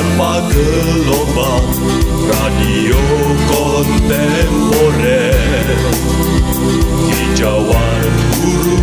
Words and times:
tanpa 0.00 0.40
gelombang 0.48 1.68
radio 2.24 2.96
kontemporer. 3.52 5.36
Hijauan 7.12 8.08
guru 8.32 8.80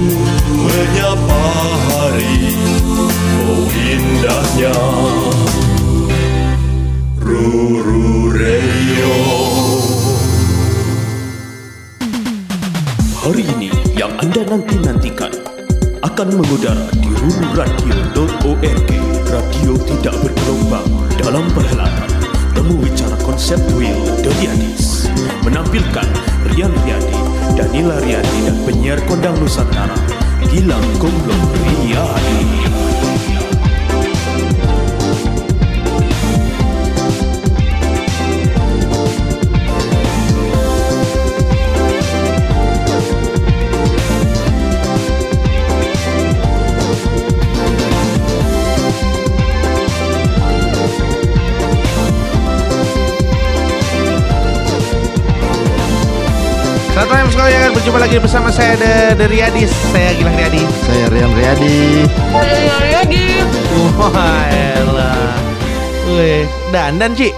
menyapa 0.62 1.42
hari 1.90 2.54
oh 3.50 3.66
indahnya. 3.74 4.78
Ruru 7.18 8.30
Radio 8.38 9.18
Hari 13.26 13.44
ini 13.58 13.74
yang 13.98 14.14
Anda 14.22 14.46
nanti-nantikan 14.46 15.47
akan 16.08 16.40
mengudara 16.40 16.88
di 17.04 17.12
rururadio.org 17.12 18.92
Radio 19.28 19.72
tidak 19.84 20.16
bergelombang 20.24 20.88
dalam 21.20 21.44
perhelatan. 21.52 22.08
Temu 22.56 22.80
Bicara 22.80 23.14
Konsep 23.22 23.60
Will 23.76 24.02
Dodiadis 24.24 25.12
Menampilkan 25.44 26.08
Rian 26.56 26.72
Riyadi, 26.88 27.20
Danila 27.60 28.00
Riyadi 28.00 28.40
dan 28.48 28.56
penyiar 28.64 29.00
kondang 29.06 29.36
Nusantara. 29.36 30.00
Gilang 30.48 30.88
Gomblong 30.96 31.44
Riyadi 31.60 32.40
Malam 57.48 57.64
sekalian, 57.64 57.76
berjumpa 57.80 58.00
lagi 58.04 58.18
bersama 58.20 58.50
saya 58.52 58.76
The, 58.76 59.24
The 59.24 59.26
Riyadis 59.32 59.72
Saya 59.72 60.12
Gilang 60.20 60.36
Riyadi. 60.36 60.64
Saya 60.84 61.06
Rian 61.08 61.32
Riyadi. 61.32 61.76
Wah 63.96 64.44
elah. 64.52 65.32
Wih, 66.12 66.44
dandan 66.76 67.16
Ci? 67.16 67.32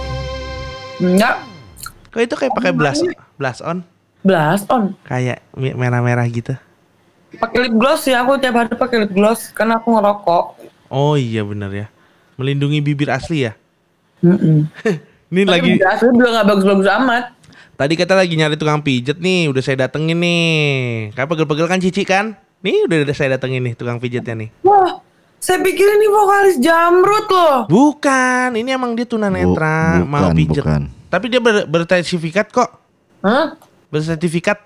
Enggak, 0.98 1.46
Kok 2.10 2.26
itu 2.26 2.34
kayak 2.34 2.50
pakai 2.58 2.72
blush, 2.74 3.06
blush 3.38 3.62
on? 3.62 3.86
Blast 4.26 4.66
on. 4.66 4.98
Kayak 5.06 5.46
merah-merah 5.54 6.26
gitu. 6.26 6.58
Pakai 7.38 7.70
lip 7.70 7.78
gloss 7.78 8.02
ya, 8.10 8.26
aku 8.26 8.34
tiap 8.42 8.58
hari 8.58 8.74
pakai 8.74 9.06
lip 9.06 9.14
gloss 9.14 9.54
karena 9.54 9.78
aku 9.78 9.94
ngerokok. 9.94 10.44
Oh 10.90 11.14
iya 11.14 11.46
bener 11.46 11.70
ya. 11.70 11.86
Melindungi 12.34 12.82
bibir 12.82 13.14
asli 13.14 13.46
ya? 13.46 13.54
Mm 14.26 14.66
Ini 15.30 15.46
lagi 15.46 15.78
Lagi 15.78 16.02
juga 16.02 16.34
nggak 16.34 16.46
bagus-bagus 16.50 16.90
amat. 16.98 17.24
Tadi 17.80 17.96
kita 17.96 18.12
lagi 18.12 18.36
nyari 18.36 18.60
tukang 18.60 18.84
pijet 18.84 19.16
nih 19.16 19.48
Udah 19.48 19.64
saya 19.64 19.88
datengin 19.88 20.20
nih 20.20 20.52
Kayak 21.16 21.32
pegel-pegel 21.32 21.64
kan 21.64 21.80
Cici 21.80 22.04
kan 22.04 22.36
Nih 22.60 22.84
udah 22.84 23.16
saya 23.16 23.40
datengin 23.40 23.64
nih 23.64 23.72
tukang 23.72 23.96
pijetnya 23.96 24.36
nih 24.36 24.52
Wah, 24.60 25.00
saya 25.40 25.64
pikir 25.64 25.88
ini 25.88 26.06
vokalis 26.06 26.60
Jamrut 26.60 27.24
loh. 27.24 27.64
Bukan, 27.64 28.52
ini 28.52 28.68
emang 28.68 28.92
dia 28.92 29.08
tunanetra 29.08 30.04
Bu- 30.04 30.12
mau 30.12 30.28
pijet. 30.36 30.60
bukan. 30.60 30.82
Tapi 31.08 31.26
dia 31.26 31.40
ber, 31.40 31.64
bersertifikat 31.64 32.52
kok, 32.52 32.68
Hah? 33.24 33.56
bersertifikat. 33.88 34.60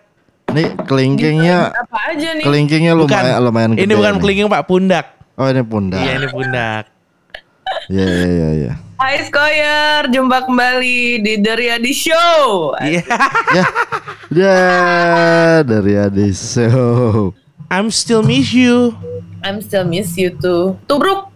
Nih 0.50 0.74
kelingkingnya, 0.82 1.70
Apa 1.70 2.10
aja 2.10 2.34
nih? 2.34 2.42
kelingkingnya 2.42 2.98
Bukan, 2.98 3.06
lumayan 3.06 3.38
lumayan 3.40 3.70
ini 3.78 3.94
bukan 3.94 4.18
nih. 4.18 4.20
kelingking 4.20 4.48
pak, 4.50 4.62
pundak. 4.66 5.06
Oh 5.38 5.46
ini 5.46 5.62
pundak. 5.62 6.02
Iya 6.02 6.12
ini 6.18 6.26
pundak. 6.26 6.84
Iya 7.92 8.06
iya 8.08 8.28
iya. 8.28 8.48
iya. 8.56 8.72
Hai 8.96 9.20
Skoyer, 9.28 10.08
jumpa 10.08 10.48
kembali 10.48 11.20
di 11.20 11.36
The 11.44 11.52
Riyadi 11.52 11.92
Show. 11.92 12.72
Iya. 12.80 13.04
Ya, 13.52 13.66
ya 14.32 14.56
dari 15.60 15.92
Adi 16.00 16.32
Show. 16.32 17.36
I'm 17.68 17.92
still 17.92 18.24
miss 18.24 18.56
you. 18.56 18.96
I'm 19.44 19.60
still 19.60 19.84
miss 19.84 20.16
you 20.16 20.32
too. 20.32 20.80
Tubruk. 20.88 21.28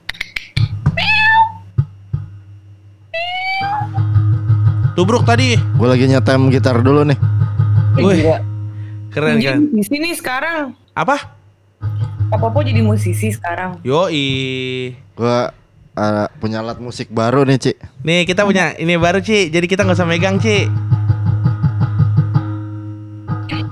Tubruk 4.97 5.29
tadi. 5.29 5.61
Gue 5.77 5.89
lagi 5.91 6.09
nyetem 6.09 6.49
gitar 6.49 6.81
dulu 6.81 7.05
nih. 7.05 7.19
Wih, 8.01 8.41
keren 9.13 9.37
kan? 9.45 9.61
musisi 9.69 9.97
nih 10.01 10.15
sekarang. 10.17 10.73
Apa? 10.97 11.37
Apa-apa 12.33 12.65
jadi 12.65 12.81
musisi 12.81 13.29
sekarang. 13.37 13.85
Yoi. 13.85 14.97
Gue 15.13 15.39
uh, 15.99 16.27
punya 16.39 16.63
alat 16.63 16.79
musik 16.79 17.11
baru 17.11 17.43
nih 17.43 17.59
Ci. 17.59 17.73
Nih 18.01 18.23
kita 18.23 18.47
punya 18.47 18.73
ini 18.75 18.95
baru 18.95 19.19
Ci, 19.19 19.51
jadi 19.51 19.67
kita 19.67 19.83
nggak 19.83 19.99
usah 19.99 20.07
megang 20.07 20.39
Ci. 20.39 20.71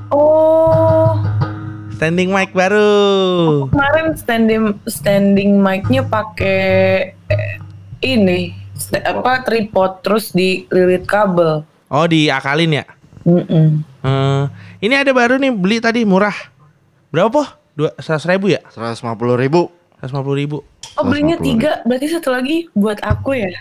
Oh, 0.08 1.18
Standing 1.92 2.28
mic 2.28 2.52
baru. 2.52 2.88
kemarin 3.70 4.12
standing 4.14 4.62
standing 4.86 5.56
mic-nya 5.56 6.02
pakai 6.02 6.60
eh, 7.26 7.54
ini 8.02 8.52
st- 8.72 9.00
apa 9.00 9.40
tripod 9.42 10.00
terus 10.00 10.30
dililit 10.30 11.04
kabel. 11.04 11.64
Oh 11.86 12.04
diakalin 12.04 12.80
ya? 12.80 12.84
Mm-mm. 13.22 13.80
Hmm, 14.00 14.42
ini 14.78 14.94
ada 14.94 15.10
baru 15.10 15.34
nih 15.36 15.50
beli 15.50 15.78
tadi 15.80 16.04
murah. 16.04 16.36
Berapa 17.08 17.32
po? 17.32 17.42
Dua 17.72 17.90
seratus 17.98 18.28
ribu 18.28 18.46
ya? 18.48 18.60
150 18.70 19.02
ribu. 19.34 19.72
Seratus 19.98 20.36
ribu. 20.36 20.58
Oh 20.96 21.04
belinya 21.04 21.36
150. 21.36 21.44
tiga, 21.44 21.70
berarti 21.84 22.06
satu 22.08 22.28
lagi 22.32 22.56
buat 22.72 22.98
aku 23.00 23.36
ya? 23.36 23.52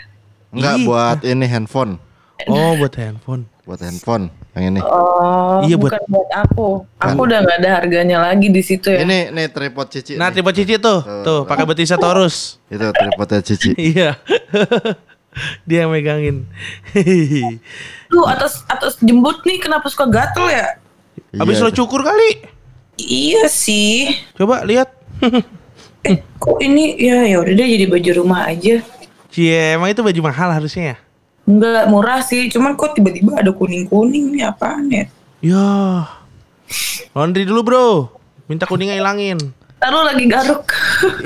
Enggak 0.50 0.76
Ih. 0.80 0.84
buat 0.88 1.20
ini 1.22 1.46
handphone. 1.46 2.00
Oh 2.48 2.76
buat 2.76 2.96
handphone. 2.96 3.44
Buat 3.66 3.82
handphone 3.82 4.30
yang 4.54 4.72
ini. 4.72 4.80
Oh, 4.80 5.60
Iya, 5.66 5.76
buat- 5.76 5.90
bukan 5.92 6.02
buat, 6.06 6.30
aku. 6.32 6.68
Aku 6.96 7.20
udah 7.24 7.42
nggak 7.42 7.58
ada 7.60 7.70
harganya 7.76 8.18
lagi 8.22 8.48
di 8.48 8.62
situ 8.62 8.88
ya. 8.88 9.02
Ini 9.02 9.34
nih 9.34 9.50
tripod 9.50 9.90
Cici. 9.90 10.16
Nah, 10.16 10.30
nih. 10.30 10.38
tipe 10.38 10.52
Cici 10.54 10.76
tuh, 10.78 11.02
tuh 11.26 11.44
pakai 11.44 11.66
betisnya 11.66 11.98
Taurus. 11.98 12.56
Itu 12.74 12.88
tripodnya 12.92 13.42
Cici. 13.42 13.74
iya. 13.92 14.16
Dia 15.68 15.84
yang 15.84 15.92
megangin. 15.92 16.48
Lu 18.08 18.24
atas 18.24 18.64
atas 18.66 18.96
jembut 19.02 19.44
nih 19.44 19.60
kenapa 19.60 19.92
suka 19.92 20.08
gatel 20.08 20.48
ya? 20.48 20.80
Habis 21.36 21.60
Iya, 21.60 21.66
lo 21.66 21.72
cukur 21.74 22.00
kali. 22.00 22.48
Iya 22.96 23.52
sih. 23.52 24.14
Coba 24.38 24.64
lihat. 24.64 24.88
Eh, 26.06 26.22
kok 26.38 26.62
ini 26.62 26.94
ya 27.02 27.26
ya 27.26 27.42
udah 27.42 27.54
deh 27.58 27.66
jadi 27.66 27.86
baju 27.90 28.10
rumah 28.22 28.46
aja. 28.46 28.86
Cie, 29.34 29.74
emang 29.74 29.90
itu 29.90 30.06
baju 30.06 30.22
mahal 30.30 30.54
harusnya 30.54 30.94
ya? 30.94 30.98
Enggak 31.50 31.90
murah 31.90 32.22
sih, 32.22 32.46
cuman 32.54 32.78
kok 32.78 32.94
tiba-tiba 32.94 33.42
ada 33.42 33.50
kuning-kuning 33.50 34.34
nih 34.34 34.46
apaan 34.46 34.86
ya? 34.90 35.06
Ya. 35.42 35.70
Laundry 37.18 37.46
dulu, 37.46 37.62
Bro. 37.66 37.90
Minta 38.46 38.70
kuningnya 38.70 38.98
hilangin. 39.02 39.38
Taruh 39.82 40.06
lagi 40.06 40.26
garuk. 40.30 40.66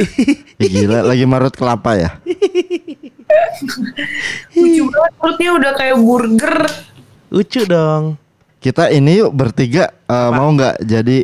Gila 0.60 1.06
lagi 1.06 1.24
marut 1.28 1.56
kelapa 1.56 1.96
ya. 1.96 2.10
Lucu 4.56 4.84
banget 4.92 5.14
perutnya 5.20 5.50
udah 5.56 5.72
kayak 5.76 5.98
burger. 6.00 6.56
Lucu 7.32 7.62
dong. 7.68 8.04
Kita 8.60 8.92
ini 8.92 9.24
yuk 9.24 9.32
bertiga 9.32 9.92
eh, 9.92 10.30
mau 10.36 10.52
nggak 10.52 10.84
jadi 10.84 11.24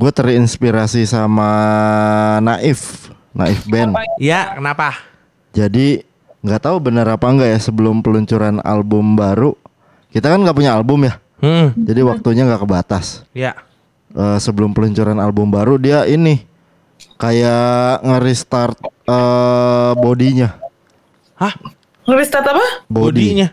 gue 0.00 0.10
terinspirasi 0.10 1.04
sama 1.04 1.50
Naif, 2.40 3.12
Naif 3.30 3.68
Band. 3.68 3.92
Ya, 4.16 4.56
kenapa? 4.56 4.96
Jadi 5.52 6.00
nggak 6.40 6.62
tahu 6.64 6.80
benar 6.80 7.04
apa 7.04 7.28
enggak 7.28 7.52
ya 7.52 7.60
sebelum 7.60 8.00
peluncuran 8.00 8.64
album 8.64 9.12
baru. 9.12 9.52
Kita 10.08 10.32
kan 10.32 10.40
nggak 10.40 10.56
punya 10.56 10.72
album 10.72 11.04
ya, 11.04 11.20
Hmm, 11.38 11.76
jadi 11.76 12.00
waktunya 12.02 12.48
nggak 12.48 12.64
kebatas. 12.64 13.28
ya. 13.30 13.52
Eh, 14.10 14.38
sebelum 14.42 14.74
peluncuran 14.74 15.20
album 15.22 15.52
baru 15.52 15.78
dia 15.78 16.02
ini 16.02 16.42
kayak 17.14 18.02
nge-restart 18.02 18.74
eh, 19.06 19.92
bodinya. 19.94 20.56
Hah? 21.36 21.54
Restart 22.08 22.42
apa? 22.48 22.64
Body. 22.90 23.06
Bodinya. 23.30 23.48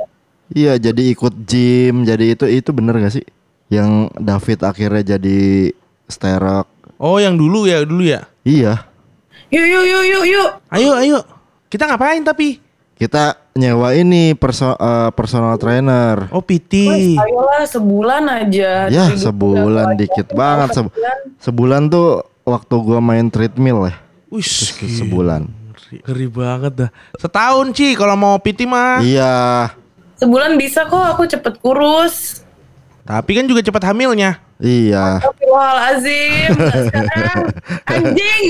Iya, 0.48 0.80
jadi 0.80 1.12
ikut 1.12 1.44
gym, 1.44 2.08
jadi 2.08 2.34
itu 2.34 2.48
itu 2.48 2.70
bener 2.72 2.98
gak 2.98 3.14
sih? 3.14 3.26
Yang 3.68 4.16
David 4.16 4.60
akhirnya 4.64 5.04
jadi 5.20 5.70
sterok. 6.08 6.68
Oh, 6.98 7.22
yang 7.22 7.38
dulu 7.38 7.70
ya, 7.70 7.86
dulu 7.86 8.02
ya. 8.02 8.26
Iya, 8.42 8.88
Yuk 9.48 9.64
yuk 9.64 9.84
yuk 9.86 10.04
yuk 10.04 10.24
yuk. 10.28 10.50
Ayo, 10.68 10.92
ayo. 10.98 11.20
Kita 11.68 11.88
ngapain 11.88 12.24
tapi? 12.24 12.60
kita 12.98 13.38
nyewa 13.54 13.94
ini 13.94 14.34
perso 14.34 14.74
eh, 14.74 15.10
personal 15.14 15.54
trainer. 15.62 16.34
Oh, 16.34 16.42
PT. 16.42 16.74
Wes, 16.90 17.14
ayolah 17.14 17.62
sebulan 17.70 18.24
aja. 18.26 18.90
Ya, 18.90 19.06
duit 19.14 19.22
sebulan 19.22 19.94
dikit 19.94 20.34
aja. 20.34 20.36
banget. 20.36 20.70
Se- 20.74 20.82
Sebulan. 20.82 21.18
sebulan 21.38 21.82
tuh 21.94 22.08
waktu 22.42 22.76
gua 22.82 22.98
main 22.98 23.30
treadmill 23.30 23.86
ya. 23.86 23.96
Wih, 24.34 24.42
Terus 24.42 24.98
sebulan. 24.98 25.46
Ngeri, 25.46 25.96
ngeri 26.10 26.28
banget 26.28 26.74
dah. 26.74 26.90
Setahun 27.22 27.70
Ci 27.78 27.94
kalau 27.94 28.18
mau 28.18 28.34
PT 28.42 28.66
mah. 28.66 28.98
Iya. 29.06 29.70
Sebulan 30.18 30.58
bisa 30.58 30.90
kok 30.90 30.98
aku 30.98 31.30
cepet 31.30 31.54
kurus. 31.62 32.42
Tapi 33.06 33.32
kan 33.38 33.46
juga 33.46 33.62
cepat 33.62 33.94
hamilnya. 33.94 34.42
Iya. 34.58 35.22
Sekarang. 36.90 37.42
Anjing. 37.86 38.44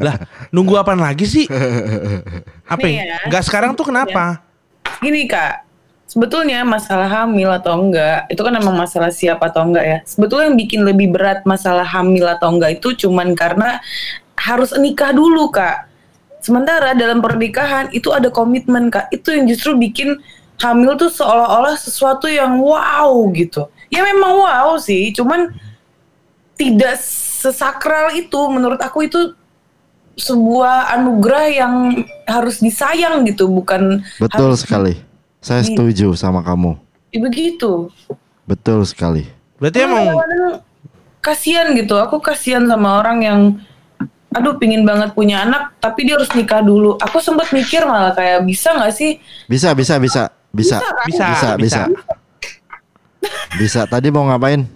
Lah, 0.00 0.16
nunggu 0.52 0.76
apaan 0.76 1.00
lagi 1.00 1.24
sih? 1.24 1.44
Apa? 2.68 2.84
Nih 2.84 3.00
ya. 3.00 3.18
Nggak 3.28 3.42
sekarang 3.48 3.72
tuh 3.72 3.88
kenapa? 3.88 4.44
Gini 5.00 5.24
kak, 5.24 5.64
sebetulnya 6.04 6.60
masalah 6.62 7.08
hamil 7.08 7.48
atau 7.48 7.80
enggak 7.80 8.28
itu 8.28 8.40
kan 8.44 8.52
emang 8.52 8.76
masalah 8.76 9.08
siapa 9.08 9.48
atau 9.48 9.64
enggak 9.64 9.84
ya. 9.84 9.98
Sebetulnya 10.04 10.52
yang 10.52 10.58
bikin 10.60 10.80
lebih 10.84 11.08
berat 11.08 11.40
masalah 11.48 11.88
hamil 11.88 12.28
atau 12.28 12.52
enggak 12.52 12.76
itu 12.76 13.08
cuman 13.08 13.32
karena 13.32 13.80
harus 14.36 14.76
nikah 14.76 15.16
dulu 15.16 15.48
kak. 15.48 15.88
Sementara 16.42 16.92
dalam 16.92 17.24
pernikahan 17.24 17.88
itu 17.96 18.12
ada 18.12 18.28
komitmen 18.28 18.92
kak. 18.92 19.08
Itu 19.08 19.32
yang 19.32 19.48
justru 19.48 19.72
bikin 19.78 20.20
hamil 20.60 21.00
tuh 21.00 21.08
seolah-olah 21.08 21.80
sesuatu 21.80 22.28
yang 22.28 22.60
wow 22.60 23.08
gitu. 23.32 23.66
Ya 23.92 24.00
memang 24.00 24.40
wow 24.40 24.80
sih, 24.80 25.12
cuman 25.12 25.52
tidak 26.56 26.96
sesakral 26.96 28.16
itu 28.16 28.40
menurut 28.48 28.80
aku 28.80 29.04
itu 29.04 29.36
sebuah 30.16 30.92
anugerah 30.96 31.46
yang 31.52 31.74
harus 32.28 32.60
disayang 32.60 33.24
gitu 33.28 33.48
bukan 33.48 34.00
Betul 34.16 34.52
harus 34.52 34.64
sekali. 34.64 34.94
Saya 35.44 35.60
setuju 35.60 36.14
sama 36.16 36.40
kamu. 36.40 36.78
Ya, 37.12 37.20
begitu 37.20 37.92
Betul 38.48 38.84
sekali. 38.88 39.28
Berarti 39.60 39.84
emang 39.84 40.08
Kadang-kadang 40.08 40.44
kasihan 41.22 41.66
gitu 41.76 41.94
aku 42.00 42.18
kasihan 42.18 42.66
sama 42.66 42.98
orang 42.98 43.18
yang 43.22 43.40
aduh 44.32 44.56
pingin 44.56 44.82
banget 44.82 45.12
punya 45.12 45.44
anak 45.44 45.76
tapi 45.78 46.08
dia 46.08 46.16
harus 46.16 46.32
nikah 46.32 46.64
dulu 46.64 46.96
aku 46.98 47.20
sempat 47.20 47.52
mikir 47.52 47.84
malah 47.84 48.16
kayak 48.16 48.42
bisa 48.48 48.72
nggak 48.72 48.90
sih 48.96 49.20
Bisa, 49.44 49.76
bisa, 49.76 50.00
bisa, 50.00 50.32
bisa, 50.50 50.80
kan? 50.80 51.06
bisa, 51.06 51.26
bisa, 51.28 51.48
bisa. 51.60 51.82
Bisa. 51.92 52.21
Tadi 53.88 54.08
mau 54.10 54.26
ngapain? 54.26 54.66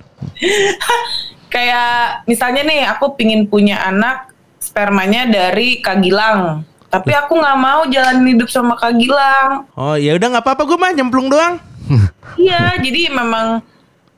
kayak 1.55 2.25
misalnya 2.27 2.63
nih 2.67 2.83
aku 2.89 3.17
pingin 3.17 3.47
punya 3.47 3.81
anak 3.81 4.29
spermanya 4.59 5.25
dari 5.25 5.79
Kak 5.81 6.03
Gilang 6.03 6.65
tapi 6.87 7.13
aku 7.13 7.37
nggak 7.37 7.59
mau 7.59 7.83
jalan 7.89 8.25
hidup 8.25 8.49
sama 8.49 8.75
Kak 8.79 8.97
Gilang 8.97 9.69
Oh, 9.77 9.97
ya 9.97 10.17
udah 10.17 10.29
nggak 10.37 10.45
apa-apa 10.45 10.63
gue 10.65 10.79
mah 10.79 10.93
nyemplung 10.93 11.29
doang. 11.29 11.61
iya 12.41 12.75
jadi 12.77 13.13
memang 13.15 13.63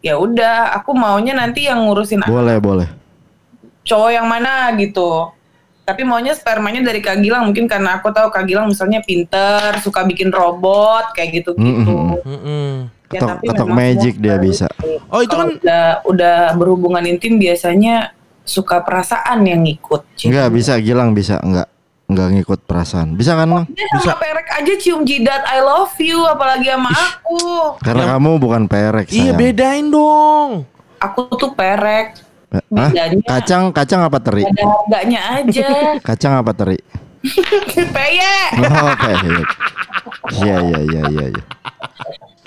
ya 0.01 0.17
udah 0.17 0.73
aku 0.79 0.95
maunya 0.95 1.35
nanti 1.35 1.67
yang 1.69 1.85
ngurusin 1.85 2.23
Boleh, 2.25 2.57
boleh. 2.59 2.89
cowok 3.85 4.11
yang 4.13 4.29
mana 4.29 4.69
gitu. 4.77 5.33
Tapi 5.83 6.05
maunya 6.05 6.37
spermanya 6.37 6.85
dari 6.85 7.01
Kak 7.01 7.25
Gilang 7.25 7.49
mungkin 7.49 7.65
karena 7.65 7.97
aku 7.97 8.13
tahu 8.13 8.29
Kak 8.29 8.45
Gilang 8.45 8.69
misalnya 8.69 9.01
pinter, 9.01 9.81
suka 9.81 10.05
bikin 10.05 10.29
robot 10.29 11.17
kayak 11.17 11.41
gitu-gitu. 11.41 11.89
Mm-mm. 11.89 12.21
Mm-mm. 12.25 12.73
Ya, 13.09 13.25
Ketok- 13.25 13.31
tapi 13.31 13.45
ketok 13.49 13.67
memang 13.67 13.79
magic 13.81 14.15
dia 14.21 14.37
harus- 14.37 14.45
bisa. 14.45 14.67
Oh, 15.09 15.21
itu 15.21 15.33
kan 15.33 15.49
udah 15.51 15.85
udah 16.05 16.37
berhubungan 16.55 17.01
intim 17.03 17.41
biasanya 17.41 18.13
suka 18.45 18.85
perasaan 18.85 19.45
yang 19.45 19.65
ngikut. 19.65 20.05
Cik. 20.13 20.29
Enggak 20.29 20.49
bisa 20.53 20.73
Gilang 20.77 21.17
bisa 21.17 21.41
enggak 21.41 21.73
enggak 22.05 22.29
ngikut 22.33 22.61
perasaan. 22.65 23.17
Bisa 23.17 23.33
kan, 23.33 23.49
Lang? 23.49 23.65
Dia 23.69 23.85
sama 23.97 24.17
perek 24.17 24.49
aja 24.51 24.73
cium 24.77 25.05
jidat 25.05 25.45
I 25.45 25.61
love 25.61 25.93
you 25.97 26.21
apalagi 26.25 26.69
sama 26.69 26.89
aku. 26.89 27.41
Karena 27.81 28.05
kamu 28.13 28.31
bukan 28.37 28.63
perek, 28.65 29.09
iya 29.09 29.33
sayang. 29.33 29.39
bedain 29.39 29.87
dong. 29.89 30.51
Aku 30.99 31.29
tuh 31.33 31.53
perek. 31.53 32.17
Eh, 32.49 32.65
Hah? 32.73 32.89
bedanya. 32.89 33.21
Kacang 33.25 33.73
kacang 33.73 34.01
apa 34.01 34.19
teri? 34.19 34.41
Ada 34.43 34.65
harganya 34.65 35.21
aja. 35.37 35.69
Kacang 36.09 36.33
apa 36.35 36.53
teri? 36.53 36.77
Peye. 37.95 38.37
Oh, 38.63 38.93
Oke. 38.95 39.13
Iya 40.39 40.57
iya 40.61 40.81
iya 40.85 41.03
iya 41.09 41.27
iya. 41.35 41.45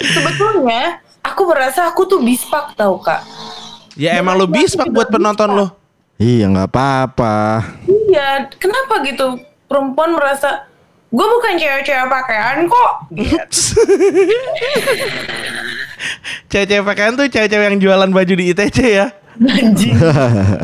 Sebetulnya 0.01 0.83
aku 1.21 1.41
merasa 1.45 1.89
aku 1.89 2.05
tuh 2.07 2.19
bispak 2.23 2.73
tau 2.77 2.97
kak. 3.01 3.21
Ya 3.99 4.17
emang 4.17 4.39
lo 4.39 4.47
bispak 4.47 4.87
buat 4.89 5.11
penonton 5.11 5.51
lo. 5.51 5.67
Iya 6.21 6.47
nggak 6.53 6.69
apa-apa. 6.69 7.65
Iya, 7.89 8.45
kenapa 8.61 9.01
gitu? 9.03 9.41
Perempuan 9.65 10.13
merasa 10.13 10.69
gue 11.11 11.27
bukan 11.27 11.53
cewek-cewek 11.57 12.07
pakaian 12.07 12.69
kok. 12.69 12.91
Gitu. 13.11 13.59
Cewek-cewek 16.51 16.85
pakaian 16.85 17.13
tuh 17.17 17.27
cewek-cewek 17.27 17.65
yang 17.73 17.79
jualan 17.81 18.09
baju 18.11 18.33
di 18.37 18.45
ITC 18.53 18.77
ya. 18.85 19.07
Anjing. 19.41 19.97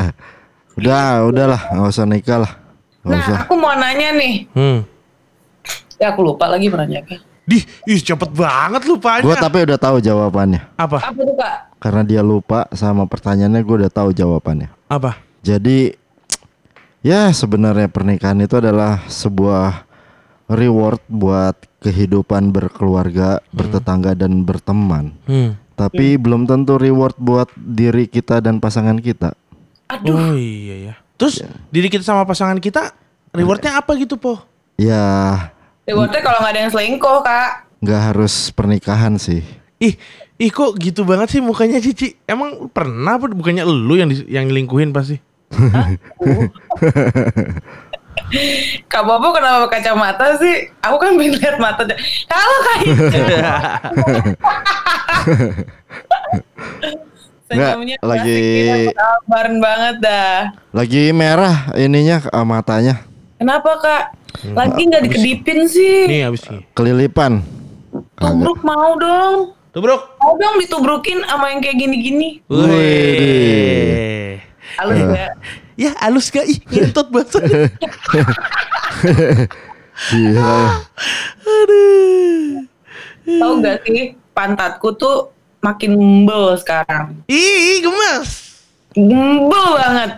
Udah 0.78 1.26
udahlah 1.26 1.60
nggak 1.74 1.90
usah 1.90 2.06
nikah 2.06 2.38
lah. 2.46 2.52
Nah, 3.08 3.24
usah. 3.24 3.38
aku 3.44 3.54
mau 3.56 3.72
nanya 3.74 4.08
nih. 4.14 4.34
Hmm. 4.52 4.78
Ya 5.98 6.14
aku 6.14 6.20
lupa 6.22 6.46
lagi 6.46 6.70
menanyakan. 6.70 7.24
Dih, 7.48 7.64
ih 7.88 8.00
cepet 8.04 8.28
banget 8.36 8.84
lupanya. 8.84 9.24
Gue 9.24 9.32
tapi 9.32 9.64
udah 9.64 9.80
tahu 9.80 10.04
jawabannya. 10.04 10.68
Apa? 10.76 11.00
Apa 11.00 11.20
tuh 11.24 11.32
kak? 11.32 11.56
Karena 11.80 12.02
dia 12.04 12.20
lupa 12.20 12.68
sama 12.76 13.08
pertanyaannya 13.08 13.64
gue 13.64 13.76
udah 13.84 13.92
tahu 13.92 14.12
jawabannya. 14.12 14.68
Apa? 14.92 15.16
Jadi 15.40 15.96
ya 17.00 17.32
sebenarnya 17.32 17.88
pernikahan 17.88 18.36
itu 18.44 18.60
adalah 18.60 19.00
sebuah 19.08 19.88
reward 20.52 21.00
buat 21.08 21.56
kehidupan 21.80 22.52
berkeluarga, 22.52 23.40
bertetangga 23.48 24.12
dan 24.12 24.44
berteman. 24.44 25.16
Hmm. 25.24 25.56
Tapi 25.72 26.20
belum 26.20 26.44
tentu 26.44 26.76
reward 26.76 27.16
buat 27.16 27.48
diri 27.56 28.10
kita 28.10 28.44
dan 28.44 28.60
pasangan 28.60 29.00
kita. 29.00 29.32
Oh 29.88 30.36
iya 30.36 30.92
ya. 30.92 30.94
Terus 31.18 31.42
diri 31.68 31.90
kita 31.90 32.06
sama 32.06 32.22
pasangan 32.22 32.62
kita 32.62 32.94
rewardnya 33.34 33.82
apa 33.82 33.98
gitu 33.98 34.14
po? 34.14 34.38
Ya 34.78 35.50
Rewardnya 35.82 36.22
kalau 36.22 36.38
nggak 36.38 36.52
ada 36.54 36.60
yang 36.62 36.72
selingkuh 36.72 37.18
kak. 37.24 37.66
nggak 37.78 38.00
harus 38.14 38.50
pernikahan 38.54 39.18
sih. 39.18 39.42
Ih, 39.78 39.94
ih 40.36 40.50
kok 40.50 40.78
gitu 40.78 41.02
banget 41.02 41.34
sih 41.34 41.42
mukanya 41.42 41.78
Cici? 41.78 42.14
Emang 42.26 42.70
pernah 42.70 43.18
apa 43.18 43.30
bukannya 43.30 43.62
lu 43.66 43.94
yang 43.94 44.10
di, 44.10 44.22
yang 44.30 44.46
lingkuhin 44.46 44.94
pasti? 44.94 45.18
Kak 48.90 49.02
Bobo 49.06 49.32
kenapa 49.32 49.70
kacamata 49.72 50.36
sih? 50.36 50.68
Aku 50.84 51.00
kan 51.00 51.16
pengen 51.16 51.38
lihat 51.38 51.56
mata. 51.56 51.86
Kalau 52.28 52.58
kak 52.60 52.76
Ica. 52.84 53.06
Nggak, 53.08 53.48
Senyumnya 57.48 57.96
lagi- 57.98 58.92
Sabaran 58.92 59.56
banget 59.56 59.96
dah. 59.98 60.52
Lagi 60.70 61.10
merah 61.10 61.72
ininya 61.74 62.20
eh, 62.22 62.44
matanya 62.44 63.00
Kenapa 63.38 63.70
kak? 63.78 64.04
Lagi 64.50 64.82
nggak 64.84 65.02
dikedipin 65.04 65.64
sih? 65.64 66.04
Nih 66.04 66.26
habis 66.26 66.42
kelilipan. 66.72 67.40
Tubruk 68.14 68.60
mau 68.60 68.94
dong. 68.94 69.54
Tubruk. 69.70 70.18
Mau 70.18 70.34
dong 70.34 70.58
ditubrukin 70.58 71.22
sama 71.22 71.48
yang 71.48 71.62
kayak 71.62 71.78
gini-gini. 71.78 72.42
Wih. 72.46 74.42
Halus 74.76 74.98
ya. 74.98 75.28
Ya 75.78 75.94
halus 76.02 76.26
gak? 76.28 76.42
Ih 76.42 76.58
ngentot 76.66 77.06
banget. 77.06 77.38
Gila. 80.10 80.82
Aduh. 81.38 82.66
Tahu 83.22 83.52
gak 83.62 83.76
sih 83.84 84.02
pantatku 84.32 84.90
tuh 84.94 85.30
makin 85.60 85.90
membel 85.94 86.54
sekarang. 86.56 87.18
Ih 87.26 87.82
gemes. 87.82 88.28
Membel 88.94 89.66
banget. 89.76 90.10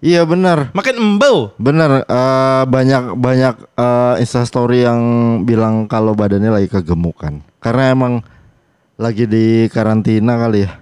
Iya 0.00 0.24
benar. 0.24 0.72
Makin 0.72 0.96
embau. 0.96 1.52
Bener, 1.60 2.08
eh, 2.08 2.62
banyak 2.64 3.20
banyak 3.20 3.54
eh, 3.76 4.14
instastory 4.18 4.88
yang 4.88 5.00
bilang 5.44 5.84
kalau 5.84 6.16
badannya 6.16 6.48
lagi 6.48 6.72
kegemukan. 6.72 7.44
Karena 7.60 7.92
emang 7.92 8.24
lagi 8.96 9.28
di 9.28 9.68
karantina 9.68 10.40
kali 10.40 10.64
ya. 10.64 10.72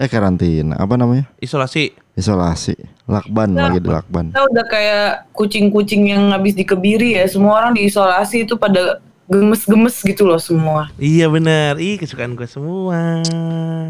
Eh 0.00 0.08
karantina, 0.08 0.78
apa 0.78 0.94
namanya? 0.96 1.26
Isolasi. 1.42 1.92
Isolasi. 2.14 2.78
Lakban 3.10 3.50
Nah. 3.52 3.68
lagi 3.68 3.82
di 3.82 3.90
lakban. 3.90 4.30
Kita 4.30 4.46
udah 4.46 4.64
kayak 4.70 5.08
kucing-kucing 5.34 6.14
yang 6.14 6.30
habis 6.30 6.54
dikebiri 6.54 7.18
ya. 7.18 7.26
Semua 7.26 7.58
orang 7.58 7.74
diisolasi 7.74 8.46
itu 8.46 8.54
pada 8.54 9.02
gemes-gemes 9.30 9.96
gitu 10.02 10.26
loh 10.26 10.36
semua. 10.36 10.90
Iya 10.96 11.26
bener. 11.26 11.78
Ih 11.78 11.96
kesukaan 11.96 12.34
gue 12.34 12.44
semua. 12.44 13.22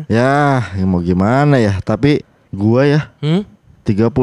Ya, 0.06 0.60
ya 0.70 0.84
mau 0.84 1.00
gimana 1.00 1.56
ya? 1.56 1.80
Tapi 1.80 2.20
gua 2.50 2.84
ya 2.84 3.00
Hmm? 3.18 3.48
38 3.82 4.20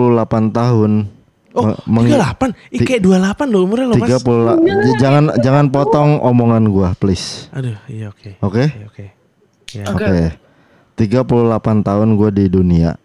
tahun. 0.47 1.09
Oh, 1.51 1.73
me- 1.89 2.05
meng- 2.05 2.13
38? 2.13 2.53
Ih 2.69 2.79
kayak 2.79 3.01
28 3.01 3.49
loh 3.49 3.65
umurnya 3.65 3.87
loh 3.87 3.97
mas 3.97 4.13
30 4.13 4.37
la- 4.37 4.61
j- 4.61 4.97
jangan 4.99 5.23
jangan 5.41 5.65
potong 5.67 6.21
omongan 6.21 6.69
gua, 6.69 6.93
please. 6.93 7.49
Aduh 7.49 7.73
iya 7.87 8.07
oke 8.07 8.37
Oke? 8.39 8.63
Oke 8.69 8.85
oke 8.85 9.05
Ya. 9.67 9.83
Oke. 9.89 10.37
38 10.95 11.27
tahun 11.81 12.15
gue 12.15 12.29
di 12.31 12.45
dunia. 12.47 12.95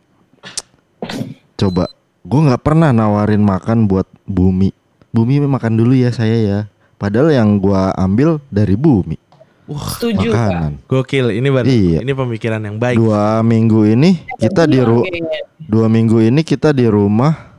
Coba, 1.54 1.90
gue 2.22 2.40
nggak 2.40 2.62
pernah 2.62 2.88
nawarin 2.88 3.42
makan 3.42 3.84
buat 3.84 4.06
bumi. 4.24 4.70
Bumi 5.10 5.42
makan 5.42 5.74
dulu 5.74 5.92
ya 5.92 6.08
saya 6.08 6.38
ya. 6.38 6.60
Padahal 7.02 7.34
yang 7.34 7.58
gua 7.58 7.90
ambil 7.92 8.38
dari 8.46 8.78
bumi 8.78 9.18
Setuju 9.66 10.30
kak. 10.30 10.38
makanan. 10.38 10.72
Gokil 10.86 11.26
ini 11.32 11.48
baru 11.48 11.66
Iya. 11.66 11.98
Ini 12.04 12.12
pemikiran 12.12 12.60
yang 12.60 12.76
baik 12.76 12.94
Dua 12.94 13.42
minggu 13.42 13.88
ini 13.88 14.22
kita 14.36 14.64
di 14.64 14.78
ru 14.78 15.02
Kayaknya. 15.02 15.40
dua 15.58 15.86
minggu 15.88 16.18
ini 16.20 16.40
kita 16.42 16.70
di 16.70 16.86
rumah 16.86 17.50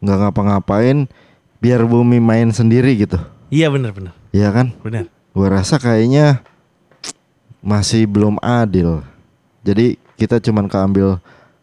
nggak 0.00 0.18
ngapa-ngapain 0.18 1.08
biar 1.56 1.80
bumi 1.84 2.18
main 2.18 2.50
sendiri 2.50 2.92
gitu. 2.98 3.16
Iya 3.48 3.68
bener 3.68 3.92
bener 3.92 4.12
Iya 4.30 4.48
kan? 4.50 4.76
Bener 4.80 5.08
Gua 5.30 5.48
rasa 5.48 5.78
kayaknya 5.78 6.42
masih 7.60 8.04
belum 8.04 8.36
adil. 8.40 9.00
Jadi 9.62 9.96
kita 10.16 10.40
cuman 10.40 10.66
keambil 10.66 11.20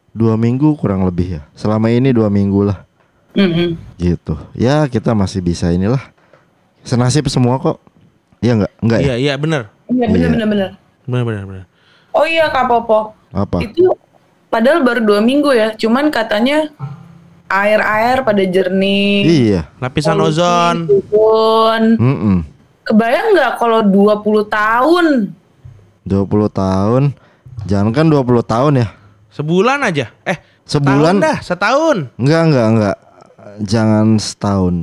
dua 0.10 0.34
minggu 0.34 0.74
kurang 0.74 1.04
lebih 1.04 1.38
ya. 1.38 1.42
Selama 1.54 1.90
ini 1.90 2.10
dua 2.10 2.30
minggu 2.30 2.66
lah 2.66 2.86
Mm-mm. 3.34 3.78
gitu. 3.98 4.34
Ya 4.54 4.86
kita 4.88 5.14
masih 5.14 5.42
bisa 5.42 5.70
inilah. 5.70 6.02
Senasib 6.88 7.28
semua 7.28 7.60
kok. 7.60 7.84
Iya 8.40 8.56
nggak? 8.56 8.72
Nggak 8.80 9.00
ya? 9.00 9.06
Iya 9.06 9.16
iya 9.18 9.34
benar. 9.36 9.62
Iya 9.86 10.06
bener 10.08 10.18
Iya. 10.18 10.30
bener 10.32 10.48
bener. 10.48 10.70
Benar 11.04 11.24
benar 11.24 11.44
benar. 11.44 11.66
Oh 12.12 12.24
iya 12.24 12.48
Kak 12.48 12.66
Popo. 12.66 13.12
Apa? 13.30 13.60
Itu 13.60 13.92
padahal 14.48 14.82
baru 14.82 15.04
dua 15.04 15.20
minggu 15.20 15.52
ya. 15.52 15.76
Cuman 15.76 16.08
katanya 16.08 16.72
air-air 17.46 18.24
pada 18.24 18.40
jernih. 18.42 19.24
Iya. 19.24 19.62
Lapisan 19.78 20.16
polusi 20.16 20.40
ozon. 20.40 20.78
turun. 20.88 21.84
Mm-mm. 21.96 22.38
Kebayang 22.84 23.36
nggak 23.36 23.52
kalau 23.60 23.84
20 23.84 24.48
tahun? 24.48 25.06
20 26.08 26.24
tahun. 26.50 27.04
Jangan 27.68 27.92
kan 27.92 28.08
20 28.08 28.24
tahun 28.44 28.74
ya. 28.80 28.88
Sebulan 29.28 29.84
aja. 29.84 30.08
Eh, 30.24 30.40
Sebulan? 30.64 31.20
setahun 31.20 31.24
dah, 31.24 31.38
setahun. 31.44 31.98
Enggak, 32.16 32.42
enggak, 32.48 32.68
enggak. 32.72 32.96
Jangan 33.62 34.06
setahun. 34.18 34.76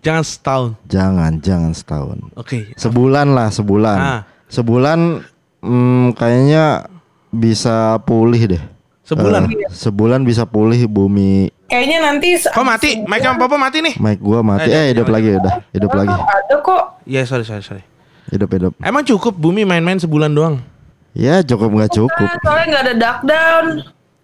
Jangan 0.00 0.24
setahun. 0.24 0.70
Jangan, 0.88 1.32
jangan 1.44 1.72
setahun. 1.76 2.18
Oke. 2.36 2.72
Sebulan 2.76 3.36
lah, 3.36 3.52
sebulan. 3.52 3.98
Ah. 4.00 4.20
Sebulan 4.48 5.20
hmm, 5.60 6.16
kayaknya 6.16 6.88
bisa 7.30 8.00
pulih 8.02 8.56
deh. 8.56 8.62
Sebulan. 9.04 9.50
Eh, 9.50 9.68
sebulan 9.70 10.20
bisa 10.24 10.46
pulih 10.46 10.86
bumi. 10.86 11.50
Kayaknya 11.70 11.98
nanti 12.02 12.28
Kok 12.40 12.66
mati? 12.66 12.90
Mic 13.06 13.20
sama 13.22 13.38
Papa 13.38 13.56
mati 13.58 13.78
nih. 13.82 13.94
Mic 13.98 14.18
gua 14.18 14.42
mati. 14.42 14.70
Eh, 14.70 14.74
Eh, 14.74 14.84
hidup 14.94 15.06
lagi 15.10 15.36
udah. 15.36 15.54
Hidup 15.70 15.92
lagi. 15.94 16.14
ada 16.14 16.54
kok. 16.62 17.02
Iya, 17.06 17.22
sorry 17.26 17.44
sorry 17.46 17.62
sorry. 17.62 17.84
Hidup, 18.30 18.50
hidup. 18.54 18.72
Emang 18.78 19.02
cukup 19.02 19.34
bumi 19.34 19.66
main-main 19.66 19.98
sebulan 19.98 20.30
doang? 20.30 20.62
Ya, 21.10 21.42
cukup 21.42 21.74
nggak 21.74 21.90
cukup. 21.90 22.28
Soalnya 22.46 22.66
nggak 22.70 22.84
ada 22.86 22.94
duck 22.94 23.18
down. 23.26 23.66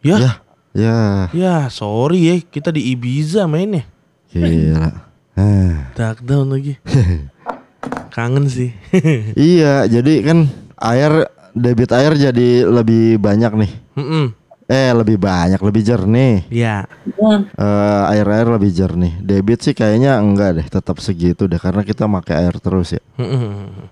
Ya. 0.07 0.17
Ya, 0.17 0.33
ya. 0.71 0.99
Ya, 1.35 1.55
sorry 1.67 2.31
ya, 2.31 2.35
kita 2.39 2.71
di 2.71 2.95
Ibiza 2.95 3.51
mainnya. 3.51 3.83
Gila. 4.31 5.06
Eh. 5.37 5.77
Dark 5.93 6.25
down 6.25 6.49
lagi. 6.49 6.81
Kangen 8.17 8.49
sih. 8.49 8.73
Iya, 9.37 9.85
jadi 9.85 10.25
kan 10.25 10.49
air 10.81 11.29
debit 11.53 11.93
air 11.93 12.17
jadi 12.17 12.65
lebih 12.65 13.21
banyak 13.21 13.53
nih. 13.53 13.73
Mm-mm. 14.01 14.27
Eh, 14.67 14.91
lebih 14.91 15.21
banyak, 15.21 15.63
lebih 15.63 15.83
jernih. 15.87 16.43
Ya. 16.51 16.91
Hmm. 17.15 17.47
Eh, 17.55 18.03
air-air 18.17 18.51
lebih 18.51 18.75
jernih. 18.75 19.15
Debit 19.23 19.63
sih 19.63 19.77
kayaknya 19.77 20.19
enggak 20.19 20.59
deh, 20.59 20.67
tetap 20.67 20.99
segitu 20.99 21.47
deh 21.47 21.61
karena 21.61 21.87
kita 21.87 22.11
pakai 22.11 22.35
air 22.49 22.57
terus 22.59 22.99
ya. 22.99 23.03
Mm-mm. 23.15 23.87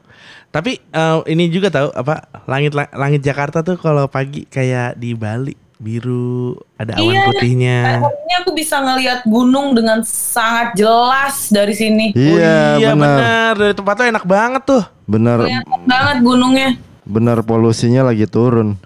Tapi 0.51 0.83
eh, 0.83 1.19
ini 1.31 1.47
juga 1.53 1.71
tahu 1.71 1.95
apa 1.95 2.27
langit 2.51 2.75
langit 2.75 3.23
Jakarta 3.23 3.63
tuh 3.63 3.79
kalau 3.79 4.11
pagi 4.11 4.51
kayak 4.51 4.99
di 4.99 5.15
Bali 5.15 5.64
biru 5.85 6.57
ada 6.75 6.97
awan 6.97 7.13
Iya. 7.13 7.23
putihnya. 7.29 7.79
Akhirnya 8.01 8.37
aku 8.41 8.51
bisa 8.51 8.81
ngelihat 8.81 9.21
gunung 9.25 9.77
dengan 9.77 10.01
sangat 10.03 10.73
jelas 10.75 11.53
dari 11.53 11.77
sini. 11.77 12.07
Iya, 12.17 12.57
oh, 12.75 12.81
iya 12.81 12.91
benar. 12.91 12.97
benar 12.97 13.53
dari 13.61 13.75
tempat 13.77 13.95
tuh 13.95 14.07
enak 14.09 14.25
banget 14.25 14.63
tuh. 14.65 14.83
Benar 15.05 15.45
Kelihatan 15.45 15.81
banget 15.85 16.17
gunungnya. 16.25 16.69
benar 17.05 17.45
polusinya 17.45 18.01
lagi 18.03 18.25
turun. 18.25 18.81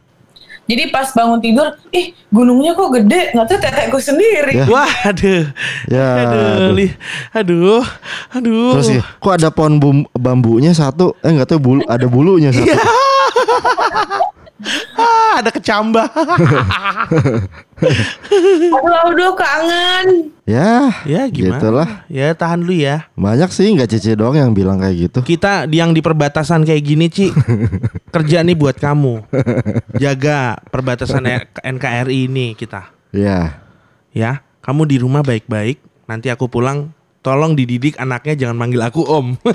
Jadi 0.68 0.92
pas 0.92 1.08
bangun 1.08 1.40
tidur, 1.40 1.64
ih 1.88 2.12
gunungnya 2.28 2.76
kok 2.76 2.92
gede, 2.92 3.32
nggak 3.32 3.46
tahu 3.46 3.56
tetekku 3.56 3.98
sendiri. 3.98 4.52
Ya. 4.52 4.66
Wah, 4.68 4.92
aduh. 5.06 5.48
Ya, 5.88 6.08
aduh, 6.20 6.44
aduh. 6.44 6.90
aduh, 7.32 7.82
aduh. 8.28 8.70
Terus 8.76 8.88
ya, 8.92 9.02
kok 9.16 9.32
ada 9.32 9.48
pohon 9.48 9.80
bum- 9.80 10.08
bambunya 10.12 10.76
satu? 10.76 11.16
Eh 11.24 11.32
nggak 11.32 11.48
tahu 11.48 11.60
bulu 11.62 11.82
ada 11.88 12.04
bulunya 12.04 12.52
satu. 12.52 12.68
Ah, 14.98 15.38
ada 15.38 15.54
kecambah. 15.54 16.10
Aduh, 17.78 18.96
aduh 19.06 19.32
kangen. 19.38 20.34
Ya, 20.42 20.90
ya 21.06 21.30
gimana? 21.30 21.62
Gitulah. 21.62 21.88
Ya 22.10 22.34
tahan 22.34 22.66
dulu 22.66 22.74
ya. 22.74 23.06
Banyak 23.14 23.54
sih 23.54 23.70
nggak 23.70 23.86
Cici 23.86 24.18
doang 24.18 24.34
yang 24.34 24.50
bilang 24.50 24.82
kayak 24.82 24.96
gitu. 24.98 25.20
Kita 25.22 25.70
yang 25.70 25.94
di 25.94 26.02
perbatasan 26.02 26.66
kayak 26.66 26.82
gini, 26.82 27.06
Ci. 27.06 27.30
kerja 28.14 28.42
nih 28.42 28.58
buat 28.58 28.82
kamu. 28.82 29.30
Jaga 29.94 30.58
perbatasan 30.74 31.22
NKRI 31.62 32.26
ini 32.26 32.58
kita. 32.58 32.90
Ya. 33.14 33.62
Ya, 34.10 34.42
kamu 34.66 34.90
di 34.90 34.96
rumah 34.98 35.22
baik-baik. 35.22 35.78
Nanti 36.10 36.34
aku 36.34 36.50
pulang 36.50 36.90
tolong 37.28 37.52
dididik 37.52 38.00
anaknya 38.00 38.48
jangan 38.48 38.56
manggil 38.56 38.80
aku 38.80 39.04
om. 39.04 39.36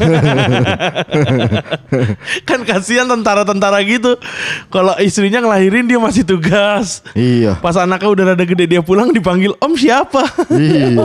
kan 2.47 2.61
kasihan 2.69 3.09
tentara-tentara 3.09 3.81
gitu. 3.81 4.13
Kalau 4.69 4.93
istrinya 5.01 5.41
ngelahirin 5.41 5.89
dia 5.89 5.97
masih 5.97 6.21
tugas. 6.21 7.01
Iya. 7.17 7.57
Pas 7.57 7.73
anaknya 7.73 8.09
udah 8.13 8.23
rada 8.29 8.45
gede 8.45 8.69
dia 8.69 8.85
pulang 8.85 9.09
dipanggil 9.09 9.57
om 9.57 9.73
siapa? 9.73 10.21
Iya. 10.53 11.01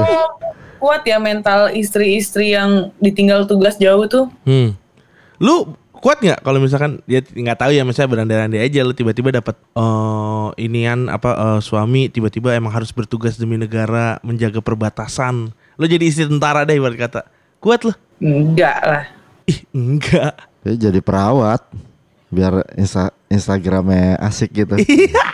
Kuat 0.77 1.09
ya 1.09 1.17
mental 1.17 1.73
istri-istri 1.73 2.53
yang 2.53 2.93
ditinggal 3.01 3.49
tugas 3.49 3.81
jauh 3.81 4.05
tuh. 4.05 4.29
Hmm. 4.45 4.77
Lu 5.41 5.73
kuat 5.99 6.21
nggak 6.21 6.45
kalau 6.45 6.61
misalkan 6.61 7.01
dia 7.09 7.25
nggak 7.25 7.59
tahu 7.59 7.73
ya 7.75 7.83
misalnya 7.83 8.13
berandai-andai 8.13 8.63
aja 8.63 8.87
lu 8.87 8.95
tiba-tiba 8.95 9.35
dapat 9.35 9.57
eh 9.57 10.49
inian 10.63 11.11
apa 11.11 11.31
eh, 11.35 11.61
suami 11.65 12.07
tiba-tiba 12.07 12.55
emang 12.55 12.71
harus 12.71 12.95
bertugas 12.95 13.41
demi 13.41 13.57
negara 13.57 14.21
menjaga 14.21 14.61
perbatasan. 14.61 15.57
Lu 15.79 15.87
jadi 15.87 16.05
istri 16.11 16.27
tentara 16.27 16.67
deh 16.67 16.75
ibarat 16.75 16.99
kata. 16.99 17.21
Kuat 17.63 17.87
lu? 17.87 17.95
Enggak 18.19 18.79
lah. 18.83 19.05
Ih, 19.47 19.63
enggak. 19.71 20.35
Dia 20.67 20.91
jadi 20.91 20.99
perawat 20.99 21.63
biar 22.29 22.67
insta 22.75 23.15
Instagramnya 23.31 24.19
asik 24.19 24.53
gitu. 24.53 24.75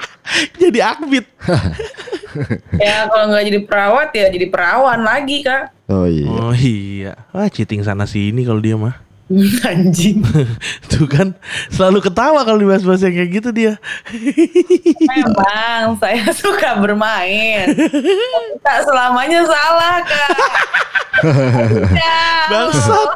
jadi 0.60 0.78
akbit. 0.94 1.26
Ya 2.82 3.06
kalau 3.06 3.30
nggak 3.30 3.46
jadi 3.46 3.60
perawat 3.62 4.10
ya 4.10 4.26
jadi 4.26 4.50
perawan 4.50 5.06
lagi 5.06 5.46
kak. 5.46 5.70
Oh 5.86 6.02
iya. 6.02 6.26
Oh 6.26 6.50
iya. 6.50 7.12
Wah, 7.30 7.46
cheating 7.46 7.86
sana 7.86 8.10
sini 8.10 8.42
kalau 8.42 8.58
dia 8.58 8.74
mah. 8.74 9.03
Anjing. 9.68 10.20
Tuh 10.90 11.08
kan 11.08 11.32
selalu 11.72 12.04
ketawa 12.04 12.44
kalau 12.44 12.60
dibahas-bahas 12.60 13.00
yang 13.08 13.14
kayak 13.16 13.30
gitu 13.40 13.50
dia. 13.56 13.72
Memang 15.00 15.96
saya 16.02 16.28
suka 16.36 16.76
bermain. 16.76 17.72
Tak 18.60 18.84
selamanya 18.84 19.40
salah 19.48 19.96
kak. 20.04 20.30
Ya. 21.96 22.20
Bangsat. 22.52 23.10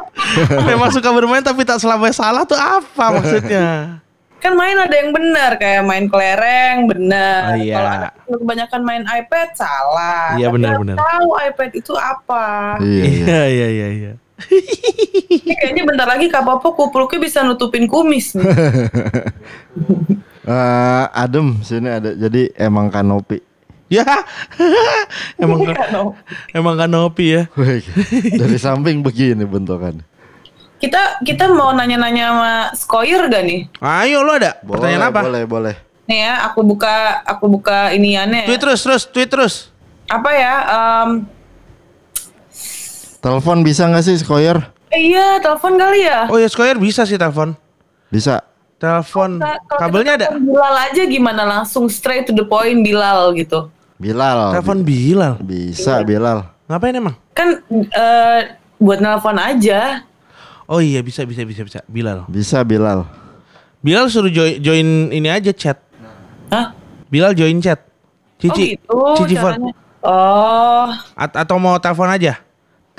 Memang 0.65 0.89
suka 0.89 1.09
bermain 1.13 1.45
tapi 1.45 1.61
tak 1.61 1.77
selamanya 1.77 2.15
salah 2.17 2.41
tuh 2.41 2.57
apa 2.57 3.05
maksudnya? 3.13 4.01
Kan 4.39 4.55
main 4.55 4.79
ada 4.79 4.95
yang 4.95 5.11
benar 5.11 5.59
kayak 5.59 5.83
main 5.83 6.07
kelereng 6.07 6.87
benar. 6.87 7.53
Oh, 7.53 7.59
iya. 7.59 7.75
Kalau 7.75 7.89
anak 7.91 8.11
kebanyakan 8.23 8.81
main 8.87 9.03
iPad 9.03 9.49
salah. 9.51 10.39
Iya, 10.39 10.47
benar, 10.47 10.79
benar. 10.79 10.95
Tahu 10.95 11.27
iPad 11.43 11.71
itu 11.75 11.93
apa? 11.93 12.79
Iya. 12.79 13.03
Iya 13.03 13.41
iya 13.51 13.67
iya 13.67 13.87
iya. 13.91 14.13
Ini 15.29 15.53
kayaknya 15.59 15.83
bentar 15.83 16.07
lagi 16.07 16.31
Kak 16.31 16.41
Popo 16.41 16.73
kupluknya 16.73 17.19
bisa 17.19 17.43
nutupin 17.43 17.85
kumis 17.85 18.33
nih. 18.37 18.45
Eh, 20.49 21.05
adem 21.13 21.61
sini 21.61 21.85
ada. 21.85 22.09
Jadi 22.17 22.49
emang 22.57 22.89
kanopi. 22.89 23.37
Ya. 23.85 24.01
emang 25.41 25.61
Iya, 25.61 25.93
no. 25.93 26.17
emang 26.49 26.73
kanopi 26.73 27.37
ya. 27.37 27.43
Dari 28.33 28.57
samping 28.57 29.05
begini 29.05 29.45
bentukan. 29.45 30.01
Kita 30.81 31.21
kita 31.21 31.53
mau 31.53 31.69
nanya-nanya 31.69 32.23
sama 32.33 32.53
Skoyer 32.73 33.29
gak 33.29 33.45
nih? 33.45 33.61
Ayo 33.77 34.25
lu 34.25 34.33
ada 34.33 34.57
pertanyaan 34.63 35.13
apa? 35.13 35.21
Boleh, 35.21 35.43
boleh. 35.45 35.75
Nih 36.09 36.25
ya, 36.25 36.49
aku 36.49 36.65
buka 36.65 37.21
aku 37.29 37.45
buka 37.45 37.93
iniannya. 37.93 38.45
ya. 38.45 38.47
Tweet 38.49 38.61
terus 38.65 38.79
terus 38.81 39.03
tweet 39.05 39.29
terus. 39.29 39.53
Apa 40.09 40.33
ya? 40.33 40.53
em, 40.65 41.09
Telepon 43.19 43.67
bisa 43.67 43.83
nggak 43.83 44.03
sih 44.03 44.15
Skoyer? 44.15 44.57
eh, 44.89 45.13
iya, 45.13 45.37
telepon 45.43 45.77
kali 45.77 46.07
ya. 46.07 46.25
Oh 46.31 46.39
ya 46.39 46.47
Square 46.49 46.79
bisa 46.81 47.03
sih 47.05 47.19
telepon. 47.19 47.53
Bisa. 48.09 48.41
Telepon 48.79 49.43
kabelnya 49.75 50.15
ada. 50.15 50.27
Bilal 50.39 50.75
aja 50.87 51.03
gimana 51.03 51.43
langsung 51.43 51.91
straight 51.91 52.23
to 52.23 52.31
the 52.31 52.47
point 52.47 52.79
Bilal 52.79 53.35
gitu. 53.35 53.67
Bilal. 53.99 54.55
Telepon 54.55 54.87
Bilal. 54.87 55.35
Bisa 55.43 55.99
Bilal. 56.07 56.47
Ngapain 56.71 56.95
emang? 56.95 57.15
Kan 57.35 57.59
eh, 57.69 58.55
buat 58.79 59.03
nelpon 59.03 59.35
aja. 59.35 60.07
Oh 60.63 60.79
iya 60.79 61.03
bisa 61.03 61.27
bisa 61.27 61.43
bisa 61.43 61.61
bisa 61.67 61.79
Bilal. 61.91 62.23
Bisa 62.31 62.63
Bilal. 62.63 63.03
Bilal 63.83 64.07
suruh 64.07 64.31
join, 64.31 64.63
join 64.63 65.11
ini 65.11 65.27
aja 65.27 65.51
chat. 65.51 65.75
Hah? 66.47 66.71
Bilal 67.11 67.35
join 67.35 67.59
chat. 67.59 67.83
Cici. 68.39 68.79
oh 68.87 69.19
gitu 69.19 69.35
Cici. 69.35 69.35
Oh, 69.99 70.87
At- 71.19 71.35
atau 71.35 71.59
mau 71.59 71.75
telepon 71.83 72.07
aja? 72.07 72.39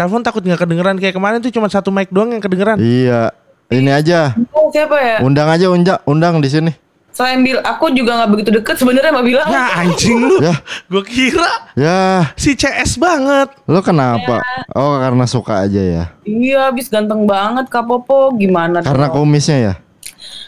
Telepon 0.00 0.24
takut 0.24 0.40
nggak 0.40 0.56
kedengeran 0.58 0.96
kayak 0.96 1.12
kemarin 1.12 1.38
tuh 1.38 1.52
cuma 1.52 1.68
satu 1.68 1.92
mic 1.92 2.08
doang 2.08 2.32
yang 2.32 2.40
kedengeran. 2.40 2.80
Iya. 2.80 3.36
Ini 3.68 3.90
aja. 3.92 4.32
oh, 4.50 4.72
siapa 4.72 4.96
ya? 4.96 5.16
Undang 5.20 5.44
aja 5.46 5.68
undang 5.68 6.00
undang 6.02 6.40
di 6.40 6.48
sini. 6.48 6.72
Selain 7.12 7.36
Bil, 7.38 7.60
aku 7.60 7.92
juga 7.92 8.16
nggak 8.16 8.30
begitu 8.32 8.50
deket 8.50 8.80
sebenarnya 8.80 9.12
sama 9.12 9.20
Bilal. 9.20 9.44
Ya 9.44 9.64
anjing 9.76 10.16
lu. 10.16 10.40
Ya. 10.40 10.56
Gue 10.86 11.04
kira 11.04 11.52
Ya, 11.74 12.00
si 12.32 12.56
CS 12.56 12.96
banget. 12.96 13.52
lo 13.66 13.78
kenapa? 13.80 14.40
Oh, 14.72 14.96
karena 14.96 15.28
suka 15.28 15.68
aja 15.68 15.76
ya. 15.78 16.04
Iya, 16.22 16.72
abis 16.72 16.88
ganteng 16.88 17.28
banget 17.28 17.68
Kak 17.68 17.84
Popo. 17.84 18.32
Gimana? 18.32 18.80
Karena 18.80 19.06
tuh? 19.06 19.20
kumisnya 19.20 19.58
ya. 19.60 19.74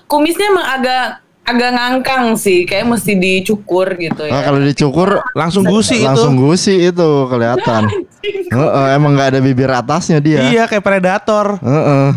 kumisnya 0.06 0.48
emang 0.48 0.66
agak 0.72 1.04
agak 1.42 1.70
ngangkang 1.72 2.24
sih, 2.36 2.62
kayak 2.62 2.86
mesti 2.86 3.16
dicukur 3.16 3.98
gitu 3.98 4.22
Nah, 4.24 4.40
ya. 4.40 4.46
kalau 4.46 4.60
dicukur 4.60 5.08
Langsung 5.34 5.66
gusi 5.66 5.98
langsung 6.00 6.32
itu. 6.32 6.42
gusi 6.42 6.74
itu 6.86 7.08
kelihatan. 7.28 7.82
Heeh, 8.56 8.86
emang 8.94 9.14
nggak 9.14 9.28
ada 9.36 9.40
bibir 9.42 9.70
atasnya 9.70 10.18
dia. 10.22 10.46
Iya 10.46 10.70
kayak 10.70 10.84
predator. 10.84 11.58
Heeh. 11.58 12.08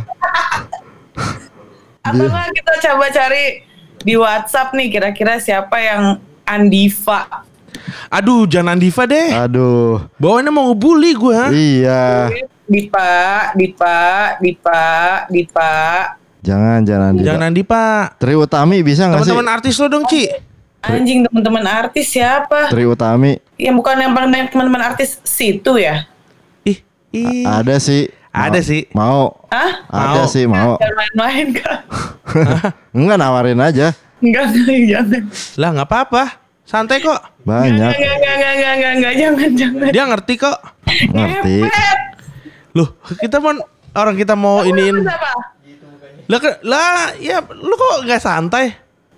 Atau 2.07 2.25
nggak 2.29 2.49
kita 2.53 2.73
coba 2.89 3.05
cari 3.09 3.65
di 4.05 4.13
WhatsApp 4.13 4.77
nih 4.77 4.87
kira-kira 4.93 5.41
siapa 5.41 5.81
yang 5.81 6.21
Andiva. 6.45 7.45
Aduh 8.13 8.45
jangan 8.45 8.77
Diva 8.77 9.03
deh. 9.09 9.33
Aduh. 9.33 10.05
Bawaannya 10.21 10.51
mau 10.53 10.71
ngebully 10.71 11.11
gue 11.17 11.33
ha. 11.35 11.47
Iya. 11.49 12.03
Dipa, 12.65 13.53
Dipa, 13.53 13.97
Dipa, 14.41 14.83
Dipa. 15.29 15.73
Jangan 16.45 16.85
jangan 16.85 17.11
Diva. 17.17 17.25
Jangan 17.25 17.51
Diva. 17.51 17.85
Tri 18.21 18.33
Utami 18.37 18.85
bisa 18.85 19.09
nggak 19.09 19.25
sih? 19.25 19.33
Teman-teman 19.33 19.47
artis 19.49 19.75
lo 19.81 19.87
dong 19.89 20.05
Ci. 20.05 20.29
Anjing 20.87 21.25
teman-teman 21.25 21.65
artis 21.65 22.05
siapa? 22.07 22.69
Tri 22.69 22.85
Utami 22.85 23.41
Yang 23.55 23.75
bukan 23.77 23.95
yang 23.97 24.13
paling 24.13 24.29
banyak 24.29 24.49
teman-teman 24.49 24.81
artis 24.83 25.17
situ 25.21 25.75
ya? 25.75 26.05
Ih, 26.61 26.79
ih. 27.09 27.41
ada 27.41 27.75
sih. 27.77 28.11
Ada 28.29 28.59
Mau- 28.59 28.67
sih. 28.67 28.81
Mau. 28.91 29.21
Hah? 29.47 29.71
Ada 29.87 30.21
Mau. 30.21 30.27
sih 30.27 30.43
mau. 30.43 30.71
Main-main 30.75 31.47
kak. 31.55 31.77
Enggak 32.97 33.17
nawarin 33.17 33.57
aja. 33.57 33.95
Enggak, 34.19 34.51
enggak, 34.51 34.79
jangan. 34.85 35.21
Lah 35.55 35.69
nggak 35.71 35.87
apa-apa. 35.87 36.23
Santai 36.61 36.99
kok. 36.99 37.15
Banyak 37.41 37.71
Enggak, 37.71 37.95
enggak, 37.95 38.15
enggak, 38.15 38.33
enggak, 38.35 38.73
enggak, 38.75 38.91
enggak, 38.91 39.13
jangan, 39.15 39.51
jangan. 39.55 39.89
Dia 39.89 40.03
ngerti 40.03 40.33
kok. 40.35 40.57
ngerti. 41.09 41.55
Loh, 42.75 42.89
kita 43.15 43.37
mau 43.39 43.51
orang 43.95 44.15
kita 44.19 44.33
mau 44.35 44.67
iniin. 44.67 44.99
Lah, 46.25 46.39
ke- 46.41 46.59
lah, 46.65 47.13
ya 47.15 47.39
lu 47.45 47.71
kok 47.71 48.03
nggak 48.03 48.19
santai? 48.19 48.75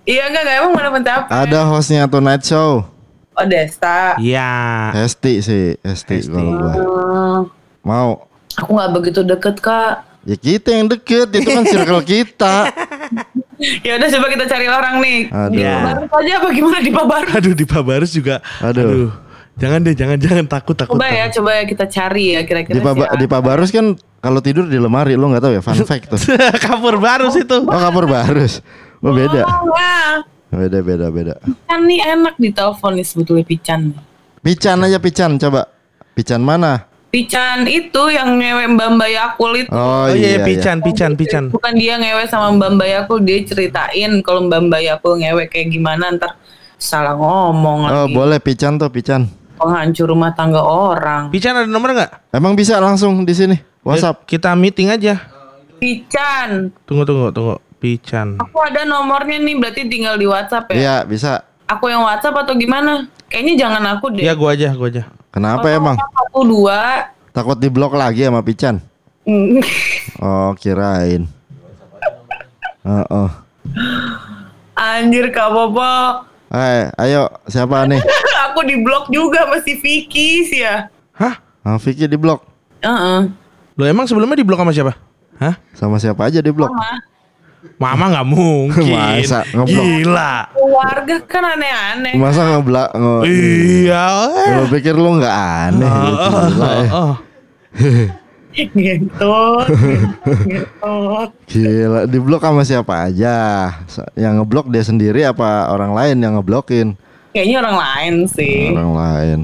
Iya 0.08 0.32
enggak, 0.32 0.40
enggak, 0.40 0.56
emang 0.64 0.72
mana 0.72 0.88
apa? 1.04 1.28
Ada 1.28 1.60
hostnya 1.68 2.08
Tonight 2.08 2.40
Show. 2.40 2.80
Oh 3.36 3.44
Desta. 3.44 4.16
Iya. 4.16 4.88
Hesti 4.96 5.44
sih, 5.44 5.76
Hesti 5.84 6.24
kalau 6.24 6.56
gua. 6.56 6.72
Hmm, 6.72 7.40
Mau. 7.84 8.24
aku 8.56 8.70
nggak 8.72 8.90
begitu 8.96 9.20
deket 9.20 9.60
kak. 9.60 10.08
Ya 10.24 10.36
kita 10.40 10.72
yang 10.72 10.88
deket, 10.88 11.28
itu 11.36 11.48
kan 11.52 11.64
circle 11.68 12.00
kita. 12.02 12.56
Ya 13.58 13.98
udah 13.98 14.06
coba 14.06 14.26
kita 14.30 14.44
cari 14.46 14.70
orang 14.70 15.02
nih. 15.02 15.20
Aduh. 15.34 15.50
Di 15.50 15.66
Pabarus 15.66 16.10
aja 16.14 16.32
apa 16.38 16.48
gimana 16.54 16.78
di 16.78 16.92
Pabarus? 16.94 17.32
Aduh, 17.34 17.54
di 17.58 17.66
Pabarus 17.66 18.10
juga. 18.14 18.38
Aduh. 18.62 19.10
Jangan 19.58 19.82
deh, 19.82 19.94
jangan 19.98 20.14
jangan 20.14 20.46
takut 20.46 20.78
takut. 20.78 20.94
Coba 20.94 21.10
ya, 21.10 21.26
takut. 21.26 21.42
coba 21.42 21.50
ya 21.58 21.62
kita 21.66 21.84
cari 21.90 22.38
ya 22.38 22.40
kira-kira 22.46 22.78
Di, 22.78 22.80
Paba, 22.86 23.04
di 23.18 23.26
Pabarus 23.26 23.74
kan 23.74 23.98
kalau 24.22 24.38
tidur 24.38 24.70
di 24.70 24.78
lemari, 24.78 25.18
lu 25.18 25.26
nggak 25.26 25.42
tahu 25.42 25.52
ya? 25.58 25.62
Fun 25.66 25.74
fact 25.82 26.06
tuh. 26.06 26.22
Kapur 26.70 27.02
barus 27.02 27.34
itu. 27.34 27.58
Oh 27.66 27.80
kapur 27.82 28.06
barus. 28.06 28.62
Oh 28.98 29.12
beda. 29.12 29.42
Oh, 29.44 29.70
wah. 29.70 30.20
Beda 30.48 30.78
beda 30.80 31.06
beda. 31.08 31.34
Kan 31.64 31.84
nih 31.84 32.00
enak 32.02 32.34
di 32.34 32.50
telepon 32.50 32.96
nih 32.96 33.04
sebetulnya 33.04 33.44
Pican. 33.44 33.92
Pican 34.40 34.80
aja 34.80 34.98
Pican 34.98 35.36
coba. 35.36 35.68
Pican 36.12 36.40
mana? 36.40 36.88
Pican 37.08 37.64
itu 37.64 38.02
yang 38.08 38.36
ngewe 38.36 38.68
Mbak 38.74 38.88
Mbak 38.96 39.10
Yakul 39.10 39.52
itu. 39.56 39.68
Oh, 39.70 40.04
Oh, 40.04 40.12
iya, 40.12 40.36
iya, 40.36 40.40
pican, 40.44 40.84
pican, 40.84 41.16
pican. 41.16 41.48
Bukan 41.48 41.72
dia 41.72 41.96
ngewe 41.96 42.28
sama 42.28 42.52
Mbak 42.52 42.70
Mbak 42.76 42.88
Yakul, 42.90 43.18
dia 43.24 43.38
ceritain 43.44 44.12
kalau 44.20 44.44
Mbak 44.44 44.60
Mbak 44.68 44.82
Yakul 44.84 45.12
ngewe 45.16 45.48
kayak 45.48 45.72
gimana 45.72 46.12
ntar 46.12 46.36
salah 46.76 47.16
ngomong 47.16 47.88
Oh 47.88 48.04
lagi. 48.04 48.12
boleh 48.12 48.38
Pican 48.38 48.76
tuh 48.76 48.92
Pican. 48.92 49.24
Penghancur 49.56 50.06
rumah 50.06 50.30
tangga 50.32 50.60
orang. 50.60 51.32
Pican 51.32 51.56
ada 51.56 51.64
nomor 51.64 51.90
nggak? 51.92 52.30
Emang 52.30 52.52
bisa 52.52 52.76
langsung 52.76 53.24
di 53.24 53.32
sini 53.32 53.56
WhatsApp. 53.80 54.22
Ya, 54.22 54.36
kita 54.36 54.50
meeting 54.52 54.92
aja. 54.92 55.16
Pican. 55.78 56.70
Tunggu 56.84 57.02
tunggu 57.02 57.32
tunggu. 57.32 57.56
Pican. 57.78 58.42
Aku 58.42 58.58
ada 58.58 58.82
nomornya 58.82 59.38
nih, 59.38 59.54
berarti 59.58 59.86
tinggal 59.86 60.18
di 60.18 60.26
WhatsApp 60.26 60.74
ya. 60.74 60.76
Iya 60.76 60.96
bisa. 61.06 61.46
Aku 61.70 61.86
yang 61.86 62.02
WhatsApp 62.02 62.34
atau 62.42 62.58
gimana? 62.58 63.06
Kayaknya 63.30 63.54
jangan 63.54 63.82
aku 63.96 64.10
deh. 64.12 64.26
Ya 64.26 64.34
gua 64.34 64.58
aja, 64.58 64.74
gua 64.74 64.90
aja. 64.90 65.02
Kenapa 65.30 65.66
emang? 65.70 65.94
Satu 65.94 66.42
dua. 66.42 67.12
Takut 67.30 67.54
diblok 67.54 67.94
lagi 67.94 68.26
sama 68.26 68.42
Pican? 68.42 68.82
Hmm. 69.22 69.62
Oh 70.18 70.50
kirain. 70.58 71.30
Oh, 72.82 73.04
oh. 73.12 73.30
Anjir 74.74 75.28
Kak 75.30 75.52
Bobo. 75.52 76.24
Hai, 76.48 76.88
ayo 76.96 77.28
siapa 77.44 77.84
nih? 77.84 78.00
aku 78.48 78.64
di 78.64 78.80
blok 78.80 79.12
juga 79.12 79.44
masih 79.52 79.76
Vicky 79.78 80.48
sih 80.48 80.64
ya. 80.64 80.88
Hah? 81.12 81.36
Ah, 81.60 81.76
Vicky 81.76 82.08
di 82.08 82.16
blok. 82.16 82.40
Heeh. 82.80 83.28
Lo 83.76 83.84
emang 83.84 84.08
sebelumnya 84.08 84.40
di 84.40 84.46
blok 84.48 84.58
sama 84.64 84.72
siapa? 84.72 84.96
Hah? 85.36 85.60
Sama 85.76 86.00
siapa 86.00 86.24
aja 86.24 86.40
di 86.40 86.48
blok? 86.48 86.72
Mama. 86.72 86.98
Mama 87.76 88.04
nggak 88.10 88.26
mungkin. 88.26 88.96
Masa 88.96 89.44
ngeblok? 89.46 89.84
Gila. 89.84 90.32
Keluarga 90.50 91.16
kan 91.28 91.44
aneh-aneh. 91.46 92.14
Masa 92.16 92.40
ngeblak 92.48 92.88
nge 92.90 93.14
Iya. 93.28 94.04
eh. 94.32 94.50
Lo 94.56 94.64
pikir 94.66 94.94
lu 94.94 95.10
nggak 95.16 95.36
aneh 95.36 95.92
gila 95.92 96.70
ya. 96.74 96.90
Oh, 96.90 97.14
Ngentot, 98.58 99.66
ngentot. 100.42 101.30
Gila, 101.46 102.00
di 102.04 102.18
blok 102.18 102.42
sama 102.42 102.66
siapa 102.66 103.06
aja? 103.06 103.70
Yang 104.14 104.32
ngeblok 104.42 104.66
dia 104.66 104.82
sendiri 104.82 105.22
apa 105.22 105.70
orang 105.70 105.94
lain 105.94 106.16
yang 106.18 106.34
ngeblokin? 106.34 106.98
Kayaknya 107.30 107.56
orang 107.60 107.76
lain 107.78 108.14
sih. 108.26 108.74
Orang 108.74 108.92
lain. 108.96 109.38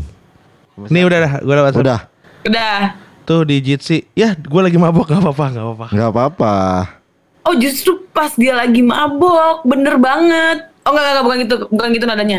Nih 0.90 1.06
udah 1.06 1.18
dah, 1.20 1.32
gua 1.40 1.54
lewat. 1.62 1.72
Udah, 1.76 2.00
Udah. 2.42 2.98
Tuh 3.22 3.46
di 3.46 3.62
Jitsi. 3.62 4.02
Ya, 4.12 4.34
gua 4.34 4.66
lagi 4.66 4.74
mabok 4.76 5.06
nggak 5.06 5.22
apa-apa, 5.22 5.44
nggak 5.48 5.64
apa-apa. 5.64 5.86
nggak 5.94 6.10
apa-apa. 6.10 6.54
Oh 7.44 7.54
justru 7.54 8.08
pas 8.08 8.32
dia 8.32 8.56
lagi 8.56 8.80
mabok, 8.80 9.68
bener 9.68 10.00
banget. 10.00 10.72
Oh 10.84 10.92
enggak, 10.92 11.04
enggak, 11.04 11.24
bukan 11.24 11.38
gitu, 11.44 11.54
bukan 11.68 11.88
gitu 11.92 12.04
nadanya. 12.04 12.38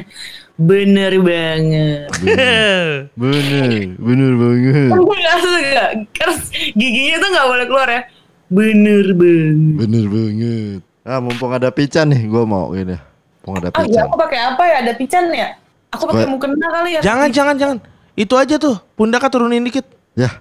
Bener 0.56 1.13
banget. 1.20 2.08
Bener, 3.20 3.91
bener 4.00 4.32
banget. 4.34 4.89
Enggak, 4.89 5.36
enggak. 5.44 5.89
Terus 6.15 6.39
giginya 6.74 7.15
tuh 7.20 7.30
nggak 7.30 7.48
boleh 7.48 7.65
keluar 7.68 7.88
ya. 7.91 8.02
Bener 8.48 9.06
banget. 9.12 9.76
Bener 9.84 10.06
banget. 10.08 10.80
Ah, 11.06 11.20
mumpung 11.22 11.52
ada 11.54 11.70
pican 11.70 12.10
nih, 12.10 12.26
gue 12.26 12.44
mau 12.48 12.72
gini. 12.72 12.96
Mumpung 13.44 13.56
ada 13.62 13.70
Ah, 13.74 13.84
ya 13.84 13.86
pican. 13.86 14.04
aku 14.08 14.15
pakai 14.18 14.39
apa 14.41 14.63
ya? 14.63 14.76
Ada 14.82 14.91
pican 14.96 15.24
ya? 15.30 15.50
Aku 15.94 16.04
pakai 16.10 16.26
mukena 16.26 16.68
kali 16.72 16.89
ya. 16.98 17.02
jangan, 17.04 17.30
jangan, 17.30 17.56
jangan. 17.60 17.78
Itu 18.15 18.34
aja 18.39 18.56
tuh. 18.56 18.80
Pundaknya 18.96 19.30
turunin 19.30 19.62
dikit. 19.62 19.86
Ya. 20.15 20.39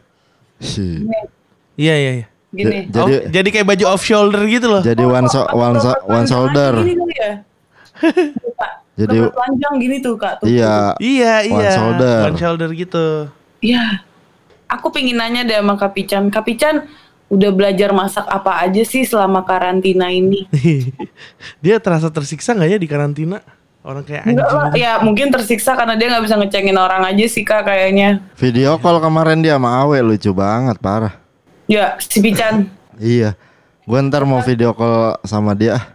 Si. 0.56 1.04
Iya, 1.74 1.94
iya, 1.98 2.10
iya. 2.22 2.26
Gini. 2.54 2.78
Ja- 2.88 3.02
Oh, 3.02 3.08
Jadi- 3.10 3.26
jadi 3.28 3.48
kayak 3.50 3.66
baju 3.68 3.84
off 3.90 4.02
shoulder 4.02 4.42
gitu 4.46 4.66
loh. 4.68 4.80
Jadi 4.80 5.02
one 5.02 5.26
so, 5.26 5.42
one, 5.50 5.76
so, 5.76 5.90
one 6.06 6.24
shoulder. 6.24 6.72
Gini 6.78 6.94
kali 6.94 7.14
ya? 7.16 7.32
Jadi- 8.94 9.26
panjang 9.28 9.74
gini 9.76 9.96
tuh 9.98 10.14
kak. 10.14 10.38
Tuh, 10.38 10.46
Iya. 10.46 10.94
Iya, 10.96 11.34
One 11.44 11.58
iya. 11.60 11.70
shoulder. 11.72 12.18
One 12.24 12.38
shoulder 12.38 12.68
gitu. 12.70 13.06
Iya. 13.58 14.06
Aku 14.66 14.88
pengen 14.88 15.18
nanya 15.18 15.42
deh 15.42 15.54
sama 15.54 15.74
Kak 15.74 15.92
Pican. 15.92 16.30
Kak 16.30 16.42
Pican 16.42 16.86
udah 17.26 17.50
belajar 17.50 17.90
masak 17.90 18.24
apa 18.24 18.58
aja 18.60 18.82
sih 18.82 19.02
selama 19.02 19.42
karantina 19.42 20.08
ini? 20.08 20.46
dia 21.64 21.76
terasa 21.78 22.06
tersiksa 22.08 22.52
nggak 22.52 22.70
ya 22.70 22.78
di 22.78 22.86
karantina? 22.86 23.38
Orang 23.82 24.00
kayak 24.00 24.24
Enggak 24.24 24.46
anjing. 24.46 24.56
lah, 24.56 24.66
gitu. 24.66 24.80
ya 24.80 24.92
mungkin 24.98 25.26
tersiksa 25.28 25.76
karena 25.76 25.92
dia 25.92 26.08
nggak 26.08 26.24
bisa 26.24 26.36
ngecengin 26.36 26.72
orang 26.74 27.04
aja 27.04 27.24
sih 27.26 27.44
kak 27.44 27.64
kayaknya. 27.64 28.24
Video 28.34 28.78
call 28.78 28.96
kemarin 28.96 29.44
dia 29.44 29.60
sama 29.60 29.84
Awe 29.84 30.00
lucu 30.00 30.32
banget, 30.32 30.80
parah. 30.80 31.12
Ya 31.74 31.98
si 31.98 32.22
Pican. 32.22 32.70
Iya. 33.02 33.34
Gue 33.82 33.98
ntar 34.06 34.22
mau 34.22 34.38
video 34.46 34.70
call 34.70 35.18
sama 35.26 35.58
dia. 35.58 35.90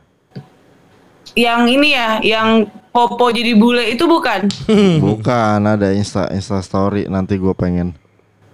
yang 1.37 1.69
ini 1.69 1.93
ya, 1.93 2.19
yang 2.25 2.67
popo 2.91 3.31
jadi 3.31 3.53
bule 3.55 3.85
itu 3.95 4.03
bukan? 4.03 4.49
Bukan 5.05 5.59
ada 5.61 5.93
Insta 5.93 6.27
Insta 6.35 6.59
story 6.59 7.05
nanti 7.07 7.37
gue 7.39 7.53
pengen. 7.55 7.93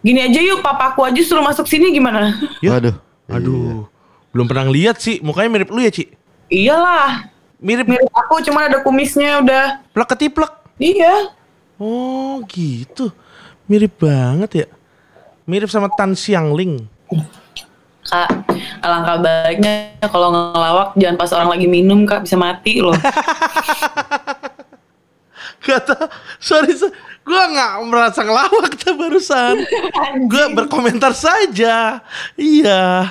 Gini 0.05 0.21
aja 0.21 0.38
yuk, 0.38 0.61
papaku 0.61 1.01
aja 1.07 1.17
suruh 1.25 1.41
masuk 1.41 1.65
sini 1.65 1.89
gimana? 1.89 2.35
Waduh. 2.61 2.93
Aduh. 3.31 3.89
Belum 4.29 4.45
pernah 4.45 4.69
lihat 4.69 5.01
sih. 5.01 5.17
Mukanya 5.23 5.49
mirip 5.49 5.71
lu 5.73 5.81
ya, 5.81 5.89
Ci? 5.89 6.13
Iyalah, 6.51 7.31
Mirip 7.57 7.88
mirip 7.89 8.11
aku 8.11 8.43
cuma 8.45 8.67
ada 8.69 8.83
kumisnya 8.83 9.41
udah. 9.41 9.81
plek 9.95 10.09
ketiplek. 10.13 10.53
Iya. 10.77 11.33
Oh, 11.79 12.43
gitu. 12.45 13.09
Mirip 13.65 13.97
banget 13.97 14.51
ya. 14.53 14.67
Mirip 15.47 15.71
sama 15.71 15.89
Tan 15.89 16.13
Xiangling. 16.13 16.85
Kak, 18.05 18.29
alangkah 18.85 19.17
baiknya 19.17 19.97
kalau 20.13 20.29
ngelawak 20.29 20.93
jangan 20.93 21.17
pas 21.17 21.33
orang 21.33 21.49
lagi 21.57 21.65
minum 21.65 22.05
kak 22.05 22.21
bisa 22.21 22.37
mati 22.37 22.77
loh. 22.77 22.93
Kata, 25.65 26.13
sorry, 26.37 26.77
so, 26.77 26.85
gue 27.25 27.43
nggak 27.49 27.81
merasa 27.89 28.21
ngelawak 28.21 28.77
tuh 28.77 28.93
barusan. 28.93 29.65
gue 30.29 30.45
berkomentar 30.53 31.17
saja. 31.17 32.05
Iya. 32.37 33.09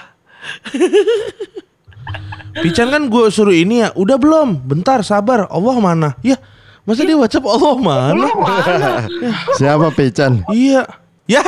Pican 2.62 2.94
kan 2.94 3.02
gue 3.10 3.26
suruh 3.34 3.50
ini 3.50 3.82
ya, 3.82 3.90
udah 3.98 4.14
belum? 4.14 4.62
Bentar, 4.62 5.02
sabar. 5.02 5.50
Allah 5.50 5.76
mana? 5.82 6.08
Ya, 6.22 6.38
masa 6.86 7.02
dia 7.02 7.18
WhatsApp 7.18 7.50
Allah 7.50 7.74
mana? 7.74 8.30
Siapa 9.58 9.90
pican? 9.90 10.46
iya. 10.54 10.86
Ya. 11.24 11.40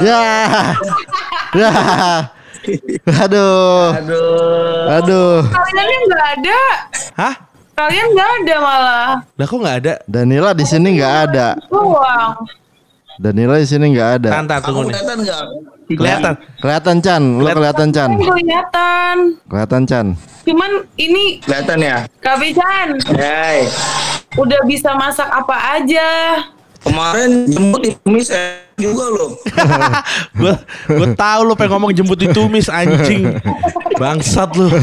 ya. 0.00 0.20
Ya. 1.52 1.70
Aduh. 3.20 3.92
Aduh. 3.92 4.96
Aduh. 4.96 5.36
Kaliannya 5.44 5.98
nggak 6.08 6.24
ada. 6.38 6.60
Hah? 7.16 7.34
Kalian 7.76 8.06
nggak 8.12 8.30
ada 8.44 8.54
malah. 8.60 9.10
Lah 9.36 9.46
kok 9.48 9.58
nggak 9.58 9.76
ada? 9.84 9.94
Danila 10.04 10.50
di 10.52 10.64
sini 10.64 10.96
nggak 10.96 11.14
ada. 11.28 11.46
Doang. 11.68 12.32
Danila 13.20 13.56
di 13.56 13.68
sini 13.68 13.92
nggak 13.92 14.10
ada. 14.20 14.30
Tanta 14.40 14.54
Aku 14.60 14.72
tunggu 14.72 14.88
nih. 14.88 14.92
kelihatan 14.96 15.16
nggak? 15.20 15.42
Kelihatan. 15.90 16.34
Kelihatan 16.60 16.96
Chan, 17.02 17.22
lu 17.36 17.48
kelihatan 17.50 17.88
Chan. 17.90 18.10
Kelihatan. 18.14 19.16
Kelihatan 19.44 19.82
Chan. 19.84 20.06
Cuman 20.46 20.70
ini 20.96 21.24
Kelihatan 21.44 21.78
ya? 21.82 21.96
Kak 22.24 22.40
Pican 22.40 22.88
Hai. 23.12 23.68
udah 24.38 24.60
bisa 24.64 24.96
masak 24.96 25.28
apa 25.28 25.56
aja. 25.76 26.08
Kemarin 26.80 27.44
jemput 27.44 27.80
di 27.84 27.92
kumis 28.00 28.32
eh, 28.32 28.69
juga 28.80 29.04
loh. 29.12 29.30
Gue 30.40 30.54
gue 30.88 31.08
tahu 31.14 31.40
lu 31.44 31.54
pengen 31.54 31.76
ngomong 31.76 31.92
jemput 31.92 32.18
ditumis 32.18 32.66
anjing. 32.66 33.36
Bangsat 33.96 34.50
lu. 34.56 34.66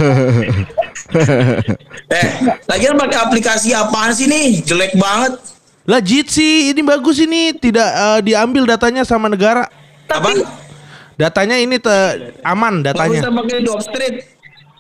Eh, 2.08 2.28
lagian 2.68 3.00
pakai 3.00 3.18
aplikasi 3.22 3.72
apaan 3.72 4.12
sih 4.12 4.28
nih? 4.28 4.60
Jelek 4.66 4.98
banget. 5.00 5.40
Lah 5.88 6.04
Jitsi 6.04 6.68
ini 6.68 6.84
bagus 6.84 7.22
ini 7.24 7.56
tidak 7.56 7.88
eh, 7.88 8.20
diambil 8.28 8.68
datanya 8.68 9.08
sama 9.08 9.32
negara. 9.32 9.72
Apa? 10.12 10.36
Datanya 11.16 11.56
ini 11.58 11.80
te- 11.80 12.36
aman 12.44 12.84
datanya. 12.84 13.24
Barusan 13.24 13.34
pakai 13.40 13.58
job 13.64 13.80
street. 13.80 14.16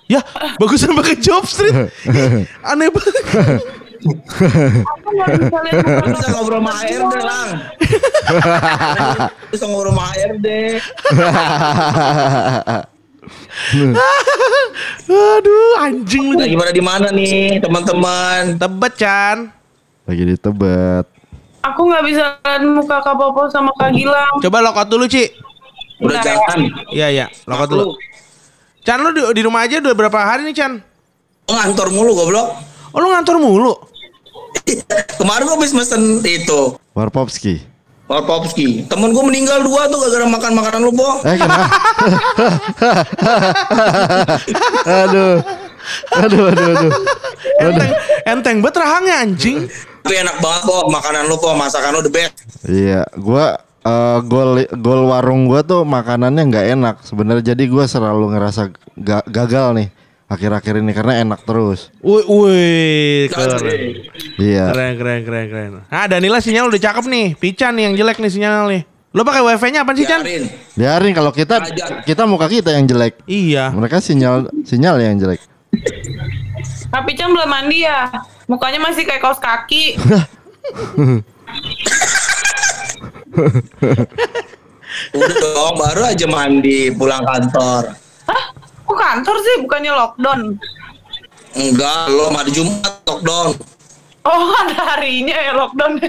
Ya, 0.07 0.21
bagusan 0.59 0.91
pakai 0.95 1.15
job 1.19 1.43
street. 1.47 1.75
Ih, 2.07 2.43
Aneh 2.63 2.87
banget. 2.91 3.15
Aku 4.05 5.09
nggak 5.13 5.29
bisa 5.39 6.27
ngobrol 6.35 6.61
sama 6.61 6.71
HRD 6.83 7.13
lang. 7.23 7.49
bisa 9.51 9.65
ngobrol 9.65 9.93
sama 9.93 10.03
HRD. 10.13 10.47
Aduh, 15.07 15.71
anjing 15.81 16.25
lu. 16.31 16.39
Lagi 16.39 16.55
pada 16.55 16.73
di 16.73 16.83
mana 16.83 17.07
nih 17.09 17.59
teman-teman? 17.59 18.55
Tebet 18.59 18.93
Chan. 18.99 19.37
Lagi 20.07 20.23
di 20.23 20.35
Tebet. 20.37 21.05
Aku 21.67 21.81
nggak 21.91 22.03
bisa 22.07 22.23
lihat 22.47 22.63
muka 22.63 23.03
Kak 23.03 23.15
Popo 23.19 23.51
sama 23.51 23.75
Kak 23.75 23.91
Gilang. 23.91 24.39
Coba 24.39 24.63
lokot 24.63 24.87
dulu, 24.87 25.03
Ci. 25.09 25.27
Udah 25.99 26.21
ya. 26.21 26.23
jangan. 26.23 26.59
Iya, 26.93 27.07
iya, 27.11 27.25
lokot 27.43 27.67
dulu. 27.67 27.83
Chan 28.87 29.03
lu 29.03 29.11
di, 29.11 29.21
di 29.35 29.41
rumah 29.43 29.67
aja 29.67 29.83
udah 29.83 29.95
berapa 29.97 30.15
hari 30.15 30.47
nih, 30.47 30.55
Chan? 30.55 30.79
Ngantor 31.51 31.91
mulu 31.91 32.15
goblok. 32.15 32.47
Oh, 32.95 32.99
lu 33.03 33.11
ngantor 33.11 33.35
mulu. 33.39 33.73
Kemarin 35.17 35.43
gua 35.45 35.55
habis 35.55 35.71
mesen 35.71 36.19
itu. 36.21 36.75
Warpopski. 36.91 37.63
Warpopski. 38.07 38.87
Temen 38.87 39.11
gua 39.11 39.23
meninggal 39.23 39.63
dua 39.63 39.87
tuh 39.87 39.99
gara-gara 39.99 40.25
makan 40.25 40.51
makanan 40.55 40.79
lu, 40.81 40.91
Bo. 40.91 41.09
Eh 41.23 41.35
kenapa? 41.35 41.65
aduh. 44.85 45.35
Aduh, 46.19 46.43
aduh, 46.51 46.67
aduh. 46.73 46.91
Enteng, 47.57 47.91
enteng 48.25 48.57
banget 48.59 48.75
rahangnya 48.79 49.15
anjing. 49.23 49.57
Tapi 50.03 50.15
enak 50.19 50.37
banget, 50.39 50.61
Bo. 50.63 50.87
Makanan 50.87 51.27
lu, 51.27 51.35
Po. 51.35 51.55
Masakan 51.55 51.95
lu 51.95 52.01
the 52.03 52.11
best. 52.11 52.35
Iya, 52.63 53.07
gua 53.15 53.59
eh, 53.81 54.17
gol 54.23 54.67
gol 54.77 55.01
warung 55.07 55.47
gua 55.47 55.63
tuh 55.63 55.83
makanannya 55.83 56.43
nggak 56.47 56.67
enak 56.75 56.95
sebenarnya 57.03 57.55
jadi 57.55 57.63
gua 57.67 57.87
selalu 57.87 58.35
ngerasa 58.35 58.71
ga- 58.99 59.27
gagal 59.27 59.71
nih 59.75 59.87
akhir-akhir 60.27 60.83
ini 60.83 60.91
karena 60.91 61.23
enak 61.23 61.47
terus. 61.47 61.87
Wih, 62.03 62.23
wih, 62.27 63.31
keren. 63.31 64.03
Iya. 64.37 64.75
Keren, 64.75 64.93
keren, 64.99 65.21
keren, 65.23 65.45
keren. 65.47 65.71
Ah, 65.87 66.05
Danila 66.05 66.43
sinyal 66.43 66.67
udah 66.67 66.79
cakep 66.79 67.07
nih. 67.07 67.27
Pican 67.39 67.73
nih 67.79 67.83
yang 67.91 67.95
jelek 67.95 68.19
nih 68.19 68.31
sinyal 68.31 68.67
nih. 68.67 68.83
Lo 69.15 69.23
pakai 69.23 69.41
wifi-nya 69.41 69.81
apa 69.87 69.95
sih, 69.95 70.03
Chan? 70.05 70.21
Biarin. 70.21 70.43
Biarin 70.75 71.13
kalau 71.15 71.31
kita 71.31 71.63
Ajar. 71.63 72.03
kita 72.03 72.27
muka 72.27 72.51
kita 72.51 72.75
yang 72.75 72.85
jelek. 72.85 73.23
Iya. 73.25 73.71
Mereka 73.71 74.03
sinyal 74.03 74.51
sinyal 74.67 74.99
yang 74.99 75.15
jelek. 75.17 75.39
Kak 76.91 77.03
Pican 77.07 77.31
belum 77.31 77.49
mandi 77.49 77.87
ya? 77.87 78.11
Mukanya 78.51 78.79
masih 78.83 79.03
kayak 79.07 79.23
kaos 79.23 79.39
kaki. 79.39 79.95
Udah 85.13 85.35
dong, 85.39 85.75
baru 85.77 86.01
aja 86.09 86.25
mandi 86.27 86.89
pulang 86.95 87.23
kantor. 87.23 87.95
Hah? 88.27 88.43
Kok 88.87 88.95
kantor 88.95 89.35
sih? 89.37 89.55
Bukannya 89.61 89.91
lockdown? 89.91 90.39
Enggak, 91.53 92.07
lo 92.09 92.31
hari 92.31 92.51
Jumat 92.51 93.03
lockdown. 93.03 93.49
Oh, 94.23 94.51
ada 94.63 94.95
harinya 94.95 95.35
ya 95.35 95.51
lockdown. 95.53 95.99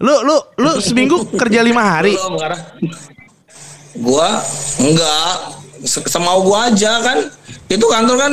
Lu 0.00 0.24
lu 0.24 0.36
lu 0.56 0.80
seminggu 0.80 1.28
kerja 1.30 1.60
lima 1.60 1.84
hari. 1.84 2.16
Gua 3.92 4.40
enggak 4.80 5.60
Se- 5.80 6.08
semau 6.08 6.40
gua 6.40 6.68
aja 6.68 7.04
kan. 7.04 7.18
Itu 7.68 7.84
kantor 7.84 8.16
kan 8.16 8.32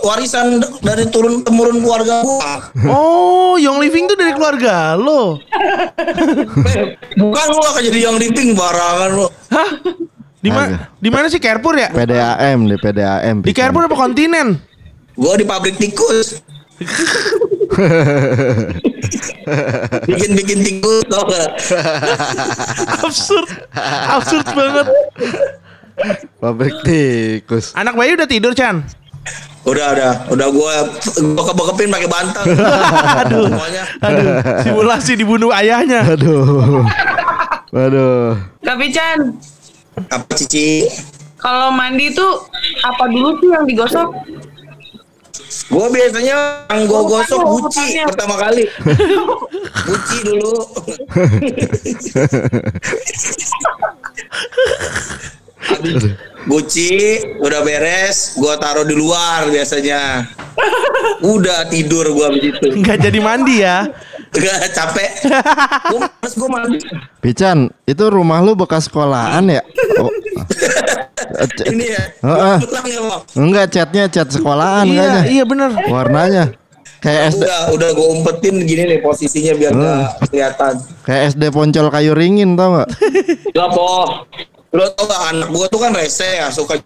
warisan 0.00 0.46
dari 0.78 1.10
turun 1.10 1.42
temurun 1.42 1.82
keluarga 1.82 2.22
gua. 2.22 2.70
Oh, 2.86 3.58
Young 3.58 3.82
Living 3.82 4.06
tuh 4.06 4.14
dari 4.14 4.30
keluarga 4.30 4.94
lo. 4.94 5.42
Eh, 6.70 6.94
Bukan 7.20 7.46
lu 7.50 7.60
akan 7.60 7.82
jadi 7.82 7.98
yang 8.00 8.14
living 8.14 8.54
barangan 8.54 9.10
lu. 9.10 9.26
Hah? 9.50 9.70
Di 10.40 10.48
mana? 10.48 10.88
Di 10.96 11.08
mana 11.12 11.28
sih 11.28 11.36
Carrefour 11.36 11.76
ya? 11.76 11.92
PDAM 11.92 12.64
di 12.64 12.76
PDAM. 12.80 13.44
Di 13.44 13.52
Carrefour 13.52 13.84
apa 13.84 13.96
kontinen? 13.96 14.56
Gua 15.12 15.36
di 15.36 15.44
pabrik 15.44 15.76
tikus. 15.76 16.40
Bikin-bikin 20.08 20.58
tikus 20.64 21.04
tau 21.12 21.28
gak? 21.28 21.50
Absurd. 23.04 23.48
Absurd 24.08 24.46
banget. 24.56 24.86
Pabrik 26.40 26.76
tikus. 26.88 27.76
Anak 27.76 28.00
bayi 28.00 28.16
udah 28.16 28.24
tidur, 28.24 28.56
Chan. 28.56 28.80
Udah, 29.68 29.92
udah, 29.92 30.12
udah 30.32 30.48
gua 30.48 30.74
gua 31.36 31.44
kebekepin 31.52 31.92
pakai 31.92 32.08
bantal. 32.08 32.44
Aduh. 33.28 33.44
Semuanya. 33.44 33.82
Aduh, 34.00 34.32
simulasi 34.64 35.12
dibunuh 35.20 35.52
ayahnya. 35.52 36.16
Aduh. 36.16 36.88
Aduh. 37.76 38.40
Kak 38.64 38.76
Pican, 38.80 39.36
Apa 40.08 40.32
cici? 40.38 40.88
kalau 41.40 41.72
mandi 41.72 42.12
tuh 42.12 42.44
apa 42.84 43.08
dulu 43.08 43.40
sih 43.40 43.48
yang 43.48 43.64
digosok? 43.64 44.12
Gua 45.70 45.86
biasanya 45.90 46.66
yang 46.70 46.86
gua 46.86 47.02
gosok 47.06 47.40
Aduh, 47.42 47.66
guci 47.66 48.02
pertama 48.06 48.36
kali. 48.38 48.68
guci 49.88 50.16
dulu. 50.26 50.52
Habis 55.60 56.10
guci 56.44 57.22
udah 57.38 57.60
beres, 57.62 58.34
gua 58.38 58.58
taruh 58.58 58.84
di 58.86 58.94
luar 58.94 59.48
biasanya. 59.50 60.26
Udah 61.22 61.66
tidur 61.70 62.10
gua 62.14 62.30
begitu. 62.34 62.70
Enggak 62.74 62.98
jadi 63.00 63.18
mandi 63.22 63.62
ya. 63.62 63.86
Gak 64.30 64.70
capek. 64.76 65.10
Gua 65.88 66.06
gua 66.38 66.48
mandi. 66.48 66.78
Pican, 67.18 67.58
itu 67.82 68.04
rumah 68.06 68.38
lu 68.38 68.54
bekas 68.54 68.86
sekolahan 68.86 69.42
ya? 69.44 69.62
Oh. 69.98 70.06
Ini 71.66 71.84
ya. 71.88 72.02
Heeh. 72.20 72.56
Gua 72.58 72.68
pulang 72.68 72.86
ya. 72.86 73.00
Enggak, 73.34 73.66
catnya 73.70 74.04
cat 74.06 74.28
sekolahan 74.28 74.86
Iya, 74.86 74.94
kayaknya. 74.96 75.22
iya 75.26 75.44
bener. 75.44 75.70
Warnanya 75.84 76.44
kayak 77.00 77.32
SD 77.32 77.42
Udah, 77.42 77.60
udah 77.72 77.90
gua 77.90 78.06
umpetin 78.12 78.54
gini 78.60 78.82
nih 78.86 78.98
posisinya 79.00 79.52
biar 79.54 79.72
gak 79.72 80.28
kelihatan. 80.28 80.74
kayak 81.00 81.22
SD 81.32 81.42
Poncol 81.48 81.86
kayu 81.88 82.12
ringin 82.12 82.54
tau 82.54 82.76
nggak? 82.76 82.88
Gak 83.56 83.68
po. 83.72 83.88
Lo 84.70 84.84
tau 84.92 85.04
gak 85.04 85.22
anak 85.32 85.48
gua 85.48 85.66
tuh 85.66 85.80
kan 85.80 85.90
rese 85.90 86.28
ya 86.36 86.46
suka 86.48 86.76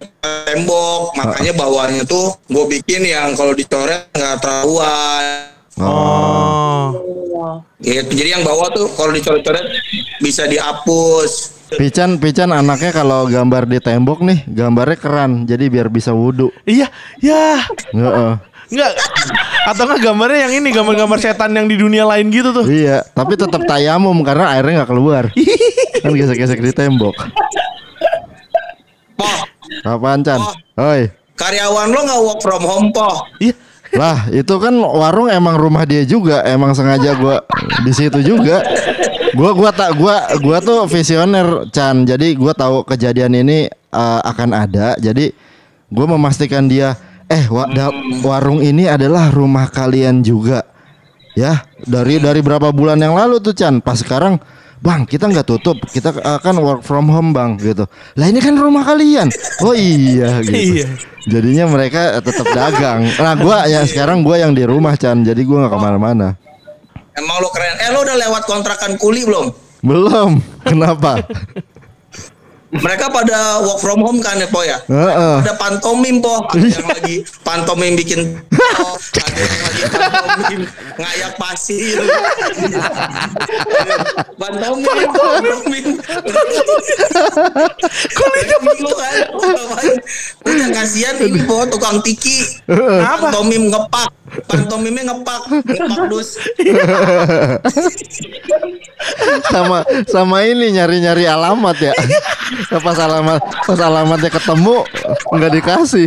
tembok 0.46 1.12
makanya 1.14 1.52
bawahnya 1.52 2.02
tuh 2.04 2.32
gua 2.46 2.64
bikin 2.64 3.02
yang 3.02 3.34
kalau 3.34 3.52
dicoret 3.52 4.08
nggak 4.10 4.38
terlaluan. 4.38 5.52
Oh. 5.80 6.94
Gitu. 7.82 8.10
Jadi 8.14 8.28
yang 8.30 8.44
bawah 8.46 8.70
tuh 8.70 8.86
kalau 8.94 9.10
dicoret-coret 9.12 9.64
bisa 10.22 10.46
dihapus. 10.46 11.52
Pican, 11.74 12.22
Pican 12.22 12.54
anaknya 12.54 12.94
kalau 12.94 13.26
gambar 13.26 13.66
di 13.66 13.82
tembok 13.82 14.22
nih, 14.22 14.46
gambarnya 14.46 14.98
keran, 15.00 15.30
jadi 15.42 15.66
biar 15.66 15.90
bisa 15.90 16.14
wudhu. 16.14 16.54
Iya, 16.62 16.86
ya. 17.18 17.66
Heeh. 17.90 18.32
Enggak. 18.70 18.92
Atau 19.66 19.82
enggak 19.90 20.00
gambarnya 20.06 20.40
yang 20.48 20.54
ini 20.62 20.68
gambar-gambar 20.70 21.18
setan 21.18 21.52
yang 21.52 21.66
di 21.66 21.76
dunia 21.76 22.06
lain 22.06 22.30
gitu 22.30 22.54
tuh. 22.54 22.64
Iya, 22.64 23.02
tapi 23.12 23.34
tetap 23.34 23.66
tayamum 23.66 24.16
karena 24.22 24.54
airnya 24.54 24.82
nggak 24.82 24.90
keluar. 24.94 25.24
kan 26.04 26.12
gesek-gesek 26.14 26.60
di 26.62 26.72
tembok. 26.72 27.16
Poh, 29.18 29.40
Apaan 29.84 30.22
Chan? 30.22 30.40
Oi. 30.78 31.10
karyawan 31.34 31.90
lo 31.90 32.00
nggak 32.06 32.20
work 32.22 32.40
from 32.40 32.62
home 32.62 32.88
poh. 32.94 33.26
Iya. 33.42 33.54
Lah, 33.94 34.26
itu 34.34 34.54
kan 34.58 34.74
warung 34.74 35.30
emang 35.30 35.54
rumah 35.54 35.86
dia 35.86 36.02
juga, 36.02 36.42
emang 36.42 36.74
sengaja 36.74 37.14
gua 37.14 37.46
di 37.86 37.92
situ 37.94 38.18
juga. 38.26 38.62
Gua 39.34 39.50
gua 39.54 39.70
tak 39.70 39.94
gua 39.98 40.26
gua 40.42 40.58
tuh 40.58 40.86
visioner 40.90 41.70
Chan. 41.70 42.02
Jadi 42.02 42.34
gua 42.34 42.54
tahu 42.54 42.82
kejadian 42.82 43.34
ini 43.38 43.70
eh, 43.70 44.20
akan 44.26 44.50
ada. 44.50 44.98
Jadi 44.98 45.30
gua 45.90 46.10
memastikan 46.10 46.66
dia 46.66 46.98
eh 47.30 47.46
wa- 47.46 47.70
da- 47.70 47.94
warung 48.22 48.60
ini 48.60 48.90
adalah 48.90 49.30
rumah 49.30 49.70
kalian 49.70 50.22
juga. 50.26 50.66
Ya, 51.34 51.66
dari 51.82 52.22
dari 52.22 52.38
berapa 52.46 52.70
bulan 52.70 52.98
yang 52.98 53.18
lalu 53.18 53.42
tuh 53.42 53.54
Chan. 53.54 53.82
Pas 53.82 53.98
sekarang 53.98 54.38
bang 54.80 55.04
kita 55.04 55.30
nggak 55.30 55.46
tutup. 55.46 55.78
Kita 55.86 56.10
akan 56.14 56.54
work 56.62 56.80
from 56.82 57.06
home 57.06 57.30
bang 57.30 57.54
gitu. 57.58 57.84
Lah 58.16 58.26
ini 58.26 58.40
kan 58.40 58.56
rumah 58.56 58.82
kalian. 58.82 59.28
Oh 59.62 59.74
iya 59.74 60.38
gitu. 60.46 60.80
Iya. 60.82 60.88
jadinya 61.24 61.64
mereka 61.68 62.20
tetap 62.20 62.46
dagang. 62.52 63.08
Nah 63.16 63.34
gua 63.36 63.64
ya 63.64 63.84
sekarang 63.84 64.20
gua 64.24 64.40
yang 64.40 64.52
di 64.52 64.64
rumah 64.64 64.96
Chan. 64.96 65.22
Jadi 65.22 65.42
gua 65.44 65.64
nggak 65.66 65.72
ke 65.72 65.78
mana-mana. 65.80 66.28
Emang 67.14 67.38
lo 67.38 67.48
keren. 67.54 67.78
Eh 67.78 67.90
lo 67.94 68.02
udah 68.02 68.16
lewat 68.18 68.42
kontrakan 68.44 68.98
kuli 68.98 69.22
belum? 69.22 69.46
belum. 69.84 70.40
Kenapa 70.64 71.20
Mereka 72.74 73.06
pada 73.14 73.62
work 73.62 73.78
from 73.78 74.02
home 74.02 74.18
kan 74.18 74.34
ya 74.34 74.50
po 74.50 74.66
ya? 74.66 74.82
Heeh. 74.90 75.46
Ada 75.46 75.54
pantomim 75.54 76.18
po. 76.18 76.42
Ada 76.50 76.66
yang 76.66 76.90
lagi 76.90 77.22
pantomim 77.46 77.94
bikin 77.94 78.34
ada 79.14 79.38
yang 79.38 79.62
lagi 79.62 79.82
pantomim 79.94 80.60
ngayak 80.98 81.32
pasir. 81.38 82.02
pantomim, 84.34 85.06
pantomim. 85.14 85.86
Kulinya 88.10 88.58
kan. 88.90 89.14
Udah 90.42 90.68
kasihan 90.74 91.14
ini 91.22 91.46
po 91.46 91.62
tukang 91.70 92.02
tiki. 92.02 92.42
Pantomim 92.66 93.70
ngepak. 93.70 94.10
Pantomimnya 94.50 95.14
ngepak. 95.14 95.46
Ngepak 95.62 96.10
dus. 96.10 96.42
sama 99.52 99.84
sama 100.08 100.44
ini 100.44 100.72
nyari-nyari 100.74 101.28
alamat 101.28 101.76
ya 101.78 101.92
pas 102.68 102.98
alamat 102.98 103.40
pas 103.66 103.80
alamatnya 103.80 104.30
ketemu 104.32 104.76
nggak 105.32 105.52
dikasih. 105.60 106.06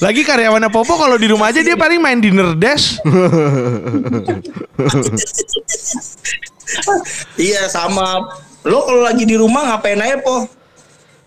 Lagi 0.00 0.24
karyawannya 0.24 0.72
Popo 0.72 0.96
kalau 0.96 1.20
di 1.20 1.28
rumah 1.28 1.52
aja 1.52 1.60
dia 1.62 1.76
paling 1.76 2.00
main 2.00 2.18
dinner 2.18 2.56
dash. 2.56 2.98
Iya 7.38 7.68
sama. 7.70 8.26
Lo 8.66 8.84
kalau 8.84 9.02
lagi 9.06 9.24
di 9.24 9.36
rumah 9.38 9.74
ngapain 9.74 10.00
aja 10.00 10.18
po? 10.20 10.48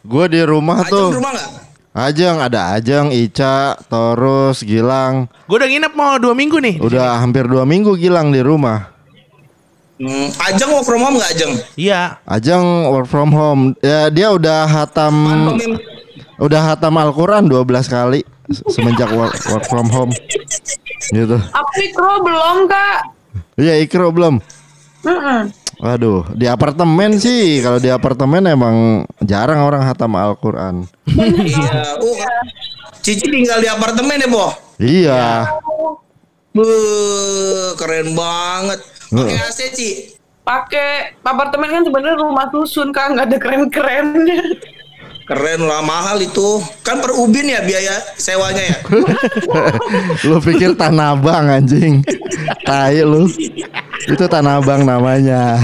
gue 0.04 0.26
di 0.28 0.44
rumah 0.44 0.84
tuh 0.84 1.16
di 1.16 1.18
rumah 1.24 1.32
nggak? 1.32 1.63
Ajeng 1.94 2.42
ada 2.42 2.74
Ajeng 2.74 3.10
Ica 3.10 3.78
Torus 3.86 4.62
Gilang 4.62 5.30
Gue 5.46 5.56
udah 5.56 5.70
nginep 5.70 5.94
mau 5.94 6.18
dua 6.18 6.34
minggu 6.34 6.58
nih. 6.58 6.76
udah 6.80 7.18
hampir 7.18 7.46
dua 7.46 7.64
minggu 7.64 7.94
Gilang 7.96 8.30
di 8.30 8.42
rumah 8.42 8.90
Hmm, 9.94 10.34
Ajeng 10.42 10.74
work 10.74 10.84
from 10.84 11.00
home 11.00 11.16
nggak 11.16 11.32
Ajeng? 11.32 11.54
Iya. 11.76 12.18
Ajeng 12.26 12.66
work 12.90 13.06
from 13.06 13.30
home 13.30 13.78
ya 13.80 14.10
dia 14.10 14.30
udah 14.30 14.66
hatam 14.66 15.14
Pantomim 15.14 15.74
udah 16.36 16.62
hatam 16.66 16.98
Al-Quran 16.98 17.46
12 17.46 17.62
kali 17.88 18.20
se- 18.50 18.66
semenjak 18.68 19.14
work, 19.14 19.38
work 19.48 19.64
from 19.64 19.86
home 19.88 20.10
gitu 21.08 21.38
Aku 21.38 21.72
mikro 21.78 22.14
belum 22.20 22.58
kak. 22.66 23.00
iya 23.56 23.78
Ikro 23.78 24.10
belum 24.10 24.42
Mm-mm. 25.04 25.54
Waduh, 25.84 26.32
di 26.32 26.48
apartemen 26.48 27.20
sih. 27.20 27.60
Kalau 27.60 27.76
di 27.76 27.92
apartemen 27.92 28.48
emang 28.48 29.04
jarang 29.20 29.68
orang 29.68 29.84
hatam 29.84 30.16
Al-Quran. 30.16 30.88
Iya. 31.12 32.00
Oh, 32.00 32.16
Cici 33.04 33.28
tinggal 33.28 33.60
di 33.60 33.68
apartemen 33.68 34.16
ya, 34.16 34.32
Po? 34.32 34.48
Iya. 34.80 35.52
Beuh, 36.56 37.76
keren 37.76 38.16
banget. 38.16 38.80
Pakai 39.12 39.38
AC, 39.44 39.60
Ci. 39.76 39.90
Pakai 40.48 41.20
apartemen 41.20 41.68
kan 41.68 41.84
sebenarnya 41.84 42.16
rumah 42.16 42.48
susun 42.48 42.96
kak 42.96 43.12
nggak 43.12 43.28
ada 43.28 43.38
keren-kerennya. 43.44 44.40
Keren 45.24 45.64
lah, 45.64 45.80
mahal 45.80 46.20
itu. 46.20 46.60
Kan 46.84 47.00
per 47.00 47.16
ubin 47.16 47.48
ya 47.48 47.64
biaya 47.64 47.96
sewanya 48.20 48.60
ya. 48.60 48.78
lu 50.28 50.38
pikir 50.44 50.76
Tanah 50.76 51.16
Abang 51.16 51.48
anjing. 51.48 52.04
Tai 52.68 52.98
lu. 53.00 53.32
Itu 54.04 54.28
Tanah 54.28 54.60
Abang 54.60 54.84
namanya. 54.84 55.64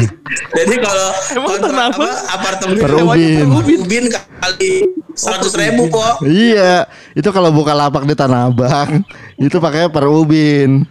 Jadi 0.56 0.76
kalau 0.80 1.10
Emang 1.36 1.60
kenapa? 1.60 1.92
apa, 1.92 2.10
apartemen 2.40 2.76
Per 2.80 2.92
sewanya 2.96 3.12
ubin. 3.12 3.48
per 3.52 3.66
ubin 3.76 4.04
kali 4.40 4.72
seratus 5.12 5.54
ribu, 5.60 5.92
Po. 5.92 6.24
Iya, 6.24 6.88
itu 7.12 7.28
kalau 7.30 7.52
buka 7.52 7.76
lapak 7.76 8.08
di 8.08 8.16
Tanah 8.16 8.48
Abang, 8.48 9.04
itu 9.36 9.60
pakainya 9.60 9.92
per 9.92 10.08
ubin. 10.08 10.88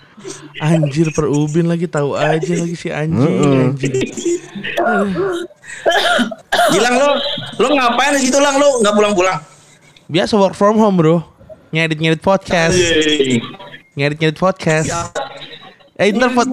Anjir 0.59 1.11
per 1.11 1.27
ubin 1.27 1.67
lagi 1.67 1.87
tahu 1.87 2.13
aja 2.13 2.53
lagi 2.53 2.75
si 2.75 2.89
anjing 2.91 3.35
anjing. 3.75 3.95
Gilang 6.69 6.95
lo, 6.97 7.09
lo 7.57 7.67
ngapain 7.73 8.17
di 8.17 8.27
situ 8.27 8.39
lang 8.39 8.59
lo 8.59 8.83
nggak 8.83 8.95
pulang-pulang? 8.95 9.39
Biasa 10.09 10.35
work 10.35 10.57
from 10.57 10.77
home, 10.77 10.97
Bro. 10.97 11.17
Ngedit-ngedit 11.71 12.19
podcast. 12.19 12.75
Ngedit-ngedit 13.95 14.37
podcast. 14.37 14.89
Eh, 15.95 16.11
ntar 16.11 16.31
pod, 16.33 16.49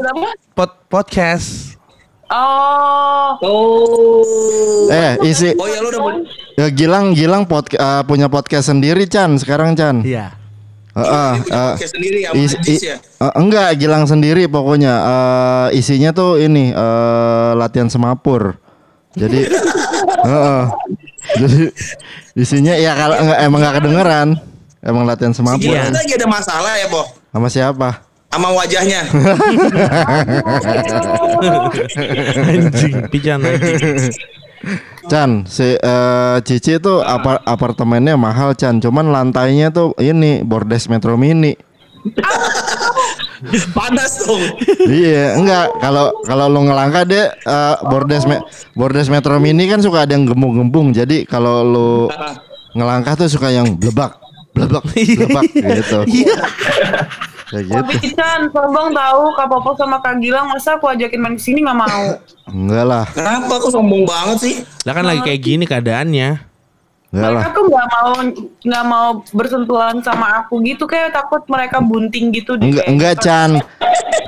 pod, 0.53 0.71
podcast. 0.89 1.77
Oh, 2.25 3.37
Oh. 3.37 4.89
Eh, 4.89 5.13
isi 5.23 5.53
Oh 5.53 5.69
ya 5.69 5.77
lo 5.77 5.93
udah 5.93 6.01
ya 6.57 6.67
Gilang 6.73 7.13
Gilang 7.13 7.45
podca- 7.45 7.77
eh, 7.77 8.01
punya 8.01 8.25
podcast 8.25 8.73
sendiri 8.73 9.05
Chan 9.05 9.37
sekarang 9.37 9.77
Chan. 9.77 10.01
Iya. 10.01 10.33
Heeh, 10.95 11.31
punya 11.37 11.51
eh, 11.51 11.71
podcast 11.75 11.91
sendiri 11.91 12.17
sama 12.23 12.35
is- 12.39 12.55
Ajis 12.55 12.81
ya. 12.81 12.97
eh, 12.97 13.33
enggak, 13.35 13.69
Gilang 13.75 14.07
sendiri 14.07 14.47
pokoknya. 14.47 14.93
Eh, 14.95 15.77
isinya 15.77 16.09
tuh 16.09 16.39
ini 16.39 16.71
eh, 16.71 17.51
latihan 17.53 17.87
semapur. 17.87 18.55
Jadi, 19.13 19.43
heeh. 20.27 20.63
jadi 21.35 21.61
isinya 22.33 22.73
ya 22.73 22.95
kalau 22.95 23.15
enggak, 23.17 23.39
emang 23.41 23.59
nggak 23.59 23.75
kedengeran. 23.75 24.27
Emang 24.79 25.03
latihan 25.03 25.33
semapur. 25.33 25.67
Iya. 25.67 25.89
Kita 25.89 25.99
lagi 25.99 26.13
ada 26.15 26.27
masalah 26.29 26.73
ya, 26.77 26.87
Po? 26.87 27.01
Sama 27.29 27.47
siapa? 27.49 27.89
Sama 28.29 28.49
wajahnya. 28.51 29.01
Anjing, 32.45 32.93
pijan 33.09 33.39
anjing. 33.41 33.79
Chan, 35.05 35.45
si 35.45 35.77
eh, 35.77 36.37
Cici 36.41 36.81
tuh 36.81 36.99
apar- 36.99 37.41
apartemennya 37.45 38.17
mahal 38.17 38.57
Chan, 38.57 38.81
cuman 38.81 39.13
lantainya 39.13 39.69
tuh 39.69 39.93
ini 39.97 40.41
bordes 40.41 40.89
Metro 40.89 41.13
Mini. 41.13 41.53
Panas 43.77 44.25
dong. 44.25 44.41
iya, 44.89 45.37
enggak. 45.37 45.77
Kalau 45.77 46.09
kalau 46.25 46.45
lu 46.49 46.65
ngelangkah 46.65 47.05
deh 47.05 47.29
eh, 47.29 47.75
bordes 47.85 48.25
me- 48.25 48.41
bordes 48.73 49.05
Metro 49.05 49.37
Mini 49.37 49.69
kan 49.69 49.77
suka 49.81 50.09
ada 50.09 50.17
yang 50.17 50.25
gembung-gembung. 50.25 50.89
Jadi 50.89 51.29
kalau 51.29 51.61
lu 51.61 51.89
ngelangkah 52.73 53.13
tuh 53.13 53.29
suka 53.29 53.53
yang 53.53 53.77
blebak, 53.77 54.17
blebak, 54.57 54.81
blebak 55.19 55.43
gitu. 55.53 55.99
Kayak 57.55 57.65
gitu. 57.65 57.75
tapi 57.77 57.95
Chan, 58.11 58.39
sombong 58.49 58.89
tahu 58.91 59.21
Kak 59.31 59.47
Popo 59.47 59.69
sama 59.73 59.97
Kak 59.97 60.19
Gilang 60.19 60.45
masa 60.45 60.75
aku 60.75 60.85
ajakin 60.85 61.17
main 61.17 61.33
ke 61.33 61.41
sini 61.41 61.63
nggak 61.63 61.77
mau. 61.77 62.03
Enggak 62.45 62.83
lah, 62.83 63.05
Kenapa 63.07 63.53
kok 63.57 63.71
sombong 63.71 64.03
banget 64.03 64.37
sih? 64.37 64.53
Lah 64.83 64.91
kan 64.91 65.03
lagi 65.03 65.21
kayak 65.21 65.39
gini 65.39 65.63
keadaannya. 65.63 66.29
enggak 67.07 67.31
lah. 67.31 67.41
Mereka 67.41 67.55
tuh 67.55 67.63
nggak 67.65 67.87
mau 67.87 68.11
nggak 68.61 68.83
mau 68.85 69.07
bersentuhan 69.31 69.95
sama 70.01 70.27
aku 70.37 70.59
gitu 70.61 70.83
kayak 70.83 71.09
takut 71.09 71.47
mereka 71.47 71.79
bunting 71.79 72.29
gitu 72.29 72.53
deh. 72.53 72.67
Enggak, 72.67 72.85
enggak. 72.85 73.13
Chan. 73.17 73.51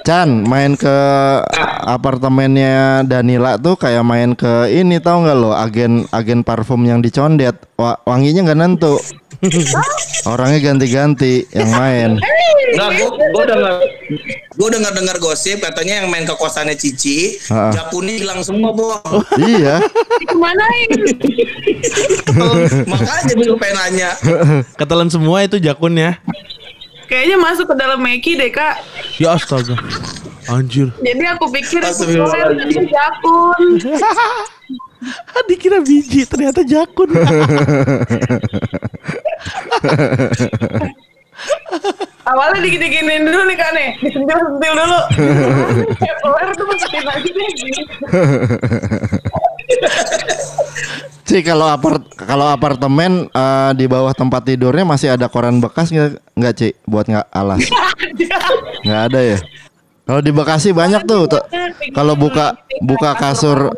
Chan 0.02 0.30
main 0.42 0.72
ke 0.74 0.96
apartemennya 1.98 3.04
Danila 3.04 3.56
tuh 3.56 3.76
kayak 3.76 4.02
main 4.02 4.32
ke 4.32 4.70
ini 4.70 4.98
tahu 4.98 5.24
nggak 5.24 5.36
lo 5.36 5.52
agen 5.52 6.08
agen 6.10 6.40
parfum 6.42 6.80
yang 6.82 7.00
dicondet 7.00 7.60
Wa- 7.76 8.00
wanginya 8.04 8.46
nggak 8.46 8.58
nentu 8.58 8.96
orangnya 10.26 10.60
ganti-ganti 10.74 11.46
yang 11.54 11.70
main 11.70 12.12
gua 12.78 12.90
gua 13.32 13.44
dengar 13.46 13.74
gua 14.58 14.70
dengar 14.74 14.92
dengar 14.98 15.18
gosip 15.22 15.62
katanya 15.62 16.02
yang 16.04 16.08
main 16.10 16.26
ke 16.26 16.34
kosannya 16.36 16.74
Cici. 16.74 17.38
Jakuni 17.48 18.18
hilang 18.22 18.42
semua, 18.42 18.74
Bo. 18.74 18.98
iya 19.38 19.78
Kemanain? 20.26 20.90
Makanya 22.90 23.34
gue 23.34 23.58
pengen 23.62 23.78
nanya. 23.78 24.10
Ketelan 24.76 25.10
semua 25.14 25.46
itu 25.46 25.62
jakunnya. 25.62 26.18
Kayaknya 27.08 27.38
masuk 27.40 27.66
ke 27.72 27.76
dalam 27.80 28.04
Meki 28.04 28.36
deh 28.36 28.52
kak. 28.52 28.84
Ya 29.22 29.38
astaga. 29.38 29.80
Anjir. 30.52 30.92
Jadi 31.04 31.24
aku 31.28 31.46
pikir 31.52 31.80
itu 31.84 32.84
jakun. 32.88 33.80
Dikira 35.48 35.80
biji, 35.80 36.28
ternyata 36.28 36.68
jakun. 36.68 37.08
Awalnya 42.28 42.60
dikit-dikitin 42.60 43.24
dulu 43.24 43.42
nih 43.48 43.56
kak 43.56 43.72
nih, 43.72 43.90
disentil-sentil 44.04 44.74
dulu. 44.76 45.00
Peler 45.96 46.50
tuh 46.60 46.66
masukin 46.68 47.04
lagi 47.08 47.30
deh. 47.32 47.50
sih 51.28 51.44
kalau 51.44 51.68
apart 51.68 52.04
kalau 52.20 52.48
apartemen 52.52 53.28
eh, 53.32 53.72
di 53.76 53.86
bawah 53.88 54.12
tempat 54.16 54.44
tidurnya 54.44 54.84
masih 54.84 55.16
ada 55.16 55.32
koran 55.32 55.64
bekas 55.64 55.88
nggak 55.88 56.20
nggak 56.36 56.54
Ci? 56.56 56.70
Buat 56.84 57.08
nggak 57.08 57.28
alas? 57.32 57.64
Nggak 58.84 59.02
ada. 59.12 59.20
Ya? 59.24 59.38
Kalau 60.08 60.22
di 60.24 60.32
Bekasi 60.32 60.72
banyak 60.72 61.04
tuh 61.04 61.28
tuh. 61.28 61.44
kalau 61.96 62.16
buka 62.16 62.56
buka 62.84 63.16
kasur 63.16 63.72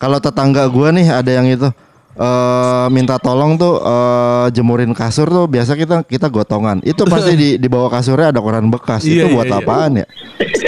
kalau 0.00 0.18
tetangga 0.20 0.68
gua 0.68 0.92
nih 0.92 1.08
ada 1.08 1.28
yang 1.32 1.44
itu 1.48 1.68
eh 2.14 2.86
minta 2.94 3.18
tolong 3.18 3.58
tuh 3.58 3.82
eh, 3.82 4.46
jemurin 4.54 4.94
kasur 4.94 5.26
tuh 5.26 5.50
biasa 5.50 5.74
kita 5.74 6.06
kita 6.06 6.30
gotongan. 6.30 6.78
Itu 6.86 7.02
pasti 7.10 7.34
di 7.34 7.48
di 7.58 7.68
bawah 7.68 7.90
kasurnya 7.90 8.30
ada 8.30 8.40
koran 8.40 8.70
bekas. 8.70 9.02
Iya, 9.02 9.26
itu 9.26 9.34
buat 9.34 9.50
iya, 9.50 9.58
iya. 9.58 9.66
apaan 9.66 9.92
ya? 9.98 10.06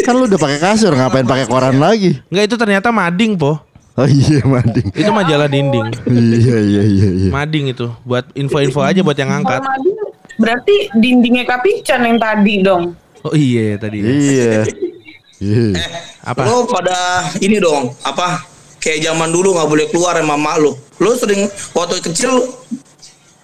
Kan 0.02 0.14
lu 0.18 0.26
udah 0.26 0.40
pakai 0.40 0.58
kasur, 0.58 0.92
ngapain 0.94 1.26
pakai 1.26 1.46
koran 1.46 1.78
lagi? 1.78 2.18
Enggak 2.30 2.44
itu 2.50 2.56
ternyata 2.58 2.88
mading 2.90 3.38
po. 3.38 3.62
Oh 3.96 4.04
iya 4.04 4.44
mading. 4.44 4.92
Itu 4.92 5.08
majalah 5.08 5.48
dinding. 5.48 5.88
iya 6.12 6.56
iya 6.60 6.82
iya 6.84 7.08
iya. 7.16 7.30
Mading 7.32 7.72
itu 7.72 7.88
buat 8.04 8.28
info-info 8.36 8.84
aja 8.84 9.00
buat 9.00 9.16
yang 9.16 9.32
angkat. 9.32 9.64
Berarti 10.36 10.92
dindingnya 10.92 11.48
Kapican 11.48 12.04
yang 12.04 12.20
tadi 12.20 12.60
dong. 12.60 12.92
Oh 13.24 13.32
iya 13.32 13.80
tadi. 13.80 14.04
Iya. 14.04 14.62
Iya. 15.36 15.76
Apa? 16.24 16.48
Lo 16.48 16.64
pada 16.64 17.28
ini 17.44 17.60
dong, 17.60 17.92
apa? 18.00 18.40
Kayak 18.80 19.12
zaman 19.12 19.28
dulu 19.28 19.52
nggak 19.52 19.68
boleh 19.68 19.86
keluar 19.92 20.16
sama 20.16 20.32
mak 20.32 20.56
lu. 20.64 20.72
Lu 20.96 21.12
sering 21.16 21.48
waktu 21.76 22.00
kecil 22.00 22.32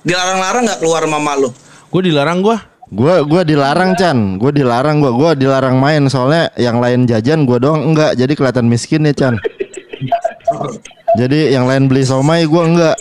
dilarang-larang 0.03 0.65
nggak 0.65 0.81
keluar 0.81 1.05
sama 1.05 1.19
mak 1.21 1.37
lu? 1.37 1.49
Gue 1.93 2.03
dilarang 2.09 2.41
gua. 2.41 2.59
Gua 2.93 3.25
gua 3.25 3.41
dilarang 3.41 3.97
Chan, 3.97 4.37
gua 4.37 4.53
dilarang 4.53 5.01
gua 5.01 5.12
gua 5.17 5.31
dilarang 5.33 5.81
main 5.81 6.12
soalnya 6.12 6.53
yang 6.61 6.77
lain 6.77 7.09
jajan 7.09 7.49
gua 7.49 7.57
doang 7.57 7.93
enggak 7.93 8.21
jadi 8.21 8.33
kelihatan 8.37 8.69
miskin 8.69 9.09
ya 9.09 9.17
Chan. 9.17 9.35
Jadi 11.21 11.53
yang 11.53 11.69
lain 11.69 11.93
beli 11.93 12.09
somai 12.09 12.49
gua 12.49 12.69
enggak. 12.69 12.97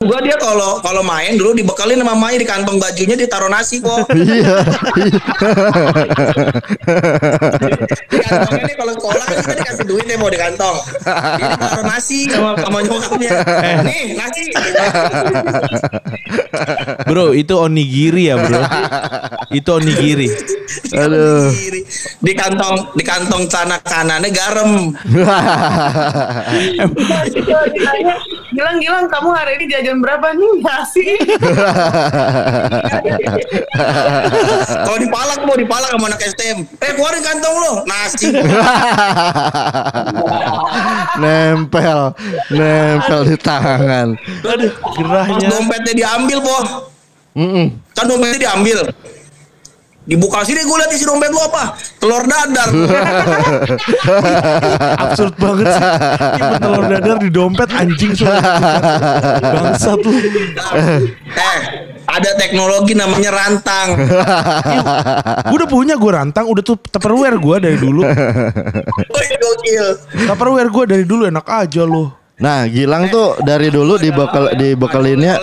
Gua 0.00 0.16
dia 0.24 0.32
kalau 0.40 0.80
kalau 0.80 1.04
main 1.04 1.36
dulu 1.36 1.52
dibekalin 1.52 2.00
sama 2.00 2.16
mamanya 2.16 2.40
di 2.40 2.48
kantong 2.48 2.80
bajunya 2.80 3.20
ditaruh 3.20 3.52
nasi 3.52 3.84
kok. 3.84 4.08
Iya. 4.16 4.64
di 8.08 8.16
kantongnya 8.24 8.64
nih 8.64 8.76
kalau 8.80 8.92
sekolah 8.96 9.24
kan 9.28 9.36
kita 9.44 9.54
dikasih 9.60 9.84
duit 9.84 10.08
ya 10.08 10.16
mau 10.16 10.32
di 10.32 10.40
kantong. 10.40 10.76
Dia 11.04 11.46
ditaruh 11.52 11.84
nasi 11.84 12.32
sama 12.32 12.56
sama 12.56 12.80
nyokapnya. 12.80 13.30
Nih 13.84 14.16
nasi. 14.16 14.42
Bro, 17.04 17.36
itu 17.36 17.52
onigiri 17.60 18.32
ya, 18.32 18.40
Bro. 18.40 18.56
itu 19.52 19.68
onigiri. 19.68 20.32
Aduh. 20.96 21.52
Di 22.24 22.32
kantong 22.32 22.96
di 22.96 23.04
kantong 23.04 23.44
celana 23.52 23.76
kanannya 23.84 24.32
garam. 24.32 24.96
Gilang, 28.50 28.82
Gilang, 28.82 29.06
kamu 29.06 29.30
hari 29.30 29.62
ini 29.62 29.70
jajan 29.70 30.02
berapa 30.02 30.34
nih 30.34 30.58
nasi? 30.66 31.06
Kalau 34.86 34.98
dipalak 34.98 35.40
mau 35.46 35.54
dipalak 35.54 35.94
sama 35.94 36.10
anak 36.10 36.20
STM. 36.26 36.66
Eh 36.82 36.90
keluarin 36.98 37.22
kantong 37.22 37.54
lo 37.54 37.72
nasi. 37.86 38.26
nempel, 41.22 42.10
nempel 42.50 43.20
di 43.30 43.36
tangan. 43.38 44.18
Aduh, 44.18 44.72
gerahnya. 44.98 45.46
dompetnya 45.46 45.92
diambil 45.94 46.38
po. 46.42 46.58
Mm-mm. 47.38 47.66
Kan 47.94 48.04
dompetnya 48.10 48.50
diambil. 48.50 48.90
Dibuka 50.10 50.42
sini 50.42 50.66
gue 50.66 50.74
liat 50.74 50.90
isi 50.90 51.06
dompet 51.06 51.30
lu 51.30 51.38
apa? 51.38 51.78
Telur 52.02 52.26
dadar. 52.26 52.66
Absurd 55.06 55.38
banget 55.38 55.70
sih. 55.70 55.82
Nyimpen 56.34 56.58
telur 56.58 56.84
dadar 56.90 57.16
di 57.22 57.30
dompet 57.30 57.70
anjing. 57.70 58.18
Bangsat 59.38 60.02
lu. 60.02 60.10
eh, 61.30 61.58
ada 62.10 62.30
teknologi 62.34 62.98
namanya 62.98 63.30
rantang. 63.30 64.02
Gue 65.46 65.56
udah 65.62 65.70
punya 65.70 65.94
gue 65.94 66.10
rantang, 66.10 66.50
udah 66.50 66.62
tuh 66.66 66.74
tupperware 66.90 67.38
gue 67.38 67.56
dari 67.70 67.78
dulu. 67.78 68.02
Tupperware 70.26 70.70
gue 70.74 70.84
dari 70.90 71.04
dulu 71.06 71.30
enak 71.30 71.46
aja 71.46 71.86
lo. 71.86 72.18
Nah, 72.42 72.66
Gilang 72.66 73.14
tuh 73.14 73.38
dari 73.46 73.70
dulu 73.70 73.94
dibekal 73.94 74.58
dibekalinnya 74.58 75.38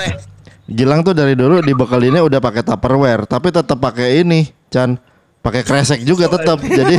Gilang 0.67 0.99
tuh 0.99 1.15
dari 1.15 1.31
dulu 1.31 1.63
dibekalinnya 1.63 2.19
udah 2.19 2.43
pakai 2.43 2.59
Tupperware, 2.59 3.23
tapi 3.23 3.55
tetap 3.55 3.79
pakai 3.79 4.19
ini, 4.19 4.51
Chan. 4.67 4.99
Pakai 5.37 5.63
kresek 5.63 6.03
juga 6.03 6.27
tetap. 6.27 6.59
Jadi 6.59 6.95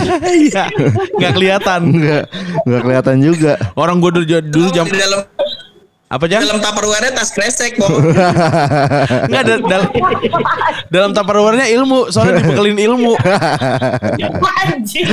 Iya, 0.48 0.72
nggak 1.20 1.32
kelihatan. 1.32 1.80
nggak 1.90 2.24
nggak 2.64 2.80
kelihatan 2.80 3.16
juga. 3.20 3.52
Orang 3.74 4.00
gue 4.00 4.10
dulu, 4.10 4.24
dulu 4.42 4.68
jam 4.72 4.88
dalam 4.88 5.20
apa 6.08 6.24
jam? 6.24 6.40
dalam 6.40 6.56
tupperware 6.56 7.12
tas 7.12 7.28
kresek 7.28 7.76
kok. 7.76 7.92
Enggak 9.28 9.40
ada 9.44 9.54
dalam 9.60 9.88
dalam 10.88 11.10
tupperware-nya 11.12 11.68
ilmu, 11.76 12.08
soalnya 12.08 12.40
dibekelin 12.40 12.80
ilmu. 12.80 13.12
Anjing. 14.64 15.04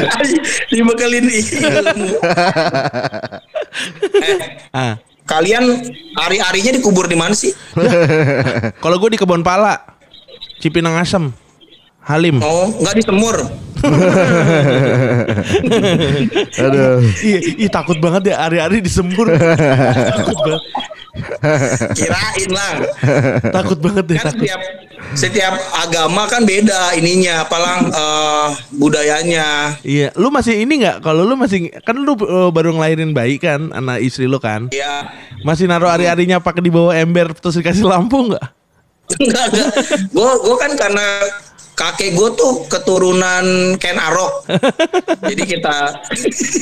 Dibekelin 0.71 1.27
ilmu. 1.27 2.07
eh, 4.23 4.37
Ah, 4.71 4.95
kalian 5.27 5.63
hari-harinya 6.15 6.71
dikubur 6.71 7.07
di 7.07 7.19
mana 7.19 7.35
sih? 7.35 7.51
kalau 8.79 8.95
gue 8.95 9.09
di 9.11 9.19
kebun 9.19 9.43
pala, 9.43 9.83
Cipinang 10.59 10.95
Asem, 10.95 11.35
Halim. 12.05 12.37
Oh, 12.37 12.69
nggak 12.85 13.01
di 13.01 13.03
semur. 13.03 13.33
Aduh. 16.61 17.01
Iya, 17.21 17.39
ih 17.65 17.69
takut 17.69 17.97
banget 17.97 18.33
ya 18.33 18.45
hari-hari 18.45 18.77
disembur. 18.77 19.33
takut 20.13 20.37
banget. 20.45 20.63
Kirain 21.97 22.51
lah. 22.53 22.73
Takut 23.49 23.77
banget 23.81 24.05
deh. 24.05 24.17
Kan 24.21 24.25
Takut. 24.29 24.45
setiap 24.45 24.61
setiap 25.17 25.53
agama 25.81 26.29
kan 26.29 26.45
beda 26.45 26.93
ininya, 26.93 27.41
apalang 27.41 27.89
eh, 27.89 28.47
budayanya. 28.77 29.73
Iya, 29.81 30.13
lu 30.13 30.29
masih 30.29 30.61
ini 30.61 30.85
nggak? 30.85 31.01
Kalau 31.01 31.25
lu 31.25 31.33
masih 31.33 31.73
kan 31.81 31.97
lu 31.97 32.13
uh, 32.21 32.53
baru 32.53 32.77
ngelahirin 32.77 33.17
bayi 33.17 33.41
kan, 33.41 33.73
anak 33.73 34.05
istri 34.05 34.29
lu 34.29 34.37
kan? 34.37 34.69
Ya, 34.69 35.09
Masih 35.41 35.65
naruh 35.65 35.89
hari-harinya 35.89 36.37
pakai 36.41 36.61
di 36.61 36.73
bawah 36.73 36.93
ember 36.93 37.33
terus 37.33 37.57
dikasih 37.57 37.85
lampu 37.85 38.33
nggak? 38.33 38.45
enggak 39.21 39.45
enggak. 39.53 39.69
Gue 40.09 40.31
gue 40.41 40.55
kan 40.57 40.71
karena 40.73 41.05
kakek 41.75 42.15
gue 42.15 42.29
tuh 42.39 42.65
keturunan 42.71 43.75
Ken 43.77 43.99
Arok. 43.99 44.47
Jadi 45.29 45.43
kita 45.43 45.77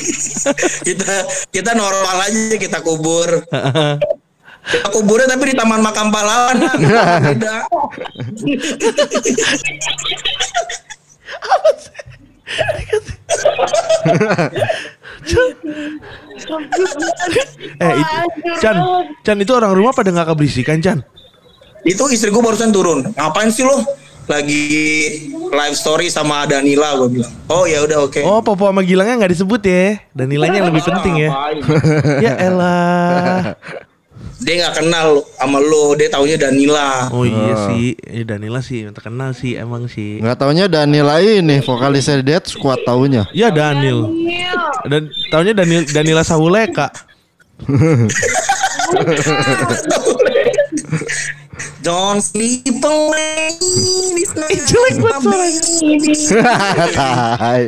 kita 0.90 1.14
kita 1.54 1.72
normal 1.78 2.18
aja 2.28 2.58
kita 2.58 2.82
kubur. 2.82 3.46
Kita 4.64 4.88
kuburnya 4.90 5.28
tapi 5.30 5.54
di 5.54 5.56
Taman 5.56 5.82
Makam 5.86 6.10
Pahlawan. 6.10 6.58
Beda. 7.30 7.56
Eh, 17.80 17.94
itu, 17.96 18.16
Chan, 18.60 18.76
Chan 19.24 19.38
itu 19.40 19.52
orang 19.52 19.72
rumah 19.76 19.92
pada 19.96 20.12
nggak 20.12 20.36
keberisikan 20.36 20.80
Chan? 20.80 21.00
Itu 21.84 22.08
istri 22.08 22.32
gue 22.32 22.40
barusan 22.40 22.72
turun. 22.72 23.12
Ngapain 23.12 23.52
sih 23.52 23.68
lo? 23.68 24.03
Lagi 24.24 24.64
live 25.52 25.76
story 25.76 26.08
sama 26.08 26.48
Danila 26.48 26.96
gue 27.04 27.20
bilang. 27.20 27.32
Oh 27.52 27.68
ya 27.68 27.84
udah 27.84 28.08
oke. 28.08 28.22
Oh, 28.24 28.40
Popo 28.40 28.72
sama 28.72 28.82
Gilangnya 28.82 29.24
nggak 29.24 29.34
disebut 29.36 29.62
ya? 29.68 30.00
Dan 30.16 30.32
nilainya 30.32 30.64
yang 30.64 30.70
lebih 30.72 30.84
penting 30.84 31.28
ya. 31.28 31.30
Ya 32.26 32.34
elah. 32.40 33.60
Dia 34.44 34.60
nggak 34.60 34.76
kenal 34.84 35.24
sama 35.40 35.60
lo, 35.64 35.96
dia 35.96 36.12
taunya 36.12 36.36
Danila. 36.36 37.08
Oh 37.16 37.24
iya 37.24 37.56
sih, 37.72 37.96
eh, 37.96 38.28
Danila 38.28 38.60
sih 38.60 38.84
terkenal 38.92 39.32
sih 39.32 39.56
emang 39.56 39.88
sih. 39.88 40.20
Nggak 40.20 40.40
taunya 40.40 40.68
Danila 40.68 41.24
ini 41.24 41.64
vokalisnya 41.64 42.20
Dead 42.20 42.44
Squad 42.44 42.84
taunya. 42.84 43.24
Ya 43.32 43.52
Daniel. 43.52 44.12
Dan 44.88 45.12
tahunya 45.32 45.54
Daniel 45.56 45.84
Danila 45.88 46.24
Sahuleka. 46.28 46.92
Don't 51.84 52.24
sleep 52.24 52.64
away 52.80 53.52
this 54.16 54.32
night. 54.34 54.56
Jelek 54.72 54.96
banget 55.04 55.20
suaranya. 55.20 55.62
Tai. 56.96 57.62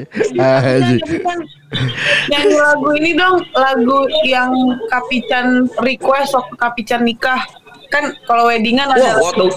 Nyanyi 2.31 2.55
lagu 2.55 2.87
ini 2.95 3.11
dong, 3.11 3.43
lagu 3.51 4.07
yang 4.23 4.55
Kapican 4.87 5.67
request 5.83 6.31
waktu 6.31 6.55
Kapican 6.55 7.03
nikah. 7.03 7.43
Kan 7.91 8.15
kalau 8.23 8.47
weddingan 8.47 8.87
ada 8.87 9.19
waktu 9.19 9.51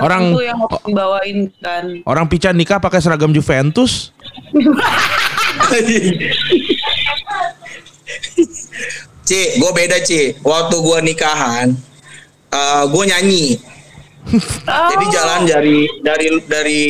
Orang- 0.00 0.36
tertentu 0.36 0.40
yang 0.44 0.56
harus 0.60 0.80
dibawain 0.84 1.38
kan. 1.60 1.84
Orang 2.04 2.28
pican 2.28 2.52
nikah 2.52 2.76
pakai 2.76 3.00
seragam 3.00 3.32
Juventus. 3.32 4.12
Ci, 9.22 9.40
gue 9.56 9.70
beda 9.72 9.96
Ci. 10.02 10.34
Waktu 10.42 10.76
gue 10.76 10.98
nikahan, 11.06 11.72
eh 12.52 12.84
gue 12.86 13.04
nyanyi. 13.08 13.44
Jadi 14.92 15.04
jalan 15.10 15.40
dari 15.48 15.78
dari 16.04 16.28
dari 16.46 16.82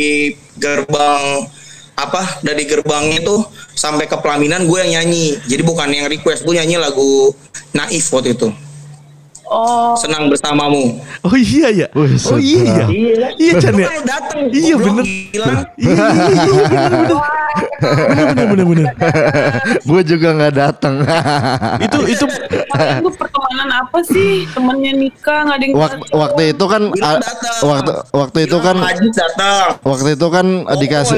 gerbang 0.61 1.49
apa 1.97 2.43
dari 2.45 2.67
gerbang 2.69 3.09
itu 3.15 3.41
sampai 3.73 4.05
ke 4.11 4.17
pelaminan 4.21 4.69
gue 4.69 4.79
yang 4.85 5.01
nyanyi. 5.01 5.39
Jadi 5.49 5.63
bukan 5.65 5.89
yang 5.89 6.07
request, 6.11 6.45
gue 6.45 6.55
nyanyi 6.59 6.77
lagu 6.77 7.33
Naif 7.73 8.13
waktu 8.13 8.37
itu. 8.37 8.53
Oh, 9.47 9.93
senang 9.99 10.31
bersamamu. 10.33 10.99
Oh 11.23 11.37
iya 11.37 11.69
ya. 11.71 11.87
Oh 11.95 12.07
iya 12.39 12.63
ya. 12.63 12.87
Iya. 12.89 13.27
Iya 13.37 13.53
Chan 13.61 13.75
ya. 13.77 13.89
Iya, 14.49 14.75
bener. 14.81 15.05
Iya 15.05 15.45
iya 15.77 15.95
iya 16.33 16.63
bener 16.67 16.91
bener. 16.91 17.19
Bener 18.33 18.47
bener 18.49 18.67
bener. 18.67 18.87
gue 19.83 20.01
juga 20.07 20.29
nggak 20.39 20.55
datang. 20.57 20.95
Itu 21.83 21.99
itu 22.09 22.25
tuh 22.25 23.13
pertemanan 23.19 23.69
apa 23.85 23.99
sih? 24.07 24.49
Temennya 24.53 24.93
nikah 24.97 25.39
nggak 25.45 25.57
ada 25.59 25.65
yang 25.67 25.75
waktu, 25.77 26.05
waktu 26.15 26.43
itu 26.57 26.65
kan 26.67 26.83
waktu 27.63 27.93
waktu 28.15 28.39
itu 28.49 28.59
kan 28.61 28.77
waktu 29.85 30.09
itu 30.17 30.27
kan 30.33 30.47
Oh, 30.63 30.79
dikasih 30.79 31.17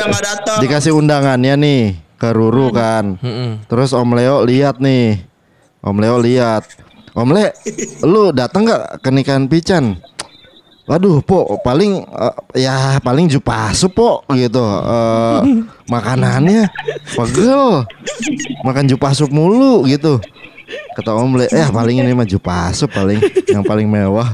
dikasih 0.62 0.93
undangannya 0.97 1.55
nih 1.55 1.83
ke 2.18 2.29
Ruru 2.35 2.75
kan. 2.75 3.18
Terus 3.70 3.95
Om 3.95 4.11
Leo 4.18 4.43
lihat 4.43 4.83
nih. 4.83 5.22
Om 5.85 5.97
Leo 6.01 6.16
lihat. 6.18 6.64
Om 7.14 7.30
Le, 7.30 7.54
lu 8.02 8.34
datang 8.34 8.66
nggak 8.66 8.98
ke 8.98 9.08
nikahan 9.14 9.46
Pican? 9.46 10.02
Waduh, 10.84 11.22
po 11.22 11.56
paling 11.62 12.02
eh, 12.02 12.34
ya 12.66 12.98
paling 12.98 13.30
jupasu 13.30 13.86
po 13.86 14.26
gitu. 14.34 14.60
Eh, 14.60 15.40
makanannya 15.86 16.66
pegel. 17.14 17.86
Makan 18.66 18.90
jupasup 18.90 19.30
mulu 19.30 19.86
gitu. 19.86 20.18
Kata 20.94 21.10
Om 21.18 21.42
Le, 21.42 21.46
eh 21.50 21.68
paling 21.68 22.00
ini 22.00 22.12
mah 22.14 22.24
jupasup 22.24 22.88
paling 22.94 23.18
yang 23.50 23.66
paling 23.66 23.90
mewah. 23.90 24.32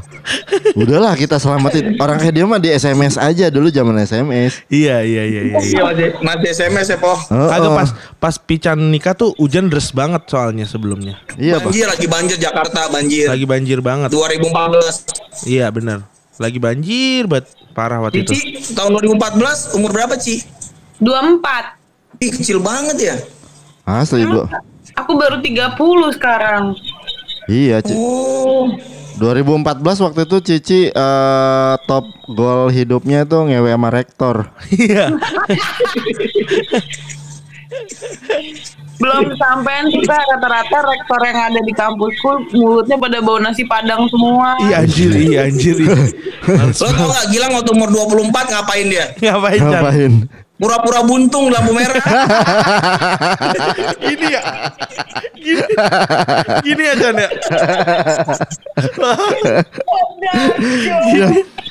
Udahlah 0.76 1.16
kita 1.16 1.40
selamatin. 1.40 1.96
Orang 1.96 2.20
kayak 2.20 2.34
dia 2.36 2.44
mah 2.44 2.60
di 2.60 2.70
SMS 2.70 3.16
aja 3.16 3.48
dulu 3.48 3.72
zaman 3.72 3.96
SMS. 4.04 4.62
iya 4.68 5.00
iya 5.02 5.22
iya 5.24 5.40
iya. 5.48 5.58
Iya 5.58 5.80
masih, 5.82 6.08
masih 6.20 6.48
SMS 6.52 6.86
ya 6.94 6.98
po. 7.00 7.16
Heeh. 7.16 7.48
Kagak 7.48 7.72
pas 7.72 7.90
pas 8.20 8.34
Pican 8.36 8.78
nikah 8.92 9.16
tuh 9.16 9.32
hujan 9.40 9.72
deras 9.72 9.90
banget 9.90 10.22
soalnya 10.28 10.68
sebelumnya. 10.68 11.18
Iya, 11.40 11.58
Pak. 11.58 11.72
Banjir 11.72 11.86
lagi 11.88 12.06
banjir 12.06 12.36
Jakarta 12.38 12.80
banjir. 12.92 13.26
Lagi 13.26 13.46
banjir 13.48 13.78
banget. 13.80 14.08
2014. 14.12 15.48
Iya 15.48 15.66
bener. 15.72 16.04
Lagi 16.36 16.58
banjir 16.60 17.24
banget 17.24 17.46
parah 17.72 17.98
waktu 18.04 18.26
itu. 18.26 18.36
Cici 18.36 18.76
tahun 18.76 19.00
2014 19.00 19.76
umur 19.78 19.90
berapa 19.94 20.14
Ci? 20.20 20.44
24. 21.00 22.20
Ih 22.20 22.30
kecil 22.36 22.60
banget 22.60 22.96
ya. 23.00 23.16
Asli, 23.88 24.28
Bro. 24.28 24.44
Aku 24.96 25.18
baru 25.18 25.38
30 25.42 26.16
sekarang. 26.16 26.74
Iya, 27.50 27.82
Ci. 27.82 27.94
Oh. 27.94 28.70
2014 29.20 30.00
waktu 30.00 30.20
itu 30.24 30.36
Cici 30.40 30.80
eh, 30.88 31.74
top 31.84 32.08
gol 32.32 32.72
hidupnya 32.72 33.28
tuh 33.28 33.44
ngewe 33.52 33.68
sama 33.68 33.88
rektor. 33.92 34.48
Iya. 34.72 35.12
Belum 39.00 39.32
sampean 39.40 39.88
kita 39.88 40.12
rata-rata 40.12 40.78
rektor 40.84 41.20
yang 41.24 41.38
ada 41.40 41.60
di 41.64 41.72
kampusku 41.72 42.52
mulutnya 42.52 43.00
pada 43.00 43.18
bau 43.24 43.40
nasi 43.40 43.64
padang 43.64 44.04
semua. 44.12 44.56
Iya 44.68 44.84
anjir, 44.84 45.12
iya 45.16 45.40
anjir. 45.48 45.76
Iya. 45.80 45.96
Lo 46.68 46.88
tau 46.92 47.08
gak 47.08 47.26
Gilang 47.32 47.52
waktu 47.56 47.70
umur 47.72 47.88
24 47.88 48.52
ngapain 48.52 48.86
dia? 48.88 49.06
Ngapain? 49.20 49.60
Ngapain? 49.60 50.12
Pura-pura 50.60 51.00
buntung 51.00 51.48
lampu 51.48 51.72
merah. 51.72 51.96
Gini 54.04 54.26
ya. 54.28 54.42
Gini. 55.40 55.64
Gini 56.60 56.82
Chan 57.00 57.16
ya. 57.16 57.28
Iya. 61.16 61.26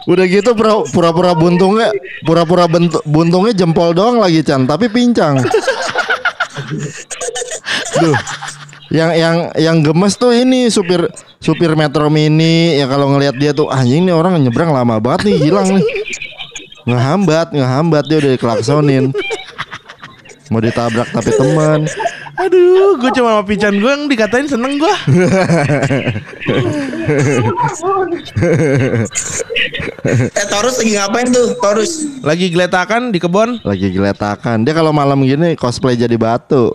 Udah 0.10 0.26
gitu 0.26 0.58
pura- 0.58 0.86
pura-pura 0.90 1.38
buntungnya 1.38 1.94
pura-pura 2.26 2.66
buntungnya 3.06 3.54
jempol 3.54 3.94
doang 3.94 4.18
lagi 4.18 4.42
Chan, 4.42 4.66
tapi 4.66 4.90
pincang. 4.90 5.38
Duh. 8.02 8.18
Yang 8.90 9.12
yang 9.22 9.36
yang 9.54 9.78
gemes 9.86 10.18
tuh 10.18 10.34
ini 10.34 10.66
supir 10.74 11.06
supir 11.38 11.78
Metro 11.78 12.10
Mini 12.10 12.74
ya 12.74 12.90
kalau 12.90 13.14
ngelihat 13.14 13.38
dia 13.38 13.54
tuh 13.54 13.70
anjing 13.70 14.10
nih 14.10 14.18
orang 14.18 14.42
nyebrang 14.42 14.74
lama 14.74 14.98
banget 14.98 15.30
nih 15.30 15.38
hilang 15.46 15.78
nih. 15.78 15.86
Ngehambat, 16.84 17.52
ngehambat 17.52 18.04
dia 18.08 18.18
udah 18.18 18.32
dikelaksonin. 18.34 19.12
Mau 20.50 20.58
ditabrak 20.58 21.12
tapi 21.12 21.30
teman. 21.32 21.86
Aduh, 22.40 22.96
gue 22.98 23.12
cuma 23.12 23.36
sama 23.36 23.44
Pican 23.44 23.76
gue 23.76 23.86
yang 23.86 24.08
dikatain 24.08 24.48
seneng 24.48 24.80
gue. 24.80 24.94
eh 30.08 30.46
Taurus 30.48 30.80
lagi 30.80 30.92
ngapain 30.96 31.28
tuh 31.30 31.48
Taurus? 31.60 31.92
Lagi 32.24 32.48
geletakan 32.48 33.12
di 33.12 33.20
kebon. 33.20 33.60
Lagi 33.62 33.92
geletakan. 33.92 34.64
Dia 34.64 34.74
kalau 34.74 34.90
malam 34.90 35.22
gini 35.22 35.54
cosplay 35.54 35.94
jadi 35.94 36.16
batu. 36.16 36.72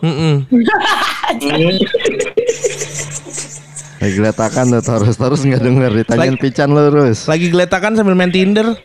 Lagi 3.98 4.12
geletakan 4.12 4.64
tuh 4.70 4.82
terus 4.84 5.16
terus 5.16 5.40
nggak 5.42 5.62
denger 5.64 5.90
ditanyain 5.96 6.36
Lagi- 6.36 6.42
pican 6.42 6.70
lurus. 6.70 7.24
Lagi 7.24 7.48
geletakan 7.48 7.96
sambil 7.96 8.12
main 8.12 8.30
Tinder. 8.30 8.76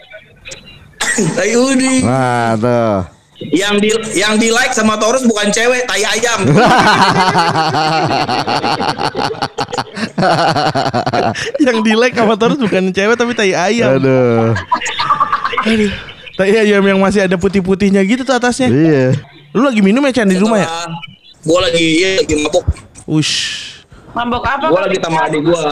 Ayo 1.39 1.72
di. 1.76 2.03
Nah 2.03 2.55
tuh. 2.59 3.07
Yang 3.39 3.76
di 3.80 3.88
yang 4.20 4.36
di 4.36 4.51
like 4.51 4.76
sama 4.76 4.99
Taurus 4.99 5.24
bukan 5.24 5.47
cewek, 5.47 5.88
tai 5.88 6.03
ayam. 6.03 6.43
yang 11.63 11.80
di 11.80 11.95
like 11.95 12.20
sama 12.20 12.36
terus 12.36 12.59
bukan 12.59 12.91
cewek 12.91 13.15
tapi 13.15 13.32
tai 13.32 13.55
ayam. 13.55 13.95
Aduh. 13.95 14.51
Tai 16.36 16.51
ayam 16.51 16.84
yang 16.84 16.99
masih 16.99 17.24
ada 17.28 17.36
putih-putihnya 17.39 18.03
gitu 18.03 18.28
tuh 18.28 18.36
atasnya. 18.36 18.67
Iya. 18.67 19.15
Lu 19.55 19.63
lagi 19.63 19.80
minum 19.80 20.03
ya 20.03 20.11
Chan 20.11 20.28
di 20.28 20.36
rumah 20.36 20.59
ya? 20.59 20.67
Gue 21.39 21.59
lagi 21.63 21.86
iya, 22.03 22.20
lagi 22.20 22.36
mabuk. 22.43 22.67
Ush. 23.07 23.80
Mabok 24.11 24.43
apa? 24.43 24.67
Gue 24.67 24.82
lagi 24.84 24.99
sama 24.99 25.32
adik 25.32 25.47
gue. 25.47 25.63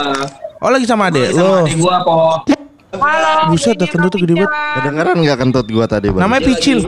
Oh 0.58 0.74
lagi 0.74 0.90
sama 0.90 1.06
adek 1.06 1.30
Sama 1.36 1.44
lo. 1.44 1.62
adik 1.68 1.76
gue 1.78 1.96
po. 2.02 2.42
Halo. 2.88 3.52
Buset, 3.52 3.76
dah 3.76 3.84
kentut 3.84 4.16
gede 4.16 4.32
banget. 4.32 4.48
Kedengeran 4.80 5.16
nggak 5.20 5.38
kentut 5.38 5.66
gua 5.68 5.84
tadi 5.84 6.08
bang? 6.08 6.24
Namanya 6.24 6.42
Picin. 6.48 6.78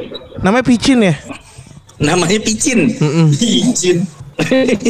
Namanya 0.40 0.64
Picin 0.64 0.98
ya? 1.04 1.14
Namanya 2.00 2.40
Picin. 2.40 2.80
Picin. 3.36 3.98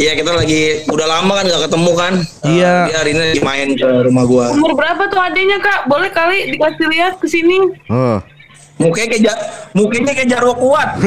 Iya 0.00 0.16
kita 0.16 0.32
lagi 0.32 0.88
udah 0.88 1.04
lama 1.04 1.36
kan 1.36 1.44
gak 1.44 1.68
ketemu 1.68 1.92
kan. 1.92 2.14
Iya. 2.40 2.88
Dia 2.88 2.96
hari 2.96 3.12
ini 3.12 3.20
lagi 3.20 3.42
main 3.44 3.68
ke 3.76 3.84
rumah 3.84 4.24
gua. 4.24 4.48
Umur 4.56 4.72
berapa 4.72 5.04
tuh 5.12 5.20
adenya 5.20 5.60
kak? 5.60 5.84
Boleh 5.84 6.08
kali 6.08 6.56
dikasih 6.56 6.88
lihat 6.88 7.20
ke 7.20 7.28
sini. 7.28 7.68
Oh. 7.92 8.16
Mukanya 8.80 9.12
kayak 9.12 9.22
ja- 9.28 9.40
mukanya 9.76 10.16
kayak 10.16 10.28
jarwo 10.32 10.56
kuat. 10.56 10.88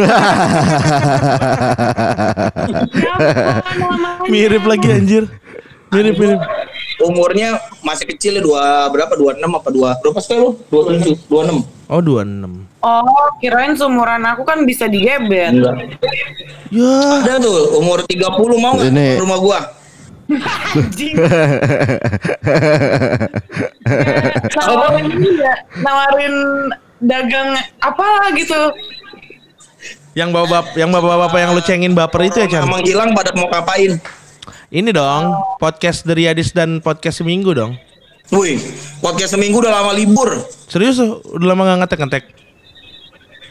Mirip 4.30 4.62
lagi 4.62 4.88
anjir. 4.92 5.24
Mirip 5.90 6.16
mirip. 6.22 6.38
Umurnya 7.02 7.58
masih 7.82 8.06
kecil 8.06 8.38
ya 8.38 8.42
dua 8.46 8.88
berapa? 8.94 9.14
Dua 9.18 9.34
enam 9.38 9.58
apa 9.58 9.70
dua? 9.74 9.98
Berapa 10.00 10.22
sih 10.22 10.38
lu? 10.38 10.58
Dua 10.70 10.82
tujuh, 10.94 11.18
dua 11.28 11.42
enam. 11.50 11.66
Oh 11.92 12.00
26. 12.00 12.72
Oh, 12.82 13.28
kirain 13.44 13.76
seumuran 13.76 14.24
aku 14.24 14.48
kan 14.48 14.64
bisa 14.64 14.88
digebet. 14.88 15.52
Enggak. 15.52 16.00
Ya. 16.72 17.20
Ada 17.20 17.44
tuh 17.44 17.84
umur 17.84 18.00
30 18.08 18.32
mau 18.64 18.80
nggak 18.80 19.20
rumah 19.20 19.38
gua? 19.44 19.60
Anjing. 20.72 21.16
ini 25.04 25.30
ya, 25.36 25.54
nawarin 25.84 26.36
dagang 27.04 27.60
apalah 27.84 28.32
gitu. 28.40 28.72
Yang 30.16 30.30
bawa 30.32 30.48
bap 30.48 30.66
yang 30.76 30.92
bapak-bapak 30.92 31.40
yang 31.40 31.52
lu 31.56 31.62
cengin 31.64 31.94
baper 31.96 32.22
itu 32.28 32.38
ya 32.44 32.48
Chan? 32.48 32.64
Emang 32.64 32.84
hilang 32.84 33.12
pada 33.12 33.36
mau 33.36 33.48
ngapain? 33.52 34.00
Ini 34.72 34.96
dong, 34.96 35.36
podcast 35.60 36.08
dari 36.08 36.32
Adis 36.32 36.56
dan 36.56 36.80
podcast 36.80 37.20
seminggu 37.20 37.52
dong. 37.52 37.76
Wih, 38.32 38.56
podcast 39.04 39.36
seminggu 39.36 39.60
udah 39.60 39.68
lama 39.68 39.92
libur. 39.92 40.48
Serius? 40.72 40.96
Udah 41.28 41.44
lama 41.52 41.68
gak 41.68 41.80
ngetek-ngetek? 41.84 42.24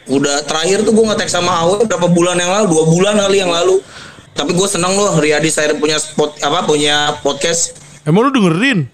Udah 0.09 0.41
terakhir 0.49 0.81
tuh 0.81 0.89
gue 0.97 1.05
ngetek 1.05 1.29
sama 1.29 1.61
Awe 1.61 1.85
berapa 1.85 2.09
bulan 2.09 2.41
yang 2.41 2.49
lalu, 2.49 2.73
dua 2.73 2.83
bulan 2.89 3.13
kali 3.21 3.37
yang 3.37 3.53
lalu. 3.53 3.77
Tapi 4.33 4.57
gue 4.57 4.65
seneng 4.65 4.97
loh, 4.97 5.13
Riyadi 5.21 5.53
saya 5.53 5.77
punya 5.77 6.01
spot 6.01 6.41
apa 6.41 6.65
punya 6.65 7.13
podcast. 7.21 7.77
Emang 8.01 8.25
lu 8.25 8.33
dengerin? 8.33 8.89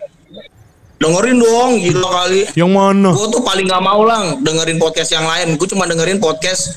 Dengerin 1.00 1.38
dong, 1.40 1.80
gila 1.80 2.10
kali. 2.12 2.44
Yang 2.60 2.72
mana? 2.76 3.10
Gue 3.16 3.28
tuh 3.32 3.40
paling 3.40 3.72
gak 3.72 3.84
mau 3.88 4.04
lang 4.04 4.44
dengerin 4.44 4.76
podcast 4.84 5.16
yang 5.16 5.24
lain. 5.24 5.56
Gue 5.56 5.72
cuma 5.72 5.88
dengerin 5.88 6.20
podcast 6.20 6.76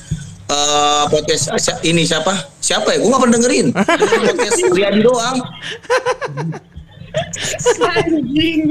eh 0.51 1.03
podcast 1.07 1.43
si- 1.55 1.79
ini 1.85 2.03
siapa? 2.03 2.35
Siapa 2.59 2.91
ya? 2.91 2.97
Gue 2.99 3.09
gak 3.09 3.21
pernah 3.21 3.35
dengerin. 3.35 3.67
Podcast 3.71 4.59
Riyadi 4.75 4.99
doang. 5.01 5.37
Anjing. 7.81 8.61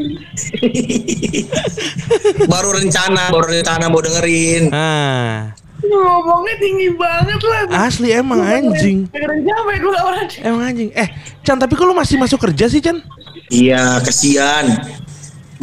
Baru 2.46 2.68
rencana, 2.72 3.28
baru 3.28 3.46
rencana 3.50 3.84
mau 3.88 4.00
dengerin. 4.00 4.68
Ah, 4.70 5.52
Ngomongnya 5.80 6.54
tinggi 6.60 6.88
banget 6.92 7.40
lah. 7.40 7.88
asli 7.88 8.12
emang 8.12 8.40
anjing. 8.40 9.08
Dengerin 9.08 9.40
siapa 9.42 9.68
ya 9.70 9.78
gue 9.78 9.92
orang. 9.96 10.28
Emang 10.42 10.62
anjing. 10.62 10.88
Eh, 10.92 11.08
Chan, 11.40 11.56
tapi 11.56 11.72
kok 11.72 11.84
lu 11.84 11.96
masih 11.96 12.16
masuk 12.16 12.36
kerja 12.38 12.68
sih, 12.68 12.80
Chan? 12.80 13.00
Iya, 13.48 13.98
kesian. 14.00 14.76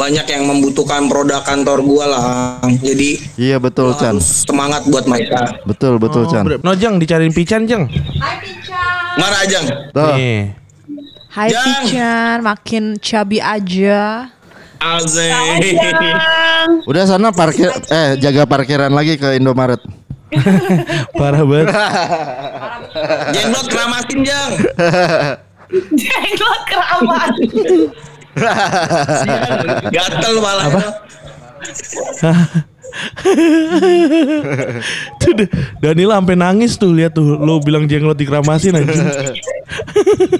Banyak 0.07 0.23
yang 0.25 0.47
membutuhkan 0.47 1.11
produk 1.11 1.43
kantor 1.43 1.83
gua 1.83 2.05
lah. 2.07 2.23
Jadi 2.79 3.19
Iya 3.35 3.59
betul 3.59 3.91
Chan. 3.91 4.15
semangat 4.23 4.87
buat 4.87 5.03
mereka. 5.03 5.59
Betul 5.67 5.99
betul 5.99 6.23
Chan. 6.31 6.47
ber- 6.47 6.63
No, 6.63 6.71
Jeng, 6.71 6.95
dicariin 6.95 7.35
Pican, 7.35 7.67
Jeng. 7.67 7.91
Marah 9.19 9.43
aja. 9.43 9.59
Tuh. 9.91 10.15
Nih. 10.15 10.55
Hai 11.27 11.51
Jang. 11.51 11.65
Pican, 11.83 12.37
makin 12.39 12.83
chubby 12.97 13.43
aja. 13.43 14.31
Azek. 14.79 15.75
Udah 16.87 17.03
sana 17.03 17.35
parkir 17.35 17.67
eh 17.91 18.15
jaga 18.15 18.47
parkiran 18.47 18.87
lagi 18.89 19.19
ke 19.19 19.35
Indomaret. 19.35 19.83
Parah 21.19 21.43
banget. 21.43 21.67
Jenglot 23.35 23.67
keramasin 23.67 24.19
jang. 24.23 24.51
Jenglot 25.99 26.61
keramat. 26.63 27.31
Gatel 29.89 30.33
malah. 30.37 30.67
tuh 35.19 35.31
Da- 35.35 35.51
Danila 35.81 36.17
sampai 36.17 36.35
nangis 36.35 36.71
tuh 36.75 36.91
lihat 36.91 37.13
tuh 37.13 37.35
lo 37.35 37.59
bilang 37.59 37.85
jenglot 37.85 38.15
dikeramasin 38.15 38.73
anjing. 38.73 38.99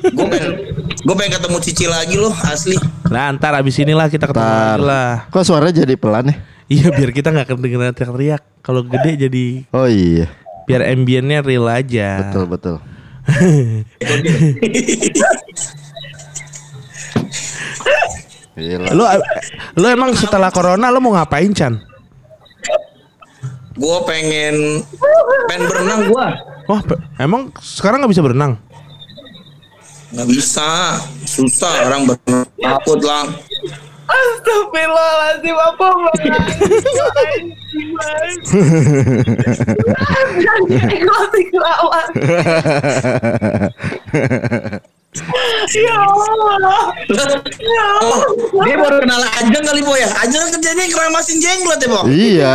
Gue 0.10 0.26
pengen, 0.28 0.52
gue 0.95 1.16
pengen 1.16 1.32
ketemu 1.36 1.58
Cici 1.60 1.86
lagi 1.86 2.16
loh 2.16 2.34
asli. 2.45 2.76
Nah 3.08 3.36
ntar 3.36 3.54
abis 3.54 3.78
inilah 3.78 4.08
kita 4.08 4.26
ketemu 4.26 4.43
Ntar. 4.43 4.74
lagi 4.74 4.84
lah. 4.84 5.12
Kok 5.28 5.43
suaranya 5.43 5.84
jadi 5.84 5.93
pelan 5.95 6.32
ya? 6.32 6.36
Iya 6.68 6.88
biar 6.91 7.12
kita 7.12 7.32
nggak 7.32 7.48
kedengeran 7.48 7.91
teriak-teriak. 7.91 8.41
Kalau 8.60 8.82
gede 8.84 9.28
jadi 9.28 9.45
Oh 9.72 9.88
iya, 9.88 10.28
biar 10.66 10.84
ambiennya 10.84 11.39
real 11.39 11.68
aja. 11.68 12.26
betul 12.26 12.43
betul. 12.48 12.78
Gila. 18.57 18.89
Lu 18.89 19.03
lu 19.77 19.85
emang 19.85 20.17
setelah 20.17 20.49
corona 20.49 20.89
lu 20.89 20.97
mau 20.97 21.13
ngapain 21.13 21.53
Chan? 21.53 21.77
Gue 23.77 23.97
pengen 24.09 24.81
pengen 25.45 25.63
berenang 25.69 26.01
gue. 26.09 26.27
Wah 26.65 26.81
emang 27.21 27.53
sekarang 27.61 28.01
nggak 28.01 28.13
bisa 28.17 28.25
berenang? 28.25 28.57
Nggak 30.07 30.27
bisa, 30.33 30.97
susah 31.29 31.85
orang 31.85 32.09
berenang 32.09 32.49
takut 32.57 33.01
lah. 33.05 33.29
Astagfirullahaladzim 34.07 35.57
apa 35.59 35.88
Jenglot 40.71 41.33
keramat. 41.51 42.07
Ya 45.74 45.95
Allah. 45.99 46.84
Ya 47.07 47.86
Oh, 48.01 48.24
Allah. 48.24 48.63
dia 48.63 48.76
baru 48.78 48.97
kenal 49.03 49.22
Ajeng 49.41 49.63
kali 49.65 49.82
po 49.82 49.93
ya. 49.93 50.07
Ajeng 50.22 50.39
kan 50.39 50.49
kerjanya 50.55 50.84
keramasin 50.89 51.38
jenglot 51.38 51.78
ya 51.78 51.88
po. 51.89 51.99
Iya, 52.07 52.53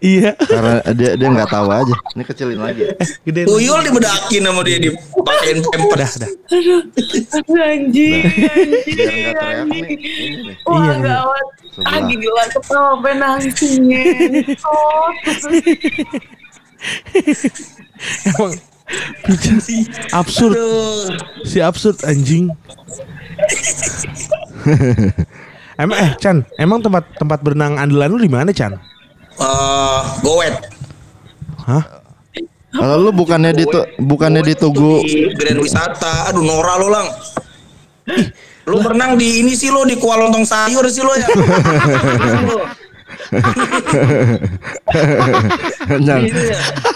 iya. 0.00 0.30
karena 0.36 0.74
dia 0.92 1.10
dia 1.16 1.28
nggak 1.30 1.48
tahu 1.48 1.66
aja. 1.70 1.94
Ini 2.12 2.22
kecilin 2.22 2.60
lagi. 2.60 2.82
Gede. 3.22 3.40
Tuyul 3.46 3.80
dibedakin 3.82 4.42
sama 4.44 4.60
dia 4.62 4.78
dipakein 4.78 5.58
pampers. 5.64 6.12
Dah, 6.18 6.26
dah. 6.26 6.30
Aduh, 6.52 6.80
anjing, 7.56 8.22
anjing, 8.26 9.32
anjing. 9.32 9.88
Wah 10.66 10.82
Iya, 10.82 10.92
iya. 10.92 10.96
gawat. 11.00 11.46
Ah 11.88 11.98
gila 12.04 12.44
ketawa 12.52 13.10
nangis 13.16 13.56
Oh, 14.60 15.08
Emang 18.26 18.52
absurd 20.12 20.56
Aduh. 20.56 21.16
si 21.46 21.58
absurd 21.62 21.98
anjing. 22.04 22.50
emang 25.82 25.98
eh 25.98 26.10
Chan, 26.20 26.44
emang 26.60 26.78
tempat 26.84 27.04
tempat 27.16 27.38
berenang 27.42 27.80
andalan 27.80 28.08
lu 28.14 28.18
di 28.20 28.30
mana 28.30 28.50
Chan? 28.52 28.76
Eh, 29.40 30.00
gowet. 30.20 30.54
Hah? 31.66 32.02
Kalau 32.72 32.96
lu 33.04 33.10
bukannya 33.12 33.52
di 33.52 33.68
bukannya 34.00 34.40
di 34.40 34.54
Tugu 34.56 35.04
Grand 35.36 35.60
Wisata. 35.60 36.32
Aduh 36.32 36.40
Nora 36.40 36.80
lo 36.80 36.88
lang. 36.88 37.08
Lu 38.64 38.80
berenang 38.80 39.20
di 39.20 39.44
ini 39.44 39.52
sih 39.52 39.68
lo 39.68 39.84
di 39.84 39.98
Kuala 40.00 40.26
Lontong 40.26 40.46
sayur 40.48 40.88
sih 40.88 41.04
lo 41.04 41.12
ya. 41.12 41.28
Nyang. 46.04 46.22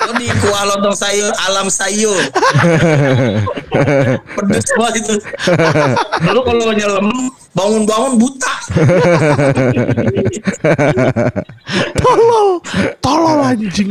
Lo 0.04 0.12
di 0.20 0.26
Kuala 0.44 0.76
Lontong 0.76 0.96
sayur 0.96 1.32
alam 1.48 1.66
sayur. 1.72 2.16
Pedes 4.36 4.68
banget 4.76 4.94
itu. 5.00 5.14
Lu 6.28 6.40
kalau 6.44 6.72
nyelam 6.76 7.08
bangun-bangun 7.56 8.12
buta. 8.20 8.54
Tolol, 11.96 12.48
tolol 13.00 13.40
anjing. 13.40 13.90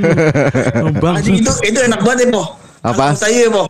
Bang, 1.02 1.18
Anjing 1.18 1.41
itu 1.41 1.52
itu 1.66 1.80
enak 1.82 2.02
banget 2.06 2.30
ya, 2.30 2.36
Po. 2.38 2.43
Apa? 2.86 3.14
Alam 3.14 3.18
sayur 3.18 3.41
ya, 3.41 3.50
Po. 3.50 3.64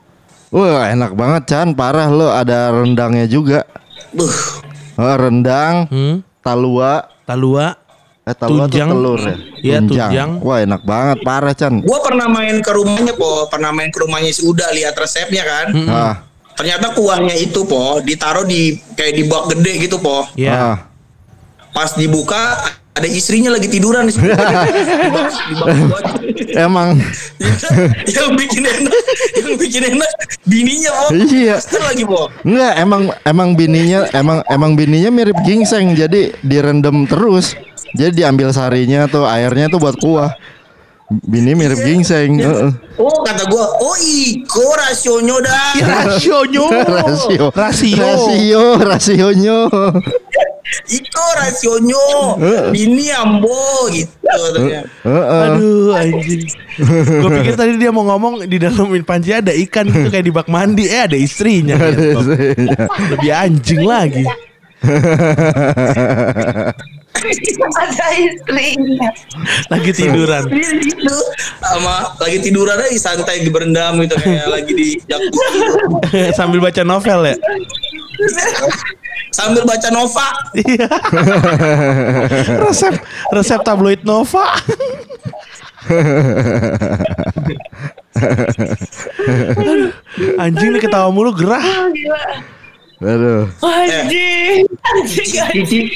Wah 0.55 0.87
enak 0.87 1.11
banget 1.19 1.43
Chan, 1.51 1.67
parah 1.75 2.07
lo 2.07 2.31
ada 2.31 2.71
rendangnya 2.71 3.27
juga. 3.27 3.67
Buh. 4.15 4.63
Oh, 4.95 5.15
rendang, 5.19 5.91
hmm? 5.91 6.23
talua, 6.39 7.11
Talua, 7.27 7.75
eh 8.25 8.33
Tunjang. 8.33 8.89
telur 8.89 9.21
ya. 9.21 9.37
Iya, 9.61 9.77
tunjang. 9.79 10.29
Wah 10.41 10.57
enak 10.59 10.81
banget, 10.81 11.17
parah 11.21 11.53
Chan. 11.53 11.77
Gua 11.79 12.01
pernah 12.01 12.25
main 12.25 12.57
ke 12.57 12.71
rumahnya, 12.71 13.13
Po. 13.13 13.45
Pernah 13.45 13.69
main 13.69 13.87
ke 13.87 14.01
rumahnya 14.01 14.33
si 14.33 14.41
Uda 14.41 14.65
lihat 14.71 14.93
resepnya 14.93 15.45
kan. 15.45 15.67
Ah, 15.85 16.15
Ternyata 16.55 16.89
kuahnya 16.91 17.35
itu, 17.35 17.61
Po, 17.63 18.01
ditaruh 18.01 18.43
di 18.43 18.81
kayak 18.91 19.13
di 19.13 19.23
bak 19.23 19.53
gede 19.53 19.73
gitu, 19.79 20.01
Po. 20.01 20.25
ya. 20.33 20.53
ah. 20.73 20.77
Pas 21.69 21.93
dibuka 21.93 22.65
ada 22.91 23.05
istrinya 23.05 23.51
lagi 23.51 23.67
tiduran 23.67 24.07
di. 24.07 24.15
Emang 26.57 26.95
yang 28.15 28.31
bikin 28.33 28.63
enak, 28.63 28.95
yang 29.35 29.53
bikin 29.55 29.83
enak 29.91 30.11
bininya, 30.43 30.89
Po. 30.89 31.05
Iya. 31.13 31.55
Suster 31.59 31.83
lagi, 31.83 32.03
Po. 32.03 32.31
Enggak, 32.41 32.73
emang 32.79 33.01
emang 33.23 33.49
bininya 33.53 34.07
emang 34.11 34.41
emang 34.47 34.71
bininya 34.73 35.11
mirip 35.11 35.37
gingseng 35.43 35.93
jadi 35.93 36.33
direndam 36.41 37.05
terus. 37.05 37.53
Jadi 37.95 38.21
diambil 38.21 38.51
sarinya 38.51 39.07
tuh 39.07 39.23
airnya 39.23 39.71
tuh 39.71 39.79
buat 39.79 39.95
kuah. 39.97 40.35
Bini 41.05 41.53
mirip 41.53 41.85
gingseng. 41.85 42.41
heeh. 42.41 42.73
Oh, 42.97 43.21
kata 43.21 43.45
gua, 43.45 43.77
oh 43.77 43.93
iko 44.01 44.65
rasionya 44.73 45.37
dah. 45.37 45.77
Rasionya. 45.77 46.65
Rasio. 46.97 47.45
Rasio. 47.53 48.01
Rasio, 48.01 48.63
rasionya. 48.81 49.57
Iko 50.89 51.25
rasionya. 51.37 52.05
Bini 52.73 53.13
ambo 53.13 53.85
gitu 53.93 54.09
katanya. 54.25 54.81
Heeh. 55.05 55.45
Aduh 55.45 55.93
anjing. 55.93 56.49
Gue 57.21 57.29
pikir 57.37 57.53
tadi 57.53 57.77
dia 57.77 57.93
mau 57.93 58.01
ngomong 58.09 58.49
di 58.49 58.57
dalam 58.57 58.89
panci 59.05 59.29
ada 59.29 59.53
ikan 59.53 59.85
gitu 59.85 60.09
kayak 60.09 60.25
di 60.25 60.33
bak 60.33 60.49
mandi. 60.49 60.89
Eh 60.89 61.05
ada 61.05 61.13
istrinya. 61.13 61.77
gitu. 61.77 62.33
Lebih 63.13 63.29
anjing 63.29 63.85
lagi. 63.85 64.25
ada 67.79 68.07
istrinya. 68.17 69.09
Lagi 69.69 69.91
tiduran. 69.91 70.43
Gitu 70.51 71.17
sama 71.65 72.13
lagi 72.21 72.37
tiduran 72.45 72.77
aja 72.77 72.97
santai 72.97 73.41
di 73.43 73.49
berendam 73.49 73.97
gitu 74.01 74.15
kayak 74.21 74.47
lagi 74.55 74.71
di 74.73 74.87
jacuzzi 75.09 75.59
Sambil 76.39 76.59
baca 76.61 76.81
novel 76.85 77.33
ya. 77.33 77.35
sambil 79.35 79.67
baca 79.67 79.91
Nova. 79.91 80.31
Iya. 80.55 80.87
resep 82.63 82.95
resep 83.35 83.59
tabloid 83.67 83.99
Nova. 84.07 84.47
Anjing 90.39 90.69
nih 90.71 90.81
ketawa 90.81 91.11
mulu 91.11 91.35
gerah. 91.35 91.59
Ah. 91.59 93.03
Aduh. 93.03 93.51
Anjing. 93.59 94.63
Anjing. 95.51 95.91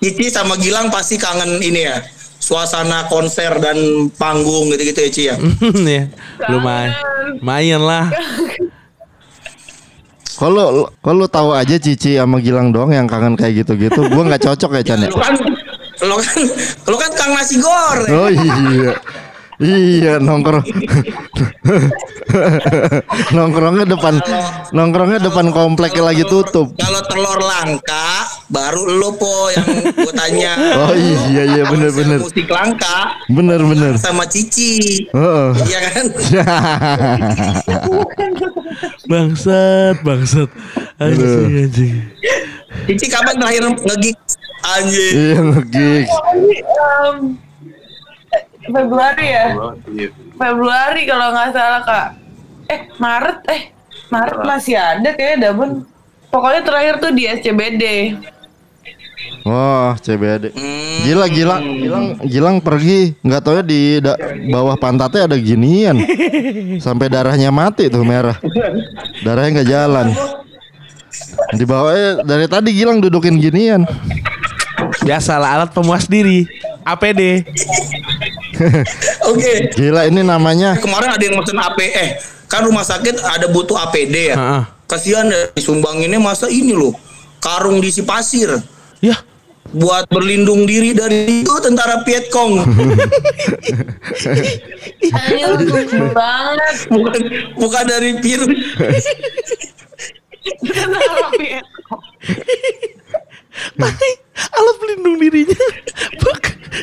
Cici, 0.00 0.32
sama 0.32 0.56
Gilang 0.56 0.88
pasti 0.88 1.20
kangen 1.20 1.60
ini 1.60 1.84
ya 1.84 2.00
suasana 2.40 3.04
konser 3.06 3.52
dan 3.60 4.08
panggung 4.16 4.72
gitu-gitu 4.72 5.00
ya 5.04 5.10
Ci 5.12 5.22
ya. 5.28 5.36
ya, 5.84 6.02
lumayan. 6.48 6.92
Lumayan 7.38 7.82
lah. 7.84 8.08
Kalau 10.40 10.88
kalau 11.04 11.28
tahu 11.28 11.52
aja 11.52 11.76
Cici 11.76 12.16
sama 12.16 12.40
Gilang 12.40 12.72
doang 12.72 12.96
yang 12.96 13.04
kangen 13.04 13.36
kayak 13.36 13.60
gitu-gitu, 13.62 14.08
gua 14.08 14.24
nggak 14.24 14.40
cocok 14.48 14.80
ya 14.80 14.82
Chan 14.82 15.04
ya. 15.04 15.12
Lo 15.12 15.20
kan 15.20 15.36
lo 16.00 16.16
kan 16.16 16.40
lo 16.88 16.96
kan 16.96 17.12
Kang 17.12 17.32
nasi 17.36 17.60
goreng. 17.60 18.08
Oh 18.08 18.28
iya. 18.32 18.96
Iya 19.60 20.16
nongkrong 20.24 20.64
Nongkrongnya 23.36 23.84
depan 23.84 24.16
Nongkrongnya 24.72 25.20
depan 25.20 25.52
komplek 25.52 26.00
lagi 26.00 26.24
tutup 26.24 26.72
Kalau 26.80 27.00
telur 27.04 27.36
langka 27.44 28.24
baru 28.50 28.82
lo 28.98 29.14
po 29.14 29.46
yang 29.54 29.62
gue 29.94 30.10
tanya. 30.16 30.52
Oh 30.80 30.90
iya 30.96 31.44
iya 31.44 31.62
bener 31.68 31.92
bener 31.94 32.18
Musik 32.24 32.48
langka 32.50 33.14
Bener 33.30 33.60
bener 33.62 33.94
sama 34.00 34.24
Cici. 34.26 35.06
Heeh. 35.12 35.48
Iya 35.68 35.78
kan? 35.92 36.04
Bangsat, 39.06 40.00
bangsat. 40.02 40.48
Anjing, 40.98 41.68
anjing. 41.68 41.94
Cici 42.88 43.06
kapan 43.12 43.36
terakhir 43.38 43.62
ngegig? 43.70 44.16
Anjing. 44.64 45.12
Iya 45.14 45.38
ngegigs 45.44 46.10
Um, 46.80 47.36
Februari 48.70 49.26
ya? 49.26 49.46
Februari 50.34 51.02
kalau 51.04 51.26
nggak 51.34 51.50
salah 51.52 51.82
kak. 51.84 52.08
Eh 52.70 52.80
Maret 52.96 53.38
eh 53.50 53.62
Maret 54.08 54.40
masih 54.42 54.76
ada 54.78 55.10
kayaknya 55.12 55.50
Dabun. 55.50 55.84
Pokoknya 56.30 56.62
terakhir 56.62 56.94
tuh 57.02 57.10
di 57.10 57.26
SCBD. 57.26 57.84
Wah, 59.40 59.96
CBD. 59.96 60.52
Hmm. 60.52 61.00
Gila, 61.04 61.26
gila. 61.28 61.56
Gilang, 61.60 62.06
Gilang 62.22 62.56
pergi, 62.60 63.16
nggak 63.24 63.40
tahu 63.40 63.54
ya 63.60 63.64
di 63.64 63.80
da- 63.98 64.20
bawah 64.52 64.76
pantatnya 64.76 65.26
ada 65.26 65.36
ginian. 65.40 65.96
Sampai 66.78 67.08
darahnya 67.08 67.48
mati 67.48 67.88
tuh 67.88 68.04
merah. 68.04 68.36
Darahnya 69.24 69.60
nggak 69.60 69.68
jalan. 69.68 70.06
Di 71.56 71.64
bawahnya 71.64 72.22
dari 72.22 72.46
tadi 72.46 72.70
Gilang 72.76 73.00
dudukin 73.00 73.40
ginian. 73.40 73.84
Biasalah 75.00 75.60
alat 75.60 75.70
pemuas 75.72 76.04
diri. 76.04 76.44
APD. 76.84 77.44
Oke. 79.30 79.52
Gila 79.72 80.04
ini 80.10 80.20
namanya 80.20 80.76
Kemarin 80.76 81.16
ada 81.16 81.24
yang 81.24 81.36
mesen 81.40 81.56
AP 81.56 81.78
eh 81.80 82.10
kan 82.50 82.66
rumah 82.66 82.82
sakit 82.82 83.22
ada 83.22 83.46
butuh 83.48 83.78
APD 83.88 84.34
ya. 84.34 84.36
Heeh. 84.36 84.62
Kasihan 84.90 85.30
ya 85.30 85.54
disumbanginnya 85.54 86.18
masa 86.18 86.50
ini 86.50 86.74
loh. 86.74 86.92
Karung 87.40 87.80
diisi 87.80 88.04
pasir 88.04 88.52
Ya, 89.00 89.16
buat 89.72 90.04
berlindung 90.12 90.68
diri 90.68 90.92
dari 90.92 91.40
itu 91.40 91.54
tentara 91.64 92.04
Vietcong. 92.04 92.68
Ayo, 95.08 95.56
lucu 95.56 95.98
banget. 96.12 96.74
bukan 96.92 97.20
bukan 97.56 97.84
dari 97.88 98.12
virus. 98.20 98.60
tai, 103.80 104.10
alat 104.54 104.76
pelindung 104.80 105.16
dirinya. 105.20 105.60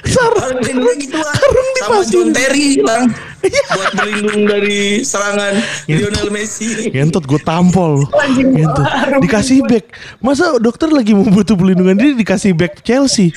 Sarang. 0.04 0.60
Berlindung 0.60 0.98
gitu 1.00 1.18
lah. 1.18 1.36
Karung 1.36 1.68
Sama 1.68 1.76
dipasung. 1.80 2.12
John 2.12 2.28
Terry 2.36 2.68
lah. 2.84 3.04
buat 3.48 3.92
berlindung 3.96 4.44
dari 4.50 4.80
serangan 5.06 5.54
Lionel 5.88 6.28
Messi. 6.34 6.92
Ngentot 6.92 7.24
gue 7.24 7.40
tampol. 7.42 8.04
Ngentot. 8.36 8.86
Dikasih 9.24 9.64
back. 9.68 9.96
Masa 10.20 10.60
dokter 10.60 10.92
lagi 10.92 11.16
mau 11.16 11.24
butuh 11.24 11.56
pelindungan 11.56 11.96
diri 11.96 12.14
dikasih 12.20 12.52
back 12.52 12.84
Chelsea? 12.84 13.32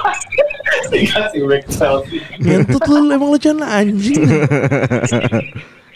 Dikasih 0.90 1.46
back 1.46 1.64
selfie. 1.70 2.22
Ngentot 2.42 2.82
lu 2.90 3.14
emang 3.14 3.30
lu 3.30 3.38
Chan 3.38 3.58
anjing. 3.62 4.26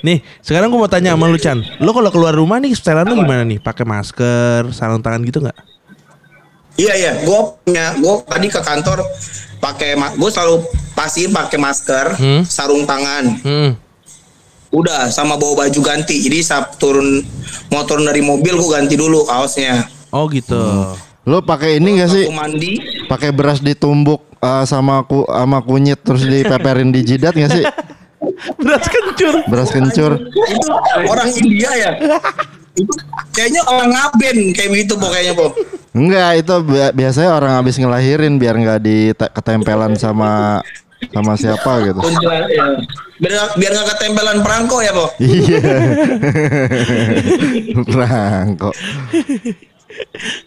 Nih, 0.05 0.21
sekarang 0.45 0.69
gue 0.69 0.79
mau 0.79 0.91
tanya 0.91 1.17
sama 1.17 1.27
lu 1.27 1.41
Chan. 1.41 1.59
Lu 1.83 1.91
kalau 1.91 2.11
keluar 2.15 2.37
rumah 2.37 2.63
nih 2.63 2.77
setelan 2.77 3.09
lu 3.09 3.19
gimana 3.25 3.43
nih? 3.43 3.59
Pakai 3.59 3.83
masker, 3.89 4.71
sarung 4.71 5.03
tangan 5.03 5.25
gitu 5.27 5.43
nggak? 5.43 5.74
Iya 6.75 6.93
iya, 6.93 7.13
gue 7.23 7.39
punya 7.61 7.95
gue 7.95 8.15
tadi 8.27 8.47
ke 8.49 8.59
kantor 8.59 8.99
pakai 9.59 9.95
gue 9.95 10.31
selalu 10.31 10.67
pastiin 10.93 11.31
pakai 11.31 11.57
masker, 11.57 12.07
Hmm. 12.15 12.43
sarung 12.43 12.83
tangan, 12.83 13.25
Hmm. 13.41 13.71
udah 14.71 15.07
sama 15.09 15.35
bawa 15.35 15.65
baju 15.65 15.81
ganti. 15.81 16.19
Jadi 16.21 16.39
saat 16.41 16.75
turun 16.77 17.23
mau 17.69 17.83
turun 17.83 18.03
dari 18.03 18.21
mobil 18.21 18.55
gue 18.55 18.71
ganti 18.71 18.95
dulu 18.95 19.23
kaosnya. 19.23 19.87
Oh 20.11 20.27
gitu. 20.27 20.59
Lu 21.25 21.41
pakai 21.41 21.79
ini 21.79 21.97
gak 21.97 22.11
sih? 22.11 22.25
Aku 22.29 22.37
mandi, 22.37 22.77
Pakai 23.05 23.33
beras 23.33 23.59
ditumbuk 23.59 24.21
eh, 24.37 24.65
sama 24.67 25.01
ku, 25.03 25.25
sama 25.25 25.59
kunyit 25.61 25.97
terus 25.99 26.23
dipeperin 26.23 26.91
di 26.91 27.01
jidat 27.01 27.33
gak 27.33 27.53
sih? 27.53 27.65
Beras 28.61 28.85
kencur. 28.85 29.35
Beras 29.47 29.71
kencur. 29.71 30.13
itu 30.27 30.69
orang 31.05 31.29
India 31.35 31.71
ya. 31.73 31.91
Itu 32.75 32.91
kayaknya 33.31 33.63
orang 33.65 33.89
ngaben 33.91 34.37
kayak 34.51 34.71
begitu 34.71 34.95
pokoknya 34.95 35.33
po. 35.33 35.55
Enggak, 35.95 36.43
itu 36.43 36.55
bi- 36.67 36.93
biasanya 36.93 37.31
orang 37.33 37.53
habis 37.55 37.79
ngelahirin 37.79 38.35
biar 38.35 38.55
nggak 38.55 38.81
di 38.83 39.15
ketempelan 39.15 39.95
sama 39.95 40.59
sama 41.15 41.33
siapa 41.37 41.85
gitu. 41.87 42.01
Kuntilan, 42.03 42.45
ya. 42.49 42.65
Biar 43.15 43.55
biar 43.55 43.71
nggak 43.73 43.89
ketempelan 43.95 44.39
perangko 44.43 44.83
ya 44.83 44.91
po. 44.91 45.07
Iya. 45.19 45.63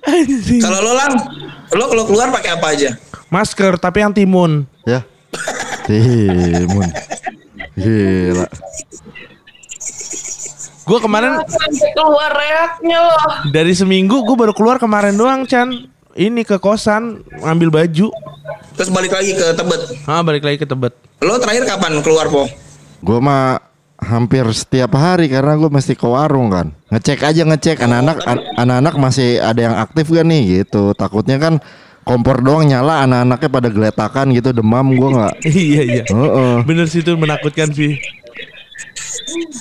Anjing. 0.04 0.60
Kalau 0.60 0.80
lo 0.84 0.92
lang, 0.92 1.14
lo 1.72 1.84
kalau 1.88 2.04
keluar 2.04 2.28
pakai 2.30 2.60
apa 2.60 2.68
aja? 2.76 2.90
Masker 3.30 3.80
tapi 3.80 4.04
yang 4.04 4.12
timun. 4.12 4.68
Ya. 4.84 5.04
Timun. 5.88 6.90
Gila. 7.78 8.48
Gue 10.88 11.00
kemarin 11.00 11.44
keluar 11.94 12.32
reaknya 12.32 12.98
loh. 13.04 13.20
dari 13.50 13.76
seminggu 13.76 14.24
gue 14.24 14.36
baru 14.36 14.56
keluar 14.56 14.78
kemarin 14.78 15.14
doang 15.14 15.44
Chan. 15.44 15.68
Ini 16.16 16.42
ke 16.42 16.58
kosan 16.58 17.22
ngambil 17.38 17.70
baju. 17.70 18.08
Terus 18.74 18.90
balik 18.90 19.12
lagi 19.12 19.36
ke 19.36 19.54
Tebet. 19.54 19.82
Ah 20.08 20.24
balik 20.24 20.42
lagi 20.42 20.58
ke 20.58 20.66
Tebet. 20.66 20.96
Lo 21.20 21.38
terakhir 21.38 21.68
kapan 21.68 22.02
keluar 22.02 22.26
po? 22.26 22.50
Gue 23.00 23.20
mah 23.20 23.62
hampir 23.98 24.48
setiap 24.50 24.94
hari 24.94 25.28
karena 25.28 25.54
gue 25.54 25.68
mesti 25.68 25.94
ke 25.94 26.08
warung 26.08 26.50
kan. 26.50 26.68
Ngecek 26.90 27.22
aja 27.22 27.44
ngecek 27.44 27.78
anak-anak 27.80 28.18
an- 28.24 28.46
anak-anak 28.58 28.94
masih 28.98 29.38
ada 29.38 29.60
yang 29.60 29.76
aktif 29.78 30.10
gak 30.10 30.26
nih 30.26 30.64
gitu. 30.64 30.96
Takutnya 30.96 31.38
kan 31.38 31.62
kompor 32.02 32.40
doang 32.40 32.66
nyala 32.66 33.04
anak-anaknya 33.04 33.50
pada 33.52 33.70
geletakan 33.70 34.32
gitu 34.32 34.50
demam 34.50 34.88
gue 34.90 35.10
nggak. 35.12 35.34
iya 35.54 35.82
iya. 35.84 36.04
Heeh, 36.08 36.56
Bener 36.66 36.88
sih 36.88 37.04
itu 37.04 37.14
menakutkan 37.14 37.70
sih. 37.70 38.00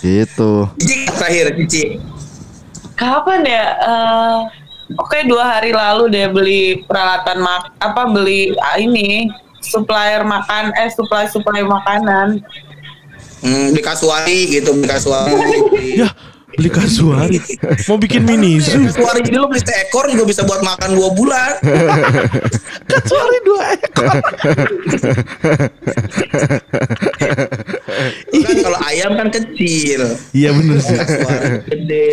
Gitu. 0.00 0.70
Cici 0.78 1.06
terakhir 1.10 1.46
Cici. 1.58 1.84
Kapan 2.96 3.40
ya? 3.44 3.64
Eh, 3.76 4.38
Oke 4.94 5.26
dua 5.26 5.58
hari 5.58 5.74
lalu 5.74 6.14
deh 6.14 6.30
beli 6.30 6.86
peralatan 6.86 7.42
mak 7.42 7.74
apa 7.82 8.06
beli 8.06 8.54
ah, 8.62 8.78
ini 8.78 9.26
supplier 9.58 10.22
makan 10.22 10.70
eh 10.78 10.86
supply 10.94 11.26
supply 11.26 11.66
makanan. 11.66 12.38
Hmm, 13.42 13.74
di 13.74 13.82
kasuari 13.82 14.46
gitu, 14.46 14.78
di 14.78 14.86
kasuari. 14.86 15.34
Ya 15.98 16.06
beli 16.57 16.70
kasuari. 16.72 17.38
Mau 17.86 18.00
bikin 18.00 18.24
mini 18.24 18.57
zoo. 18.59 18.88
kasuari 18.88 19.20
jadi 19.20 19.36
lo 19.36 19.46
beli 19.52 19.61
seekor 19.61 20.09
juga 20.09 20.24
bisa 20.24 20.42
buat 20.48 20.64
makan 20.64 20.90
dua 20.96 21.09
bulan. 21.12 21.50
Kasuari 22.90 23.38
dua 23.44 23.62
ekor. 23.76 24.16
kan 28.46 28.57
kalau 28.62 28.78
ayam 28.88 29.12
kan 29.18 29.28
kecil. 29.28 30.00
Iya 30.32 30.50
bener 30.57 30.78
sih. 30.80 30.96
Kasuari 30.96 31.48
gede. 31.68 32.09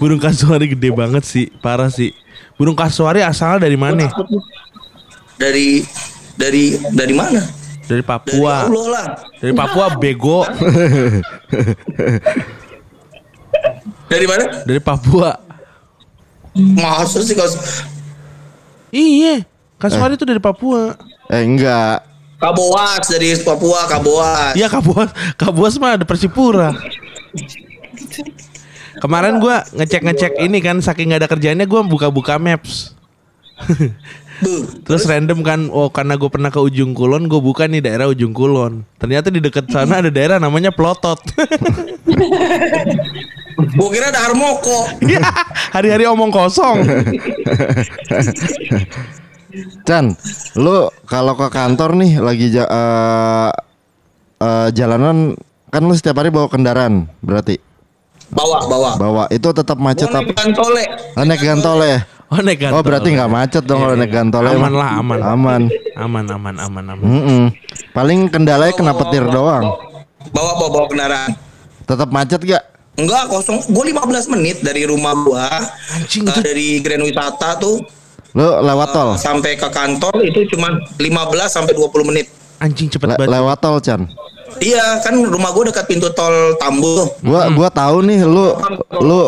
Burung 0.00 0.20
kasuari 0.20 0.66
gede 0.72 0.88
banget 0.94 1.24
sih. 1.28 1.52
Parah 1.60 1.92
sih. 1.92 2.16
Burung 2.56 2.78
kasuari 2.78 3.20
asalnya 3.20 3.68
dari 3.68 3.76
mana? 3.76 4.08
Dari 5.36 5.84
dari 6.38 6.78
dari 6.96 7.12
mana? 7.12 7.42
Dari 7.42 8.00
Dari 8.00 8.02
Papua. 8.06 8.70
Allah 8.70 8.86
lah. 8.88 9.06
Dari 9.36 9.52
Papua 9.52 9.86
bego. 10.00 10.46
Dari 14.12 14.26
mana? 14.28 14.44
Dari 14.68 14.80
Papua. 14.84 15.32
Masa 16.52 17.24
sih 17.24 17.32
kalau 17.32 17.48
Iya. 18.92 19.48
Kasuari 19.80 20.20
itu 20.20 20.28
dari 20.28 20.36
Papua. 20.36 20.92
Eh 21.32 21.40
enggak. 21.40 22.04
Kaboas 22.36 23.08
dari 23.08 23.32
Papua, 23.40 23.88
Kaboas. 23.88 24.52
Iya 24.52 24.68
Kabuas. 24.68 25.10
Kabuas 25.40 25.74
mah 25.80 25.96
ada 25.96 26.04
Persipura. 26.04 26.76
Kemarin 29.00 29.40
gua 29.40 29.64
ngecek-ngecek 29.72 30.44
ini 30.44 30.60
kan 30.60 30.76
saking 30.84 31.10
nggak 31.10 31.24
ada 31.24 31.30
kerjaannya 31.32 31.64
gua 31.64 31.80
buka-buka 31.80 32.36
maps. 32.36 32.92
Terus 34.82 35.06
random 35.06 35.46
kan, 35.46 35.70
oh 35.70 35.86
karena 35.86 36.18
gue 36.18 36.26
pernah 36.26 36.50
ke 36.50 36.58
ujung 36.58 36.98
kulon, 36.98 37.30
gue 37.30 37.38
buka 37.38 37.70
nih 37.70 37.78
daerah 37.78 38.10
ujung 38.10 38.34
kulon. 38.34 38.82
Ternyata 38.98 39.30
di 39.30 39.38
dekat 39.38 39.70
sana 39.70 39.98
ada 40.02 40.10
daerah 40.10 40.42
namanya 40.42 40.74
Plotot. 40.74 41.22
Gua 43.72 43.88
kira 43.88 44.08
ada 44.08 44.20
Harmoko. 44.22 44.90
Iya, 45.00 45.22
hari-hari 45.70 46.04
omong 46.04 46.28
kosong. 46.28 46.82
Chan, 49.84 50.16
lu 50.54 50.74
kalau 51.04 51.34
ke 51.34 51.46
kantor 51.46 51.92
nih 51.94 52.16
lagi 52.18 52.48
ja- 52.50 52.66
eh, 52.66 53.50
eh, 54.38 54.68
jalanan 54.72 55.36
kan 55.68 55.82
lu 55.82 55.92
setiap 55.92 56.16
hari 56.16 56.28
bawa 56.28 56.48
kendaraan 56.48 57.04
berarti 57.20 57.60
Bawa, 58.28 58.64
bawa. 58.64 58.90
bawa 58.96 59.24
itu 59.28 59.44
tetap 59.46 59.76
macet 59.76 60.08
Gua 60.08 60.24
apa? 60.24 60.32
naik 60.32 60.40
gantole. 60.40 60.84
Oh, 61.12 61.22
naik 61.22 61.42
gantole 61.42 61.84
ya? 61.86 62.00
Oh 62.26 62.40
naik 62.40 62.56
Oh 62.56 62.64
gantole. 62.64 62.84
berarti 62.88 63.08
nggak 63.12 63.28
macet 63.30 63.62
dong 63.62 63.78
kalau 63.78 63.92
naik 63.94 64.08
gantole. 64.10 64.48
Aman 64.50 64.72
lah, 64.72 64.90
aman. 64.96 65.18
Aman. 65.20 65.62
Aman, 65.92 66.24
aman, 66.26 66.54
aman, 66.58 66.84
aman. 66.88 67.04
Mm-mm. 67.04 67.42
Paling 67.92 68.32
kendalanya 68.32 68.72
kena 68.72 68.96
petir 68.96 69.28
doang. 69.28 69.68
Bawa, 70.32 70.50
bawa, 70.56 70.68
bawa 70.72 70.86
kendaraan. 70.88 71.30
Tetap 71.84 72.08
macet 72.08 72.40
gak? 72.40 72.64
Enggak 72.92 73.24
kosong. 73.26 73.64
Gue 73.66 73.88
15 73.88 74.28
menit 74.28 74.60
dari 74.60 74.84
rumah 74.84 75.16
gua. 75.16 75.48
Anjing 75.92 76.22
eh, 76.22 76.30
itu. 76.30 76.40
dari 76.40 76.66
Grand 76.78 77.02
Wisata 77.02 77.56
tuh 77.56 77.80
Lu 78.32 78.48
lewat 78.60 78.88
tol? 78.90 79.10
sampai 79.14 79.56
ke 79.56 79.68
kantor 79.68 80.24
itu 80.24 80.48
cuma 80.48 80.72
15 80.96 81.04
sampai 81.46 81.72
20 81.72 81.88
menit. 82.04 82.26
Anjing 82.58 82.88
cepet 82.88 83.04
Le- 83.06 83.16
banget. 83.18 83.32
lewat 83.32 83.56
tol 83.58 83.76
Chan. 83.78 84.00
Iya, 84.58 85.00
kan 85.00 85.16
rumah 85.16 85.48
gua 85.50 85.68
dekat 85.68 85.84
pintu 85.84 86.12
tol 86.12 86.32
Tambu. 86.56 87.08
Gua 87.20 87.48
gua 87.48 87.68
tahu 87.68 88.00
nih 88.02 88.20
lu 88.22 88.52
lu 89.00 89.20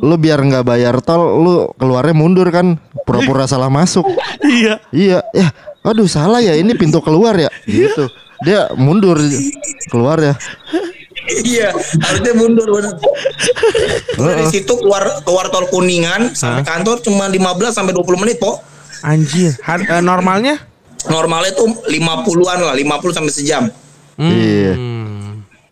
lu 0.00 0.14
biar 0.14 0.38
nggak 0.40 0.62
bayar 0.62 0.98
tol 1.00 1.20
lu 1.36 1.54
keluarnya 1.74 2.14
mundur 2.14 2.46
kan 2.48 2.74
pura-pura 3.02 3.46
salah 3.50 3.66
masuk. 3.66 4.06
Iya. 4.40 4.78
Iya, 4.90 5.18
ya. 5.30 5.50
Aduh 5.82 6.06
salah 6.06 6.38
ya 6.38 6.54
ini 6.54 6.74
pintu 6.74 6.98
keluar 6.98 7.34
ya. 7.34 7.50
Gitu. 7.64 8.06
Dia 8.42 8.70
mundur 8.72 9.18
keluar 9.86 10.18
ya. 10.18 10.34
iya, 11.44 11.68
harusnya 11.74 12.32
mundur 12.34 12.66
bener. 12.68 12.94
Dari 14.14 14.44
situ 14.48 14.72
keluar 14.76 15.22
keluar 15.22 15.48
tol 15.48 15.66
Kuningan 15.68 16.34
sampai 16.34 16.62
kantor 16.62 17.00
cuma 17.00 17.26
15 17.26 17.72
sampai 17.72 17.92
20 17.92 18.22
menit, 18.22 18.36
Po. 18.38 18.60
Anjir. 19.00 19.56
Har- 19.64 19.80
eh, 19.80 20.02
normalnya? 20.02 20.60
Normalnya 21.08 21.56
tuh 21.56 21.72
50-an 21.88 22.58
lah, 22.60 22.76
50 22.76 23.16
sampai 23.16 23.32
sejam. 23.32 23.64
Iya. 24.20 24.76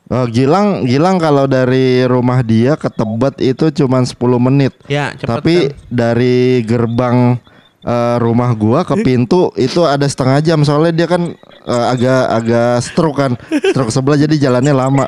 Oh, 0.09 0.25
Gilang, 0.25 0.89
Gilang 0.89 1.21
kalau 1.21 1.45
dari 1.45 2.01
rumah 2.09 2.41
dia 2.41 2.81
ke 2.81 2.89
Tebet 2.89 3.37
itu 3.45 3.69
cuman 3.85 4.09
10 4.09 4.17
menit. 4.41 4.73
Ya, 4.89 5.13
cepet 5.13 5.29
Tapi 5.29 5.55
kan. 5.69 5.77
dari 5.85 6.65
gerbang 6.65 7.37
eh, 7.79 8.17
rumah 8.17 8.57
gua 8.57 8.89
ke 8.89 8.97
pintu 9.05 9.53
itu 9.55 9.85
ada 9.85 10.09
setengah 10.09 10.41
jam 10.41 10.65
soalnya 10.65 10.97
dia 10.97 11.07
kan 11.07 11.37
eh, 11.69 11.87
agak 11.93 12.23
agak 12.25 12.73
stroke 12.81 13.21
kan. 13.21 13.37
Stroke 13.69 13.93
sebelah 13.93 14.17
jadi 14.17 14.49
jalannya 14.49 14.73
lama. 14.73 15.05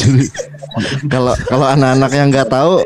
Jadi 0.00 0.24
kalau 1.12 1.34
kalau 1.44 1.66
anak-anak 1.68 2.10
yang 2.16 2.28
nggak 2.32 2.48
tahu 2.48 2.80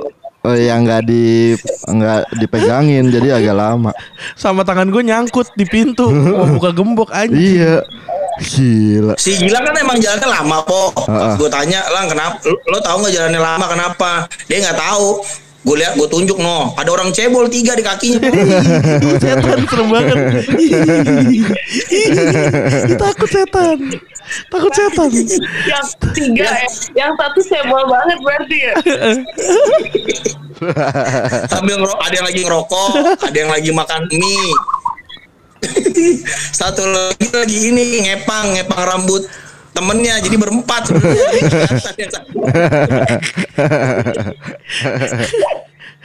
eh, 0.50 0.58
yang 0.66 0.82
nggak 0.82 1.02
di 1.06 1.54
nggak 1.86 2.20
dipegangin 2.42 3.08
jadi 3.14 3.38
agak 3.38 3.56
lama. 3.56 3.90
Sama 4.34 4.66
tangan 4.66 4.90
gue 4.90 5.02
nyangkut 5.06 5.54
di 5.54 5.64
pintu. 5.64 6.10
Mau 6.10 6.58
buka 6.58 6.74
gembok 6.74 7.14
anjir. 7.14 7.38
Iya. 7.38 7.76
Gila. 8.34 9.14
Si 9.14 9.38
Gilang 9.38 9.62
kan 9.62 9.78
emang 9.78 9.98
jalannya 10.02 10.26
lama 10.26 10.58
kok. 10.66 11.06
Heeh. 11.06 11.34
Gue 11.38 11.46
tanya, 11.46 11.86
lang 11.86 12.10
kenapa? 12.10 12.34
Lo, 12.42 12.58
lo 12.66 12.78
tahu 12.82 12.96
nggak 13.06 13.14
jalannya 13.14 13.40
lama 13.40 13.66
kenapa? 13.70 14.10
Dia 14.50 14.58
nggak 14.58 14.78
tahu. 14.78 15.08
Gue 15.64 15.80
lihat, 15.80 15.96
gue 15.96 16.04
tunjuk 16.12 16.36
no. 16.44 16.76
Ada 16.76 16.92
orang 16.92 17.08
cebol 17.08 17.48
tiga 17.48 17.72
di 17.72 17.80
kakinya. 17.80 18.20
Setan 19.24 19.64
serem 19.64 19.88
banget. 19.88 20.16
Takut 23.00 23.28
setan. 23.32 23.78
Takut 24.52 24.72
setan. 24.76 25.08
yang 25.64 25.84
tiga 26.12 26.48
ya. 26.48 26.68
yang 26.92 27.12
satu 27.16 27.40
cebol 27.44 27.84
banget 27.88 28.18
berarti 28.24 28.56
ya 28.56 28.74
Sambil 31.52 31.76
ada 31.80 32.14
yang 32.14 32.26
lagi 32.28 32.40
ngerokok, 32.44 32.88
ada 33.24 33.36
yang 33.36 33.50
lagi 33.52 33.70
makan 33.72 34.00
mie. 34.12 34.48
Satu 36.52 36.84
lagi 36.88 37.28
lagi 37.32 37.58
ini 37.72 38.04
ngepang, 38.04 38.52
ngepang 38.52 38.84
rambut 38.84 39.24
temennya 39.74 40.14
jadi 40.20 40.36
berempat. 40.36 40.82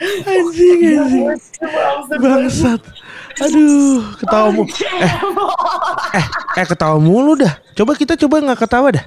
Anjing 0.00 0.80
anjing. 0.96 1.24
Bangsat. 2.10 2.80
Aduh, 3.38 4.00
ketawa 4.16 4.48
mu. 4.50 4.62
Eh, 4.64 5.12
eh, 6.16 6.26
eh 6.56 6.66
ketawa 6.66 6.96
mulu 6.96 7.36
dah. 7.36 7.52
Coba 7.74 7.92
kita 7.94 8.16
coba 8.16 8.40
nggak 8.42 8.58
ketawa 8.58 8.88
dah. 8.90 9.04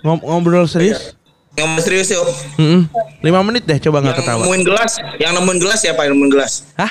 Ngob- 0.00 0.22
ngobrol 0.22 0.66
serius. 0.66 1.14
Ngomong 1.54 1.82
serius 1.82 2.06
yuk. 2.08 2.22
Mm-mm. 2.54 2.86
Lima 3.18 3.42
menit 3.42 3.66
deh 3.66 3.78
coba 3.80 3.98
nggak 3.98 4.14
Yang 4.14 4.22
ketawa. 4.24 4.40
nemuin 4.46 4.62
gelas, 4.62 4.92
yang 5.18 5.32
nemuin 5.34 5.58
gelas 5.58 5.78
siapa 5.82 6.00
yang 6.06 6.14
nemuin 6.14 6.30
gelas? 6.30 6.52
Hah? 6.74 6.90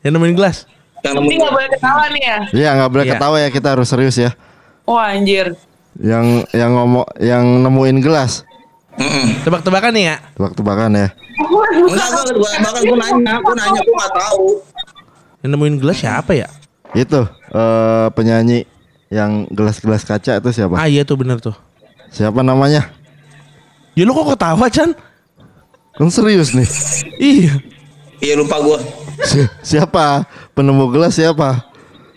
Yang 0.00 0.12
nemuin 0.16 0.34
gelas? 0.34 0.56
Yang 1.04 1.12
ini 1.12 1.20
nemuin 1.20 1.36
nggak 1.36 1.52
boleh 1.52 1.68
ketawa 1.70 2.04
nih 2.08 2.22
ya 2.24 2.38
Iya 2.50 2.70
nggak 2.74 2.90
boleh 2.90 3.04
Iya. 3.04 3.12
ketawa 3.12 3.36
ya 3.38 3.48
kita 3.50 3.68
harus 3.70 3.86
serius 3.86 4.16
ya. 4.16 4.30
wah 4.82 5.10
anjir 5.10 5.52
Yang 5.96 6.26
yang 6.52 6.70
ngomong 6.76 7.06
yang 7.20 7.44
nemuin 7.64 7.98
gelas. 8.04 8.44
Mm-mm. 8.96 9.44
Tebak-tebakan 9.44 9.92
nih 9.92 10.04
ya. 10.12 10.16
Tebak-tebakan 10.36 10.90
ya. 10.96 11.08
Enggak, 11.12 12.08
enggak, 12.08 12.24
gua 12.32 12.50
bahkan 12.64 12.82
gue 12.84 12.96
nanya, 12.96 13.34
gue 13.40 13.54
nanya, 13.54 13.80
gue 13.84 13.94
nggak 13.96 14.14
tahu. 14.16 14.44
Yang 15.44 15.50
nemuin 15.52 15.74
gelas 15.80 15.98
siapa 16.00 16.32
ya? 16.32 16.48
Itu 16.96 17.28
eh 17.52 18.06
penyanyi 18.16 18.64
yang 19.12 19.44
gelas-gelas 19.52 20.02
kaca 20.02 20.40
itu 20.40 20.48
siapa? 20.52 20.80
Ah 20.80 20.88
iya 20.88 21.04
tuh 21.04 21.20
bener 21.20 21.40
tuh. 21.44 21.52
Siapa 22.08 22.40
namanya? 22.40 22.88
Ya 23.92 24.02
lu 24.08 24.16
kok 24.16 24.32
ketawa 24.32 24.66
Chan? 24.72 24.96
Kan 25.96 26.08
serius 26.12 26.52
nih. 26.56 26.68
Iya. 27.20 27.54
Iya 28.20 28.34
lupa 28.40 28.56
gue. 28.60 28.78
Si- 29.28 29.48
siapa? 29.60 30.24
Penemu 30.56 30.88
gelas 30.88 31.16
siapa? 31.16 31.68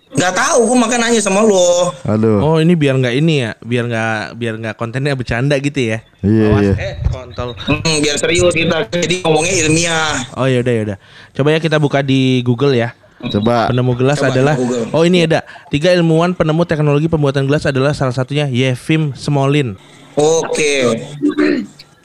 Nggak 0.10 0.34
tahu, 0.34 0.60
gue 0.74 0.78
makan 0.82 1.00
nanya 1.06 1.22
sama 1.22 1.46
lo. 1.46 1.94
Aduh. 2.02 2.42
Oh 2.42 2.58
ini 2.58 2.74
biar 2.74 2.98
nggak 2.98 3.14
ini 3.14 3.46
ya, 3.46 3.52
biar 3.62 3.86
nggak 3.86 4.18
biar 4.36 4.54
nggak 4.58 4.76
kontennya 4.76 5.14
bercanda 5.14 5.54
gitu 5.62 5.78
ya. 5.80 6.02
Iya, 6.26 6.46
Awas, 6.50 6.62
iya. 6.66 6.74
Eh 6.82 6.94
kontol. 7.08 7.54
Hmm, 7.54 7.96
biar 8.02 8.16
serius 8.18 8.50
kita. 8.50 8.90
Jadi 8.90 9.22
ngomongnya 9.22 9.54
ilmiah. 9.66 10.14
Oh 10.34 10.50
yaudah 10.50 10.74
yaudah. 10.74 10.98
Coba 11.38 11.54
ya 11.54 11.60
kita 11.62 11.78
buka 11.78 12.02
di 12.02 12.42
Google 12.42 12.74
ya. 12.74 12.98
Coba. 13.20 13.70
Penemu 13.70 13.94
gelas 14.00 14.18
Coba 14.18 14.32
adalah 14.34 14.56
Google. 14.58 14.88
Oh 14.96 15.04
ini 15.04 15.28
ada 15.28 15.44
Tiga 15.68 15.92
ilmuwan 15.92 16.32
penemu 16.32 16.64
teknologi 16.64 17.12
pembuatan 17.12 17.46
gelas 17.46 17.68
adalah 17.68 17.92
salah 17.92 18.16
satunya 18.16 18.48
Yefim 18.48 19.12
Smolin 19.12 19.76
Oke. 20.16 21.00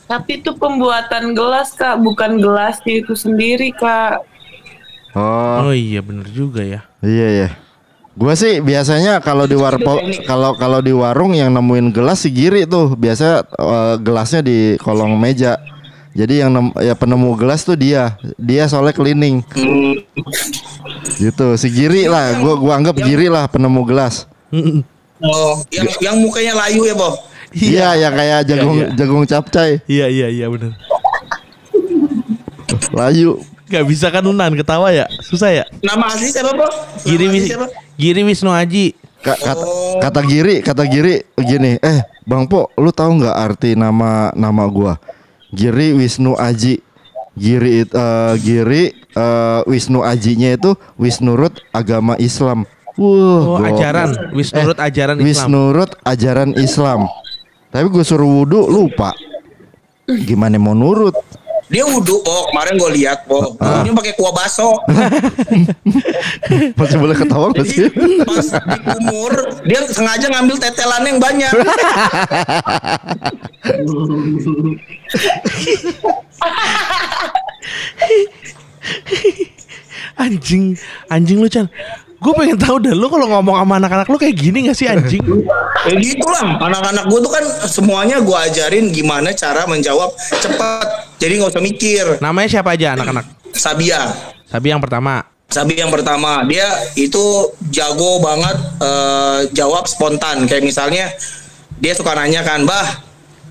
tapi 0.05 0.42
itu 0.42 0.52
pembuatan 0.55 1.32
gelas 1.32 1.72
kak 1.72 1.96
bukan 1.98 2.42
gelasnya 2.42 3.00
itu 3.00 3.14
sendiri 3.14 3.70
kak 3.72 4.26
Oh, 5.14 5.70
Oh 5.70 5.74
iya 5.74 6.02
bener 6.02 6.26
juga 6.28 6.66
ya 6.66 6.82
iya 6.98 7.28
ya. 7.46 7.48
Gua 8.14 8.38
sih 8.38 8.62
biasanya 8.62 9.18
kalau 9.18 9.42
di 9.44 9.58
warpo 9.58 9.98
kalau 10.22 10.54
kalau 10.54 10.78
di 10.78 10.94
warung 10.94 11.34
yang 11.34 11.50
nemuin 11.50 11.90
gelas 11.90 12.22
si 12.22 12.30
Giri 12.30 12.62
tuh 12.62 12.94
biasa 12.94 13.42
eh, 13.42 13.94
gelasnya 13.98 14.40
di 14.40 14.78
kolong 14.78 15.18
meja. 15.18 15.58
Jadi 16.14 16.46
yang 16.46 16.54
nem- 16.54 16.74
ya 16.78 16.94
penemu 16.94 17.34
gelas 17.34 17.66
tuh 17.66 17.74
dia. 17.74 18.14
Dia 18.38 18.70
soalnya 18.70 18.94
cleaning. 18.94 19.42
Hmm, 19.50 19.98
Gitu. 21.18 21.46
Si 21.58 21.68
Giri 21.74 22.06
lah, 22.06 22.38
gua 22.38 22.54
gua 22.54 22.72
anggap 22.78 22.94
Giri 23.02 23.26
lah 23.26 23.50
penemu 23.50 23.82
gelas. 23.82 24.30
oh, 25.18 25.58
yang 25.74 25.90
yang 25.98 26.16
mukanya 26.22 26.54
layu 26.54 26.86
ya, 26.86 26.94
Bo? 26.94 27.10
Iya, 27.54 27.88
yang 27.98 28.14
kayak 28.14 28.40
jagung 28.50 28.76
iya. 28.78 28.88
jagung 28.98 29.22
capcay, 29.26 29.78
Iya 29.86 30.06
iya 30.10 30.26
iya 30.26 30.46
bener 30.50 30.74
layu. 32.90 33.38
Gak 33.64 33.86
bisa 33.88 34.12
kan 34.12 34.20
Unan 34.20 34.52
ketawa 34.60 34.92
ya 34.92 35.08
Susah 35.24 35.48
ya 35.48 35.64
Nama 35.80 36.04
asli 36.12 36.28
siapa, 36.28 36.52
Bo? 36.52 36.68
Nama 36.68 37.00
Giri, 37.00 37.26
asli 37.32 37.48
siapa? 37.48 37.66
Giri 37.95 38.22
Wisnu 38.22 38.51
Aji 38.51 38.95
Ka- 39.24 39.40
kata, 39.40 39.64
kata 40.05 40.20
Giri, 40.28 40.61
kata 40.61 40.84
Giri 40.84 41.24
gini, 41.40 41.80
eh 41.80 42.05
Bang 42.28 42.45
Po, 42.45 42.68
lu 42.76 42.92
tahu 42.92 43.24
nggak 43.24 43.32
arti 43.32 43.72
nama 43.72 44.28
nama 44.36 44.68
gua? 44.68 45.01
Giri 45.49 45.97
Wisnu 45.97 46.36
Aji. 46.36 46.84
Giri 47.34 47.82
eh, 47.82 48.34
Giri 48.38 48.82
eh, 48.95 49.61
Wisnu 49.64 50.05
Ajinya 50.05 50.55
itu 50.55 50.76
Wisnurut 50.95 51.59
agama 51.72 52.14
Islam. 52.16 52.62
Oh 52.95 53.59
Wah, 53.59 53.64
gokil. 53.64 53.74
ajaran 53.74 54.09
Wisnurut 54.30 54.78
Eh, 54.78 54.86
ajaran 54.86 55.16
Islam 55.18 55.26
Wisnurut 55.26 55.90
ajaran 56.05 56.51
Islam. 56.55 57.01
Tapi 57.74 57.86
gue 57.90 58.05
suruh 58.07 58.28
wudhu 58.28 58.70
lupa. 58.70 59.11
Gimana 60.07 60.61
mau 60.61 60.76
nurut? 60.78 61.16
Dia 61.72 61.84
wudhu, 61.88 62.20
Bo. 62.20 62.52
Kemarin 62.52 62.76
gue 62.76 62.90
lihat. 63.00 63.24
Ah. 63.28 63.48
Wudhunya 63.56 63.92
pakai 63.96 64.12
kuah 64.18 64.32
baso. 64.36 64.76
Masih 66.78 66.98
boleh 67.00 67.16
ketawa 67.16 67.48
nggak 67.56 67.66
sih? 67.66 67.88
Pas 68.24 68.48
di 68.52 68.78
kumur, 68.84 69.32
dia 69.64 69.80
sengaja 69.88 70.28
ngambil 70.28 70.56
tetelan 70.60 71.02
yang 71.08 71.18
banyak. 71.20 71.52
Anjing 80.14 80.78
Anjing 81.10 81.38
lu 81.42 81.48
Chan 81.50 81.66
Gue 82.25 82.33
pengen 82.33 82.57
tahu 82.57 82.77
dah 82.81 82.95
Lu 82.97 83.07
kalau 83.12 83.29
ngomong 83.29 83.61
sama 83.61 83.77
anak-anak 83.77 84.09
lu 84.09 84.16
kayak 84.16 84.37
gini 84.41 84.64
gak 84.72 84.77
sih 84.81 84.89
anjing 84.89 85.20
Ya 85.85 85.95
gitu 86.01 86.25
lah. 86.25 86.57
Anak-anak 86.64 87.05
gue 87.12 87.20
tuh 87.20 87.33
kan 87.33 87.45
semuanya 87.68 88.16
gue 88.25 88.39
ajarin 88.49 88.89
gimana 88.89 89.37
cara 89.37 89.68
menjawab 89.68 90.16
cepat. 90.16 91.12
Jadi 91.20 91.37
nggak 91.37 91.53
usah 91.53 91.61
mikir. 91.61 92.05
Namanya 92.25 92.49
siapa 92.49 92.72
aja 92.72 92.97
anak-anak 92.97 93.29
Sabia. 93.53 94.09
Sabi 94.49 94.72
yang 94.72 94.81
pertama 94.81 95.29
Sabi 95.53 95.77
yang 95.77 95.93
pertama 95.93 96.41
dia 96.49 96.66
itu 96.97 97.53
jago 97.68 98.18
banget 98.25 98.57
eh, 98.81 99.41
jawab 99.53 99.85
spontan 99.85 100.49
kayak 100.49 100.64
misalnya 100.64 101.12
dia 101.79 101.93
suka 101.93 102.16
nanya 102.16 102.41
kan 102.43 102.64
bah 102.64 102.87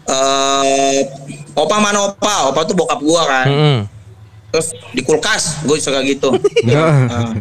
eh 0.04 1.00
opa 1.56 1.78
mana 1.80 2.12
opa 2.12 2.52
opa 2.52 2.68
tuh 2.68 2.76
bokap 2.76 3.00
gua 3.00 3.24
kan 3.24 3.46
Mm-mm. 3.48 3.78
Terus 4.54 4.68
di 4.88 5.02
kulkas 5.02 5.58
gue 5.64 5.76
suka 5.76 6.00
gitu 6.04 6.30
Nah, 6.70 7.34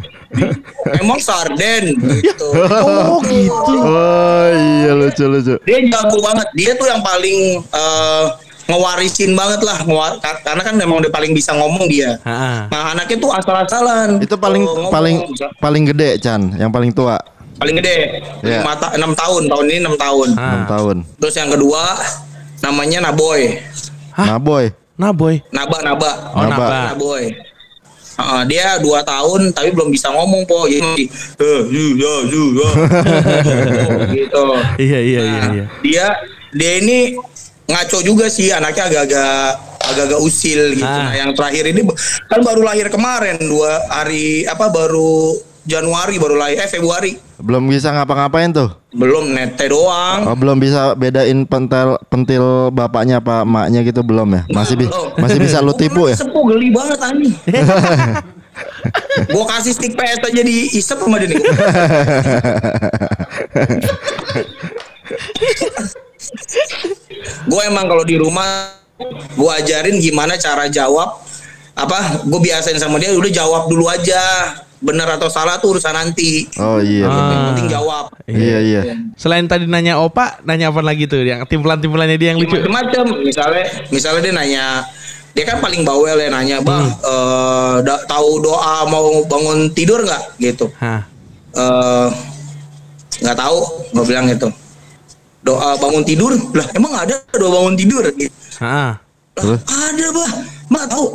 emang 0.97 1.21
sarden 1.21 1.93
gitu 2.19 2.47
Oh 3.05 3.21
gitu 3.21 3.73
Oh 3.77 4.45
iya 4.49 4.91
lucu 4.91 5.23
lucu. 5.23 5.53
dia 5.61 5.77
jago 5.85 6.17
banget 6.19 6.47
dia 6.51 6.73
tuh 6.73 6.89
yang 6.89 6.99
paling 6.99 7.37
eh, 7.61 8.25
ngewarisin 8.63 9.31
banget 9.31 9.61
lah 9.61 9.77
ngewar- 9.83 10.17
ka- 10.17 10.41
karena 10.41 10.63
kan 10.63 10.73
memang 10.73 10.99
dia 10.99 11.11
paling 11.11 11.31
bisa 11.31 11.53
ngomong 11.53 11.85
dia 11.85 12.17
Ha-ha. 12.19 12.65
nah 12.65 12.81
anaknya 12.91 13.19
tuh 13.19 13.29
asal-asalan 13.29 14.17
Itu 14.17 14.33
paling 14.35 14.63
ngomong, 14.63 14.89
paling 14.89 15.15
bisa. 15.29 15.53
paling 15.59 15.83
gede 15.85 16.17
Chan, 16.17 16.41
yang 16.55 16.71
paling 16.71 16.89
tua. 16.89 17.21
paling 17.53 17.77
gede 17.77 18.23
Iya. 18.41 18.65
Lima 18.65 18.73
ta- 18.73 18.91
enam 18.91 19.13
tahun 19.13 19.45
tahun 19.45 19.65
ini 19.67 19.79
enam 19.79 19.95
tahun 19.95 20.29
Ah. 20.33 20.65
6 20.65 20.73
tahun. 20.73 20.95
terus 21.21 21.35
yang 21.35 21.49
kedua 21.49 21.83
namanya 22.59 23.05
Naboy 23.05 23.61
Hah? 24.09 24.25
Nah 24.25 24.37
boy, 24.95 25.01
Nah 25.01 25.11
boy 25.11 25.35
Naba 25.49 25.77
Naba 25.81 26.11
Oh 26.31 26.43
Naba. 26.43 26.57
Naba 26.59 26.77
Naboy 26.89 27.25
Heeh, 28.13 28.41
dia 28.45 28.77
dua 28.77 29.01
tahun 29.01 29.49
tapi 29.49 29.69
belum 29.69 29.89
bisa 29.89 30.05
ngomong 30.07 30.45
po 30.45 30.65
jadi 30.65 31.01
eh, 31.35 31.61
yu, 31.65 31.97
ya, 31.97 32.13
yu, 32.23 32.43
ya. 32.53 32.69
gitu 34.15 34.45
Iya 34.77 34.99
iya 35.01 35.21
iya 35.21 35.41
Nah, 35.41 35.51
iya. 35.51 35.65
dia 35.81 36.05
dia 36.51 36.71
ini 36.77 37.17
ngaco 37.65 37.99
juga 37.99 38.27
sih 38.27 38.49
anaknya 38.49 38.85
agak-agak 38.85 39.49
agak-agak 39.83 40.19
usil 40.19 40.61
gitu 40.73 40.85
Ah. 40.85 41.09
nah 41.09 41.15
yang 41.15 41.31
terakhir 41.33 41.65
ini 41.65 41.81
kan 42.27 42.39
baru 42.39 42.61
lahir 42.61 42.87
kemarin 42.87 43.41
dua 43.41 43.81
hari 43.89 44.45
apa 44.45 44.69
baru 44.69 45.33
Januari 45.63 46.15
baru 46.15 46.35
lahir 46.35 46.57
eh 46.57 46.67
Februari 46.67 47.11
Belum 47.37 47.61
bisa 47.65 47.89
ngapa-ngapain 47.89 48.49
tuh. 48.49 48.69
belum 48.91 49.31
nete 49.31 49.65
doang 49.65 50.21
Oh, 50.23 50.35
belum 50.35 50.57
bisa 50.57 50.93
bedain 50.93 51.43
pentil 51.43 51.97
pentil 52.07 52.69
bapaknya 52.69 53.17
apa 53.17 53.41
emaknya 53.41 53.79
gitu 53.81 53.99
belum 53.99 54.27
ya? 54.29 54.41
Masih 54.49 54.75
bi 54.75 54.85
Belum. 54.85 55.09
masih 55.17 55.37
bisa 55.39 55.57
lu 55.59 55.71
tipu 55.71 56.05
ya? 56.05 56.15
Sepuh 56.15 56.41
geli 56.45 56.69
banget 56.69 56.99
anjing. 56.99 57.33
Gua 59.33 59.43
kasih 59.49 59.71
stick 59.71 59.93
PS 59.93 60.21
aja 60.21 60.41
di 60.41 60.69
isep 60.73 60.95
sama 60.95 61.17
dia 61.17 61.27
nih. 61.27 61.37
gue 67.43 67.61
emang 67.63 67.85
kalau 67.85 68.03
di 68.03 68.15
rumah 68.15 68.71
gue 69.33 69.51
ajarin 69.53 69.97
gimana 69.97 70.37
cara 70.37 70.67
jawab 70.67 71.19
apa 71.73 72.21
gue 72.23 72.39
biasain 72.39 72.77
sama 72.77 72.97
dia 72.97 73.11
udah 73.11 73.31
jawab 73.33 73.61
dulu 73.65 73.89
aja 73.89 74.21
bener 74.83 75.07
atau 75.07 75.31
salah 75.31 75.55
tuh 75.57 75.73
urusan 75.73 75.95
nanti 75.95 76.43
Oh 76.59 76.77
iya. 76.77 77.07
Ah. 77.07 77.31
yang 77.31 77.43
penting 77.49 77.67
jawab 77.71 78.05
Iya 78.27 78.57
iya. 78.59 78.81
Selain 79.15 79.47
tadi 79.47 79.63
nanya 79.63 79.95
opa, 79.97 80.43
nanya 80.43 80.69
apa 80.69 80.79
lagi 80.79 81.07
tuh? 81.07 81.23
Yang 81.23 81.47
timpelan-timpelannya 81.47 82.15
dia 82.15 82.29
yang 82.31 82.39
lucu. 82.39 82.59
macam 82.67 83.03
misalnya 83.19 83.63
misalnya 83.87 84.21
dia 84.21 84.33
nanya 84.33 84.65
dia 85.33 85.43
kan 85.43 85.57
paling 85.57 85.81
bawel 85.81 86.13
ya 86.13 86.29
nanya 86.29 86.59
bang 86.59 86.85
eh, 86.85 87.75
da- 87.81 88.03
tahu 88.05 88.37
doa 88.39 88.85
mau 88.85 89.23
bangun 89.23 89.71
tidur 89.71 89.97
nggak 89.99 90.23
gitu 90.37 90.69
Hah. 90.77 91.01
eh 91.51 92.07
nggak 93.17 93.33
tahu 93.35 93.57
gue 93.89 94.05
bilang 94.05 94.27
gitu 94.27 94.51
doa 95.41 95.73
bangun 95.75 96.03
tidur 96.03 96.31
lah 96.51 96.67
emang 96.71 96.93
ada 96.93 97.17
doa 97.31 97.49
bangun 97.51 97.73
tidur 97.73 98.05
gitu. 98.13 98.29
Lah, 98.61 98.95
ada 99.65 100.05
bah 100.13 100.31
mak 100.69 100.85
tahu 100.87 101.05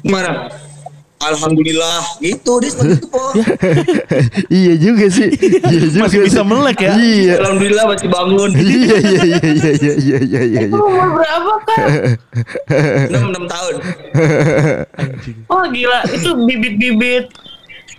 gimana 0.00 0.46
Alhamdulillah 1.26 1.98
gitu 2.18 2.52
dia 2.58 2.70
seperti 2.70 2.94
itu 2.98 3.08
po 3.08 3.22
iya 4.60 4.74
juga 4.76 5.06
sih. 5.08 5.28
Iya 5.64 5.80
juga 5.88 6.02
Masih 6.04 6.18
bisa 6.22 6.40
melek 6.42 6.78
ya? 6.80 6.92
Iya. 6.94 7.34
Alhamdulillah 7.40 7.84
masih 7.88 8.08
bangun 8.08 8.50
Iya 8.60 8.96
iya 9.00 9.20
iya 9.24 9.40
iya 9.42 9.70
iya 9.74 9.92
iya 9.96 10.18
iya 10.20 10.40
iya. 10.44 10.60
Itu 10.68 10.78
umur 10.78 11.08
berapa 11.14 11.52
kan? 11.64 11.78
enam 13.08 13.22
enam 13.30 13.44
tahun 13.46 13.74
Oh 15.52 15.64
gila, 15.66 15.98
itu 16.10 16.30
bibit-bibit 16.44 17.24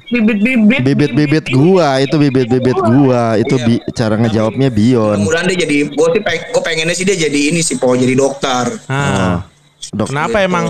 bibit-bibit 0.05 0.81
Bibit-bibit 0.85 1.45
gua 1.49 1.97
itu 1.97 2.13
bibit-bibit 2.15 2.77
gua 2.77 3.35
itu 3.35 3.57
bi 3.57 3.81
cara 3.91 4.13
ngejawabnya 4.15 4.69
Bion. 4.69 5.17
mudah-mudahan 5.17 5.49
dia 5.49 5.57
jadi 5.65 5.77
gue 5.89 6.07
sih 6.13 6.21
peng, 6.21 6.41
gue 6.45 6.61
pengennya 6.61 6.93
sih 6.93 7.05
dia 7.09 7.17
jadi 7.17 7.39
ini 7.49 7.65
sih 7.65 7.81
po 7.81 7.97
jadi 7.97 8.13
dokter 8.13 8.69
Ah. 8.85 9.49
Dok. 9.89 10.09
Kenapa 10.09 10.41
emang? 10.41 10.69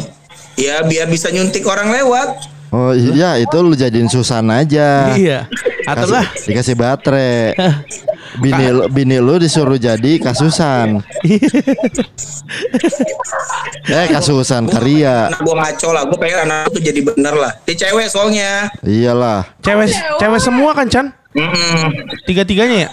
Ya 0.55 0.83
biar 0.83 1.07
bisa 1.07 1.31
nyuntik 1.31 1.63
orang 1.67 1.91
lewat 1.91 2.55
Oh 2.75 2.91
iya 2.91 3.39
itu 3.39 3.55
lu 3.63 3.71
jadiin 3.71 4.11
Susan 4.11 4.43
aja. 4.51 5.15
Iya. 5.15 5.47
Atau 5.87 6.11
lah. 6.11 6.27
dikasih 6.43 6.75
baterai. 6.75 7.55
Bini 8.43 8.67
lu, 8.67 8.83
bini 8.91 9.15
lu 9.15 9.39
disuruh 9.39 9.79
jadi 9.79 10.19
kasusan. 10.19 10.99
eh 13.87 14.05
kasusan 14.11 14.67
karya. 14.67 15.31
gue 15.31 15.55
ngaco 15.55 15.89
lah 15.95 16.03
gue 16.03 16.19
pengen 16.19 16.43
anak 16.43 16.67
tuh 16.67 16.83
jadi 16.83 16.99
bener 16.99 17.31
lah 17.31 17.51
dia 17.63 17.87
cewek 17.87 18.11
soalnya 18.11 18.67
Iyalah. 18.83 19.47
Cewek 19.63 19.87
cewek 20.19 20.41
semua 20.43 20.75
kan 20.75 20.91
Chan? 20.91 21.05
Mm-mm. 21.31 21.95
Tiga-tiganya 22.27 22.77
ya? 22.87 22.89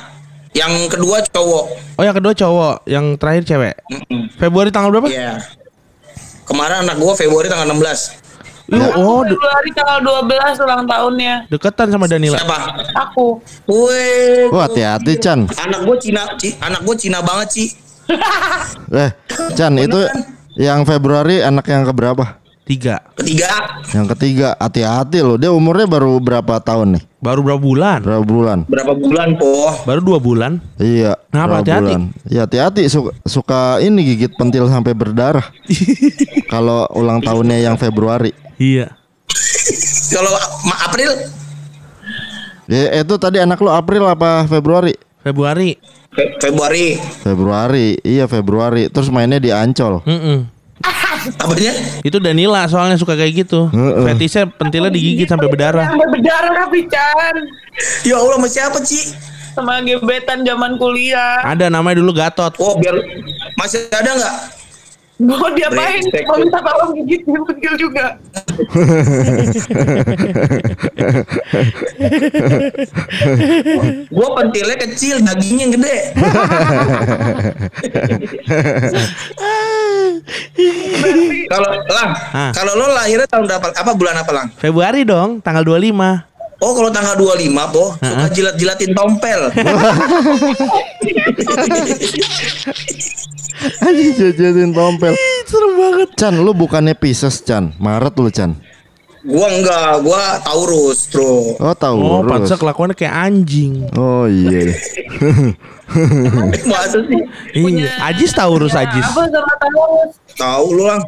yang 0.53 0.87
kedua 0.87 1.27
cowok 1.27 1.65
Oh 1.99 2.05
yang 2.07 2.15
kedua 2.15 2.39
cowok, 2.39 2.87
yang 2.87 3.19
terakhir 3.19 3.43
cewek. 3.43 3.75
Mm-mm. 3.91 4.31
Februari 4.39 4.71
tanggal 4.71 4.95
berapa? 4.95 5.11
Iya. 5.11 5.43
Kemarin 6.53 6.85
anak 6.85 7.01
gua 7.01 7.17
Februari 7.17 7.49
tanggal 7.49 7.65
16. 7.73 8.21
Lu 8.69 8.85
oh 8.93 9.25
de- 9.25 9.33
Februari 9.33 9.71
tanggal 9.73 9.99
12 10.29 10.65
ulang 10.69 10.85
tahunnya. 10.85 11.35
deketan 11.49 11.89
sama 11.89 12.05
Danila. 12.05 12.37
Siapa? 12.37 12.59
Aku. 13.09 13.41
Wih. 13.65 14.53
Wah 14.53 14.69
hati-hati 14.69 15.17
Chan. 15.17 15.49
Anak 15.49 15.81
gua 15.89 15.97
Cina, 15.97 16.29
Ci. 16.37 16.53
anak 16.61 16.85
gua 16.85 16.93
Cina 16.93 17.25
banget, 17.25 17.49
Ci. 17.57 17.65
Eh 19.03 19.11
Chan 19.57 19.73
itu 19.81 19.97
yang 20.61 20.85
Februari 20.85 21.41
anak 21.41 21.65
yang 21.73 21.89
keberapa? 21.89 22.42
Tiga. 22.63 23.03
Ketiga 23.19 23.51
Yang 23.91 24.07
ketiga 24.15 24.49
hati-hati 24.57 25.19
loh. 25.19 25.35
Dia 25.35 25.51
umurnya 25.51 25.85
baru 25.85 26.17
berapa 26.17 26.57
tahun 26.57 26.95
nih? 26.95 27.03
Baru 27.19 27.43
berapa 27.43 27.59
bulan? 27.59 27.99
Berapa 28.01 28.23
bulan? 28.25 28.59
berapa 28.65 28.93
bulan, 28.95 29.29
Po? 29.35 29.51
Baru 29.83 30.01
dua 30.01 30.19
bulan. 30.19 30.53
Iya. 30.77 31.19
Kenapa? 31.29 31.59
berapa 31.59 31.61
Hati-hati. 31.61 31.93
bulan. 31.93 32.03
Iya 32.25 32.41
hati-hati 32.43 32.83
suka, 32.87 33.11
suka 33.23 33.61
ini 33.79 34.01
gigit 34.05 34.33
pentil 34.33 34.67
sampai 34.67 34.91
berdarah. 34.93 35.43
Kalau 36.53 36.87
ulang 36.93 37.19
tahunnya 37.19 37.59
yang 37.61 37.75
Februari. 37.75 38.31
Iya. 38.57 38.95
Kalau 40.09 40.31
Ma- 40.63 40.81
April 40.85 41.11
Ya, 42.65 43.03
itu 43.03 43.15
tadi 43.17 43.37
anak 43.37 43.59
lu 43.59 43.69
April 43.69 44.07
apa 44.07 44.47
Februari? 44.47 44.95
Februari. 45.21 45.77
Fe- 46.09 46.39
Februari 46.39 46.95
Februari. 47.21 47.99
Iya 48.01 48.25
Februari. 48.25 48.87
Terus 48.87 49.09
mainnya 49.09 49.37
di 49.37 49.51
Ancol. 49.51 49.99
Mm-mm. 50.05 50.47
Apanya? 50.83 51.73
Itu 52.03 52.19
Danila 52.19 52.67
soalnya 52.67 52.99
suka 52.99 53.15
kayak 53.15 53.47
gitu. 53.47 53.71
Heeh. 53.71 54.05
Fetisnya 54.13 54.51
pentilnya 54.51 54.91
digigit 54.91 55.31
sampai 55.31 55.49
berdarah. 55.49 55.87
Sampai 55.89 56.09
berdarah 56.11 56.53
tapi 56.67 56.81
Chan. 56.91 57.37
Ya 58.03 58.19
Allah, 58.19 58.37
sama 58.39 58.49
siapa, 58.51 58.79
Ci? 58.83 59.15
Sama 59.53 59.85
gebetan 59.85 60.49
zaman 60.49 60.81
kuliah. 60.81 61.45
Ada 61.45 61.69
namanya 61.69 62.01
dulu 62.01 62.17
Gatot. 62.17 62.57
Oh, 62.59 62.81
biar 62.81 62.97
masih 63.61 63.85
ada 63.93 64.17
nggak? 64.17 64.37
Mau 65.23 65.55
diapain? 65.55 66.03
Mau 66.27 66.35
minta 66.35 66.59
tolong 66.59 66.99
gigit 66.99 67.23
pentil 67.23 67.75
juga. 67.79 68.19
Gua 74.11 74.29
pentilnya 74.35 74.77
kecil, 74.83 75.23
dagingnya 75.23 75.79
gede. 75.79 75.99
Kalau 81.47 81.69
lang, 81.87 82.11
Hah. 82.13 82.53
kalau 82.53 82.73
lo 82.75 82.87
lahirnya 82.91 83.29
tahun 83.29 83.45
berapa? 83.49 83.67
Apa 83.73 83.93
bulan 83.95 84.17
apa 84.17 84.33
lang? 84.33 84.47
Februari 84.57 85.05
dong, 85.05 85.41
tanggal 85.41 85.65
25. 85.65 86.33
Oh 86.63 86.79
kalau 86.79 86.95
tanggal 86.95 87.19
25 87.19 87.75
po 87.75 87.99
Suka 87.99 88.31
jilat-jilatin 88.31 88.95
tompel 88.95 89.51
Anjing 93.83 94.11
jajatin 94.15 94.71
tompel. 94.71 95.15
Serem 95.47 95.73
banget. 95.79 96.09
Chan, 96.19 96.35
lu 96.35 96.51
bukannya 96.51 96.95
Pisces 96.95 97.43
Chan? 97.43 97.75
Maret 97.79 98.15
lu 98.19 98.31
Chan. 98.31 98.59
Gua 99.23 99.47
enggak 99.55 100.03
Gua 100.03 100.23
Taurus 100.43 101.07
bro 101.07 101.55
Oh 101.63 101.75
tahu. 101.79 101.99
Oh, 102.03 102.23
pantas 102.27 102.59
kelakuannya 102.59 102.99
kayak 102.99 103.15
anjing. 103.15 103.87
Oh 103.95 104.27
iya. 104.27 104.75
Masa 106.73 106.99
sih 107.05 107.21
Iya, 107.55 107.91
Ajis 108.11 108.33
Taurus 108.35 108.75
Ajis. 108.75 109.05
Apa 109.05 109.29
sama 109.31 109.55
Taurus? 109.61 110.13
Tahu 110.35 110.67
lu 110.75 110.85
lang 110.91 111.03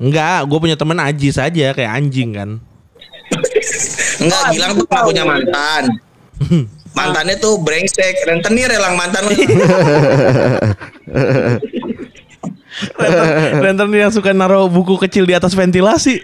Enggak, 0.00 0.48
gue 0.48 0.58
punya 0.58 0.76
temen 0.80 0.96
Ajis 0.96 1.36
aja 1.36 1.76
kayak 1.76 1.92
anjing 1.92 2.32
kan. 2.32 2.50
Enggak 4.24 4.42
Gilang 4.52 4.72
tuh 4.76 4.86
punya 4.88 5.24
mantan 5.24 5.84
Mantannya 6.98 7.36
tuh 7.38 7.62
brengsek 7.62 8.26
Rentenir 8.26 8.68
ya 8.68 8.80
lang 8.82 8.98
mantan 8.98 9.22
lu 9.30 9.34
Rentenir 13.60 14.08
yang 14.08 14.14
suka 14.14 14.32
naruh 14.32 14.66
buku 14.70 14.96
kecil 15.06 15.28
di 15.28 15.34
atas 15.36 15.52
ventilasi. 15.52 16.22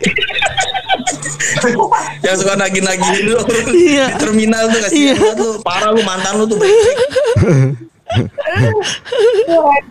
Yang 2.21 2.37
suka 2.41 2.55
nagih-nagih 2.55 3.17
lu 3.25 3.35
Iya. 3.73 4.07
Di 4.09 4.17
terminal 4.19 4.69
tuh 4.69 4.81
kasih 4.83 5.01
Iya. 5.13 5.15
tuh 5.35 5.53
Parah 5.61 5.91
lu 5.91 6.03
mantan 6.03 6.33
lu 6.37 6.45
tuh 6.47 6.59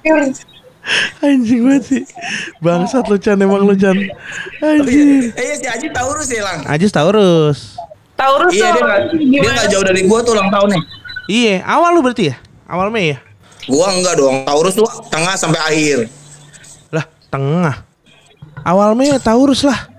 brengsek 0.04 0.48
Anjing 1.18 1.66
banget 1.66 1.84
sih. 1.84 2.04
Bangsat 2.62 3.10
lu 3.10 3.18
Chan 3.18 3.42
emang 3.42 3.66
lu 3.66 3.74
Chan. 3.74 3.98
Anjing. 4.62 5.34
Eh 5.34 5.44
iya, 5.44 5.56
si 5.58 5.66
Aji 5.66 5.88
Taurus 5.90 6.30
ya 6.30 6.46
lang 6.46 6.62
Ajis 6.70 6.94
Taurus. 6.94 7.74
Taurus 8.14 8.54
Iya 8.54 8.70
tuh 8.70 8.80
dia 8.80 8.86
gak, 8.86 9.00
dia 9.12 9.42
gimana? 9.42 9.58
gak 9.60 9.70
jauh 9.74 9.82
dari 9.84 10.02
gua 10.06 10.22
tuh 10.22 10.38
ulang 10.38 10.48
tahunnya 10.48 10.80
Iya, 11.26 11.66
awal 11.66 11.90
lu 11.90 12.06
berarti 12.06 12.30
ya? 12.30 12.36
Awal 12.70 12.94
Mei 12.94 13.12
ya? 13.12 13.20
Gua 13.66 13.90
enggak 13.92 14.14
dong 14.16 14.46
Taurus 14.46 14.78
tuh 14.78 14.86
tengah 15.10 15.34
sampai 15.34 15.58
akhir 15.60 15.98
Lah, 16.94 17.04
tengah. 17.28 17.82
Awal 18.62 18.94
Mei 18.94 19.10
ya 19.10 19.18
Taurus 19.18 19.66
lah. 19.66 19.90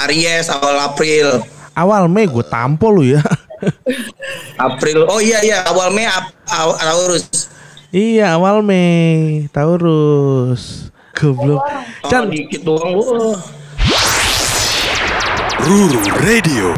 Aries 0.00 0.50
awal 0.50 0.76
April 0.82 1.42
Awal 1.74 2.06
Mei 2.06 2.26
gue 2.26 2.44
tampol 2.46 2.92
lu 2.94 3.04
ya. 3.14 3.22
April 4.66 5.06
oh 5.06 5.18
iya 5.18 5.42
iya 5.42 5.58
awal 5.66 5.90
Mei 5.90 6.06
ap, 6.06 6.30
aw- 6.46 6.76
Taurus 6.76 7.50
iya, 7.90 8.34
awal 8.34 8.62
Mei 8.62 9.46
Taurus. 9.50 10.90
Goblok. 11.14 11.62
oh, 11.62 12.10
Chan, 12.10 12.26
dikit 12.26 12.66
doang 12.66 12.90
lu 12.98 13.38
Ruru 15.62 16.02
Radio. 16.20 16.74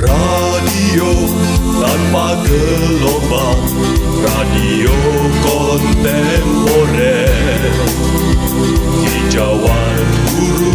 Radio 0.00 1.08
tanpa 1.80 2.34
gelombang, 2.42 3.60
Radio 4.24 4.92
kontemporer 5.44 7.30
Hijauan 9.04 10.06
guru 10.28 10.72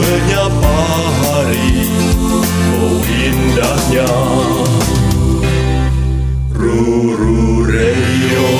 menyapa 0.00 0.76
hari 1.22 1.88
Oh 2.76 3.00
indahnya 3.06 4.08
Ruru 6.52 7.64
Reyo 7.64 8.50